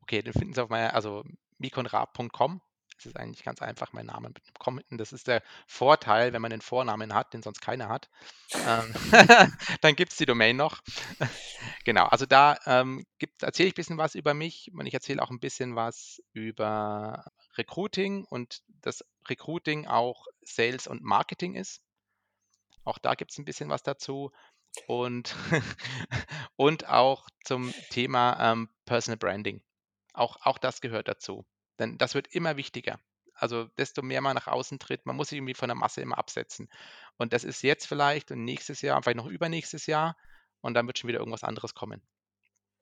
Okay, 0.00 0.22
den 0.22 0.32
finden 0.32 0.54
Sie 0.54 0.62
auf 0.62 0.70
meiner, 0.70 0.94
also 0.94 1.22
mikonrab.com 1.58 2.60
das 2.96 3.06
ist 3.06 3.16
eigentlich 3.16 3.44
ganz 3.44 3.60
einfach 3.62 3.92
mein 3.92 4.06
Name 4.06 4.28
mit 4.28 4.42
einem 4.42 4.54
Com 4.58 4.78
hinten. 4.78 4.98
Das 4.98 5.12
ist 5.12 5.26
der 5.26 5.42
Vorteil, 5.66 6.32
wenn 6.32 6.42
man 6.42 6.50
den 6.50 6.60
Vornamen 6.60 7.14
hat, 7.14 7.34
den 7.34 7.42
sonst 7.42 7.60
keiner 7.60 7.88
hat. 7.88 8.08
Ähm, 8.66 8.94
dann 9.80 9.96
gibt 9.96 10.12
es 10.12 10.18
die 10.18 10.26
Domain 10.26 10.56
noch. 10.56 10.82
genau, 11.84 12.06
also 12.06 12.26
da 12.26 12.58
ähm, 12.66 13.04
erzähle 13.40 13.68
ich 13.68 13.72
ein 13.72 13.76
bisschen 13.76 13.98
was 13.98 14.14
über 14.14 14.34
mich 14.34 14.70
und 14.72 14.86
ich 14.86 14.94
erzähle 14.94 15.22
auch 15.22 15.30
ein 15.30 15.40
bisschen 15.40 15.76
was 15.76 16.22
über 16.32 17.24
Recruiting 17.56 18.24
und 18.24 18.62
dass 18.82 19.04
Recruiting 19.28 19.86
auch 19.86 20.26
Sales 20.42 20.86
und 20.86 21.02
Marketing 21.02 21.54
ist. 21.54 21.82
Auch 22.84 22.98
da 22.98 23.14
gibt 23.14 23.30
es 23.30 23.38
ein 23.38 23.44
bisschen 23.44 23.68
was 23.68 23.82
dazu. 23.82 24.32
Und, 24.86 25.36
und 26.56 26.88
auch 26.88 27.28
zum 27.44 27.72
Thema 27.90 28.52
ähm, 28.52 28.70
Personal 28.86 29.18
Branding. 29.18 29.62
Auch, 30.14 30.36
auch 30.42 30.58
das 30.58 30.80
gehört 30.80 31.08
dazu. 31.08 31.44
Denn 31.82 31.98
das 31.98 32.14
wird 32.14 32.28
immer 32.28 32.56
wichtiger. 32.56 33.00
Also 33.34 33.64
desto 33.76 34.02
mehr 34.02 34.20
man 34.20 34.36
nach 34.36 34.46
außen 34.46 34.78
tritt, 34.78 35.04
man 35.04 35.16
muss 35.16 35.30
sich 35.30 35.38
irgendwie 35.38 35.54
von 35.54 35.68
der 35.68 35.74
Masse 35.74 36.00
immer 36.00 36.16
absetzen. 36.16 36.68
Und 37.18 37.32
das 37.32 37.42
ist 37.42 37.62
jetzt 37.62 37.86
vielleicht 37.86 38.30
und 38.30 38.44
nächstes 38.44 38.82
Jahr, 38.82 39.02
vielleicht 39.02 39.16
noch 39.16 39.26
übernächstes 39.26 39.86
Jahr 39.86 40.16
und 40.60 40.74
dann 40.74 40.86
wird 40.86 40.98
schon 40.98 41.08
wieder 41.08 41.18
irgendwas 41.18 41.42
anderes 41.42 41.74
kommen. 41.74 42.02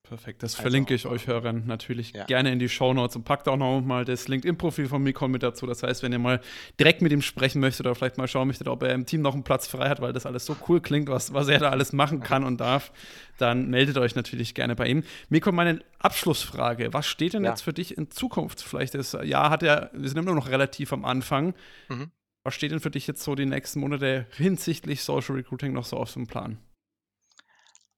Perfekt, 0.03 0.43
das 0.43 0.55
also, 0.55 0.63
verlinke 0.63 0.95
ich 0.95 1.07
euch 1.07 1.29
Hörern 1.29 1.67
natürlich 1.67 2.13
ja. 2.13 2.25
gerne 2.25 2.51
in 2.51 2.59
die 2.59 2.69
Show 2.69 2.93
Notes 2.93 3.15
und 3.15 3.25
packt 3.25 3.47
auch 3.49 3.57
noch 3.57 3.81
mal 3.81 4.05
das 4.05 4.27
LinkedIn-Profil 4.27 4.89
von 4.89 5.03
Mikon 5.03 5.31
mit 5.31 5.43
dazu. 5.43 5.67
Das 5.67 5.85
heißt, 5.85 6.03
wenn 6.03 6.11
ihr 6.11 6.19
mal 6.19 6.41
direkt 6.81 7.01
mit 7.01 7.13
ihm 7.13 7.23
sprechen 7.23 7.61
möchtet 7.61 7.87
oder 7.87 7.95
vielleicht 7.95 8.19
mal 8.19 8.27
schauen 8.27 8.49
möchtet, 8.49 8.67
ob 8.67 8.83
er 8.83 8.93
im 8.93 9.07
Team 9.07 9.23
noch 9.23 9.35
einen 9.35 9.45
Platz 9.45 9.69
frei 9.69 9.89
hat, 9.89 10.01
weil 10.01 10.13
das 10.13 10.27
alles 10.27 10.47
so 10.47 10.57
cool 10.69 10.81
klingt, 10.81 11.09
was, 11.09 11.33
was 11.33 11.47
er 11.47 11.61
da 11.61 11.71
alles 11.71 11.93
machen 11.93 12.21
kann 12.21 12.43
und 12.43 12.61
darf, 12.61 12.93
dann 13.39 13.71
meldet 13.71 13.99
euch 13.99 14.17
natürlich 14.17 14.55
gerne 14.55 14.75
bei 14.75 14.89
ihm. 14.89 15.05
Mikon, 15.29 15.55
meine 15.55 15.79
Abschlussfrage: 16.01 16.93
Was 16.93 17.07
steht 17.07 17.35
denn 17.35 17.45
ja. 17.45 17.51
jetzt 17.51 17.63
für 17.63 17.73
dich 17.73 17.97
in 17.97 18.11
Zukunft? 18.11 18.63
Vielleicht 18.63 18.95
das 18.95 19.17
Jahr 19.23 19.51
hat 19.51 19.63
er, 19.63 19.91
wir 19.93 20.09
sind 20.09 20.19
immer 20.19 20.35
noch 20.35 20.49
relativ 20.49 20.93
am 20.93 21.05
Anfang. 21.05 21.55
Mhm. 21.89 22.11
Was 22.43 22.55
steht 22.55 22.73
denn 22.73 22.81
für 22.81 22.91
dich 22.91 23.07
jetzt 23.07 23.23
so 23.23 23.35
die 23.35 23.47
nächsten 23.47 23.81
Monate 23.81 24.27
hinsichtlich 24.37 25.03
Social 25.03 25.37
Recruiting 25.37 25.73
noch 25.73 25.85
so 25.85 25.99
auf 25.99 26.13
dem 26.15 26.27
Plan? 26.27 26.59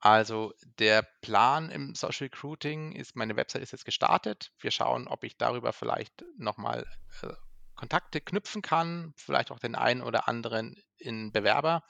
Also 0.03 0.53
der 0.81 1.07
Plan 1.21 1.71
im 1.71 1.95
Social 1.95 2.25
Recruiting 2.25 2.91
ist, 2.91 3.15
meine 3.15 3.37
Website 3.37 3.63
ist 3.63 3.71
jetzt 3.71 3.85
gestartet. 3.85 4.51
Wir 4.59 4.73
schauen, 4.73 5.07
ob 5.07 5.23
ich 5.23 5.39
darüber 5.39 5.73
vielleicht 5.73 6.25
nochmal 6.37 6.85
äh, 7.23 7.29
Kontakte 7.77 8.21
knüpfen 8.21 8.63
kann, 8.63 9.15
vielleicht 9.17 9.53
auch 9.53 9.61
den 9.61 9.77
einen 9.77 10.03
oder 10.03 10.27
anderen 10.27 10.75
in 10.99 11.31
Bewerber 11.31 11.85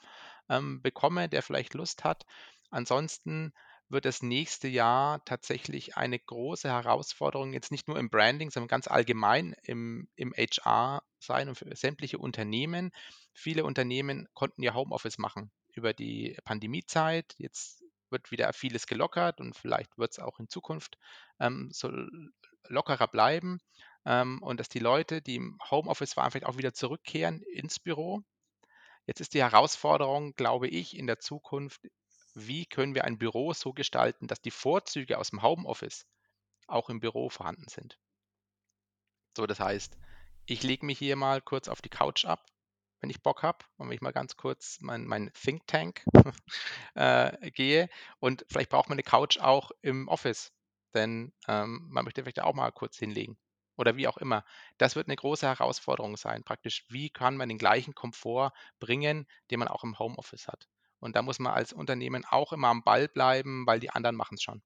ähm, 0.47 0.79
bekomme, 0.83 1.27
der 1.27 1.41
vielleicht 1.41 1.73
Lust 1.73 2.03
hat. 2.03 2.23
Ansonsten 2.69 3.51
wird 3.89 4.05
das 4.05 4.21
nächste 4.21 4.67
Jahr 4.67 5.25
tatsächlich 5.25 5.97
eine 5.97 6.19
große 6.19 6.69
Herausforderung, 6.69 7.51
jetzt 7.53 7.71
nicht 7.71 7.87
nur 7.87 7.97
im 7.97 8.11
Branding, 8.11 8.51
sondern 8.51 8.67
ganz 8.67 8.87
allgemein 8.87 9.55
im, 9.63 10.07
im 10.15 10.33
HR 10.37 11.01
sein 11.17 11.49
und 11.49 11.55
für 11.55 11.75
sämtliche 11.75 12.19
Unternehmen. 12.19 12.91
Viele 13.33 13.63
Unternehmen 13.63 14.27
konnten 14.35 14.61
ja 14.61 14.75
Homeoffice 14.75 15.17
machen 15.17 15.51
über 15.73 15.93
die 15.93 16.37
Pandemiezeit. 16.45 17.33
Jetzt 17.37 17.82
wird 18.13 18.31
wieder 18.31 18.53
vieles 18.53 18.87
gelockert 18.87 19.41
und 19.41 19.57
vielleicht 19.57 19.97
wird 19.97 20.13
es 20.13 20.19
auch 20.19 20.39
in 20.39 20.47
Zukunft 20.47 20.97
ähm, 21.41 21.69
so 21.73 21.91
lockerer 22.69 23.07
bleiben 23.09 23.59
ähm, 24.05 24.41
und 24.41 24.61
dass 24.61 24.69
die 24.69 24.79
Leute, 24.79 25.21
die 25.21 25.35
im 25.35 25.59
Homeoffice 25.69 26.15
waren, 26.15 26.31
vielleicht 26.31 26.45
auch 26.45 26.57
wieder 26.57 26.73
zurückkehren 26.73 27.41
ins 27.41 27.79
Büro. 27.79 28.21
Jetzt 29.05 29.19
ist 29.19 29.33
die 29.33 29.41
Herausforderung, 29.43 30.33
glaube 30.35 30.69
ich, 30.69 30.97
in 30.97 31.07
der 31.07 31.19
Zukunft, 31.19 31.81
wie 32.33 32.65
können 32.65 32.95
wir 32.95 33.03
ein 33.03 33.17
Büro 33.17 33.53
so 33.53 33.73
gestalten, 33.73 34.27
dass 34.27 34.41
die 34.41 34.51
Vorzüge 34.51 35.17
aus 35.17 35.31
dem 35.31 35.41
Homeoffice 35.41 36.05
auch 36.67 36.89
im 36.89 37.01
Büro 37.01 37.29
vorhanden 37.29 37.67
sind. 37.67 37.99
So, 39.35 39.45
das 39.45 39.59
heißt, 39.59 39.97
ich 40.45 40.63
lege 40.63 40.85
mich 40.85 40.99
hier 40.99 41.15
mal 41.15 41.41
kurz 41.41 41.67
auf 41.67 41.81
die 41.81 41.89
Couch 41.89 42.25
ab 42.25 42.45
wenn 43.03 43.09
ich 43.09 43.21
Bock 43.21 43.43
habe 43.43 43.59
und 43.75 43.89
wenn 43.89 43.95
ich 43.95 44.01
mal 44.01 44.13
ganz 44.13 44.37
kurz 44.37 44.77
mein, 44.79 45.05
mein 45.05 45.29
Think 45.33 45.67
Tank 45.67 46.05
äh, 46.95 47.51
gehe. 47.51 47.89
Und 48.19 48.45
vielleicht 48.47 48.69
braucht 48.69 48.87
man 48.87 48.95
eine 48.95 49.03
Couch 49.03 49.39
auch 49.39 49.71
im 49.81 50.07
Office, 50.07 50.53
denn 50.93 51.33
ähm, 51.49 51.85
man 51.89 52.05
möchte 52.05 52.23
vielleicht 52.23 52.41
auch 52.41 52.53
mal 52.53 52.71
kurz 52.71 52.97
hinlegen 52.97 53.37
oder 53.75 53.97
wie 53.97 54.07
auch 54.07 54.15
immer. 54.15 54.45
Das 54.77 54.95
wird 54.95 55.07
eine 55.07 55.17
große 55.17 55.45
Herausforderung 55.45 56.15
sein, 56.15 56.45
praktisch, 56.45 56.85
wie 56.87 57.09
kann 57.09 57.35
man 57.35 57.49
den 57.49 57.57
gleichen 57.57 57.93
Komfort 57.93 58.53
bringen, 58.79 59.27
den 59.51 59.59
man 59.59 59.67
auch 59.67 59.83
im 59.83 59.99
Homeoffice 59.99 60.47
hat. 60.47 60.69
Und 60.99 61.17
da 61.17 61.21
muss 61.21 61.39
man 61.39 61.53
als 61.53 61.73
Unternehmen 61.73 62.23
auch 62.23 62.53
immer 62.53 62.69
am 62.69 62.83
Ball 62.85 63.09
bleiben, 63.09 63.67
weil 63.67 63.81
die 63.81 63.89
anderen 63.89 64.15
machen 64.15 64.35
es 64.35 64.43
schon. 64.43 64.63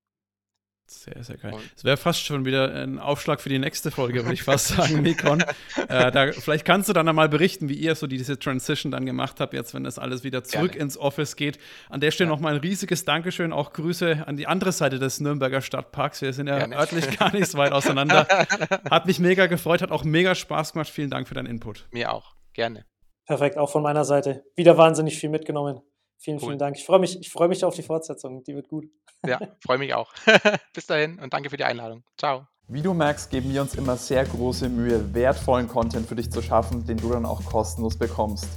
Sehr, 0.89 1.21
sehr 1.21 1.36
geil. 1.36 1.54
Das 1.76 1.84
wäre 1.84 1.97
fast 1.97 2.23
schon 2.23 2.45
wieder 2.45 2.73
ein 2.73 2.97
Aufschlag 2.97 3.41
für 3.41 3.50
die 3.50 3.60
nächste 3.60 3.91
Folge, 3.91 4.23
würde 4.23 4.34
ich 4.34 4.43
fast 4.43 4.67
sagen, 4.76 5.02
Nikon. 5.02 5.41
äh, 5.89 6.12
da, 6.12 6.32
vielleicht 6.32 6.63
kannst 6.63 6.88
du 6.88 6.93
dann 6.93 7.10
einmal 7.10 7.28
berichten, 7.28 7.67
wie 7.67 7.73
ihr 7.73 7.93
so 7.95 8.08
diese 8.08 8.39
Transition 8.39 8.91
dann 8.91 9.06
gemacht 9.06 9.41
habt, 9.41 9.54
jetzt, 9.54 9.73
wenn 9.73 9.84
das 9.84 10.00
alles 10.00 10.23
wieder 10.23 10.45
zurück 10.45 10.71
Gerne. 10.71 10.84
ins 10.84 10.97
Office 10.97 11.36
geht. 11.36 11.60
An 11.89 12.00
der 12.00 12.12
Stelle 12.12 12.30
ja. 12.30 12.36
nochmal 12.36 12.56
ein 12.56 12.62
riesiges 12.62 13.04
Dankeschön, 13.04 13.52
auch 13.52 13.73
Grüße 13.73 14.23
an 14.26 14.38
die 14.38 14.47
andere 14.47 14.71
Seite 14.71 14.97
des 14.97 15.19
Nürnberger 15.19 15.62
Stadtparks. 15.62 16.21
Wir 16.21 16.32
sind 16.32 16.47
ja 16.47 16.58
Gerne. 16.58 16.78
örtlich 16.78 17.19
gar 17.19 17.34
nicht 17.34 17.47
so 17.47 17.58
weit 17.58 17.73
auseinander. 17.73 18.26
Hat 18.89 19.08
mich 19.08 19.19
mega 19.19 19.47
gefreut, 19.47 19.82
hat 19.82 19.91
auch 19.91 20.06
mega 20.06 20.36
Spaß 20.36 20.71
gemacht. 20.71 20.89
Vielen 20.89 21.10
Dank 21.10 21.28
für 21.28 21.34
deinen 21.36 21.47
Input. 21.47 21.88
Mir 21.91 22.13
auch. 22.13 22.36
Gerne. 22.54 22.86
Perfekt, 23.26 23.58
auch 23.58 23.69
von 23.69 23.84
meiner 23.84 24.06
Seite. 24.06 24.45
Wieder 24.56 24.78
wahnsinnig 24.78 25.19
viel 25.19 25.30
mitgenommen. 25.30 25.82
Vielen, 26.18 26.38
cool. 26.38 26.48
vielen 26.48 26.60
Dank. 26.60 26.78
Ich 26.78 26.86
freue 26.86 27.00
mich, 27.00 27.20
ich 27.20 27.34
mich 27.48 27.64
auf 27.64 27.76
die 27.76 27.84
Fortsetzung. 27.84 28.44
Die 28.44 28.56
wird 28.56 28.68
gut. 28.68 28.86
Ja, 29.26 29.40
freue 29.64 29.78
mich 29.78 29.94
auch. 29.94 30.14
Bis 30.74 30.86
dahin 30.86 31.20
und 31.20 31.34
danke 31.34 31.50
für 31.50 31.58
die 31.58 31.64
Einladung. 31.64 32.04
Ciao. 32.18 32.48
Wie 32.70 32.82
du 32.82 32.94
merkst, 32.94 33.30
geben 33.30 33.54
wir 33.54 33.62
uns 33.62 33.76
immer 33.76 33.96
sehr 33.96 34.26
große 34.26 34.68
Mühe, 34.68 35.14
wertvollen 35.14 35.70
Content 35.70 36.08
für 36.08 36.16
dich 36.16 36.30
zu 36.30 36.42
schaffen, 36.42 36.86
den 36.86 36.98
du 36.98 37.10
dann 37.10 37.26
auch 37.26 37.44
kostenlos 37.46 37.98
bekommst. 37.98 38.48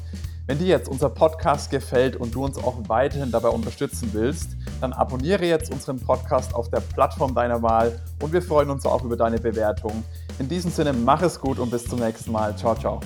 Wenn 0.49 0.59
dir 0.59 0.66
jetzt 0.66 0.88
unser 0.88 1.11
Podcast 1.11 1.70
gefällt 1.70 2.16
und 2.16 2.35
du 2.35 2.44
uns 2.44 2.59
auch 2.59 2.77
weiterhin 2.88 3.31
dabei 3.31 3.51
unterstützen 3.51 4.11
willst, 4.12 4.57
dann 4.81 4.92
abonniere 4.92 5.46
jetzt 5.46 5.73
unseren 5.73 6.01
Podcast 6.01 6.57
auf 6.57 6.68
der 6.70 6.81
Plattform 6.81 7.37
deiner 7.37 7.62
Wahl 7.62 8.01
und 8.20 8.33
wir 8.33 8.42
freuen 8.42 8.70
uns 8.70 8.85
auch 8.85 9.05
über 9.05 9.16
deine 9.16 9.38
Bewertung. 9.38 10.03
In 10.40 10.49
diesem 10.49 10.73
Sinne, 10.73 10.92
mach 10.92 11.23
es 11.23 11.40
gut 11.40 11.61
und 11.61 11.70
bis 11.70 11.85
zum 11.85 12.01
nächsten 12.01 12.33
Mal. 12.33 12.57
Ciao, 12.57 12.75
ciao. 12.75 13.01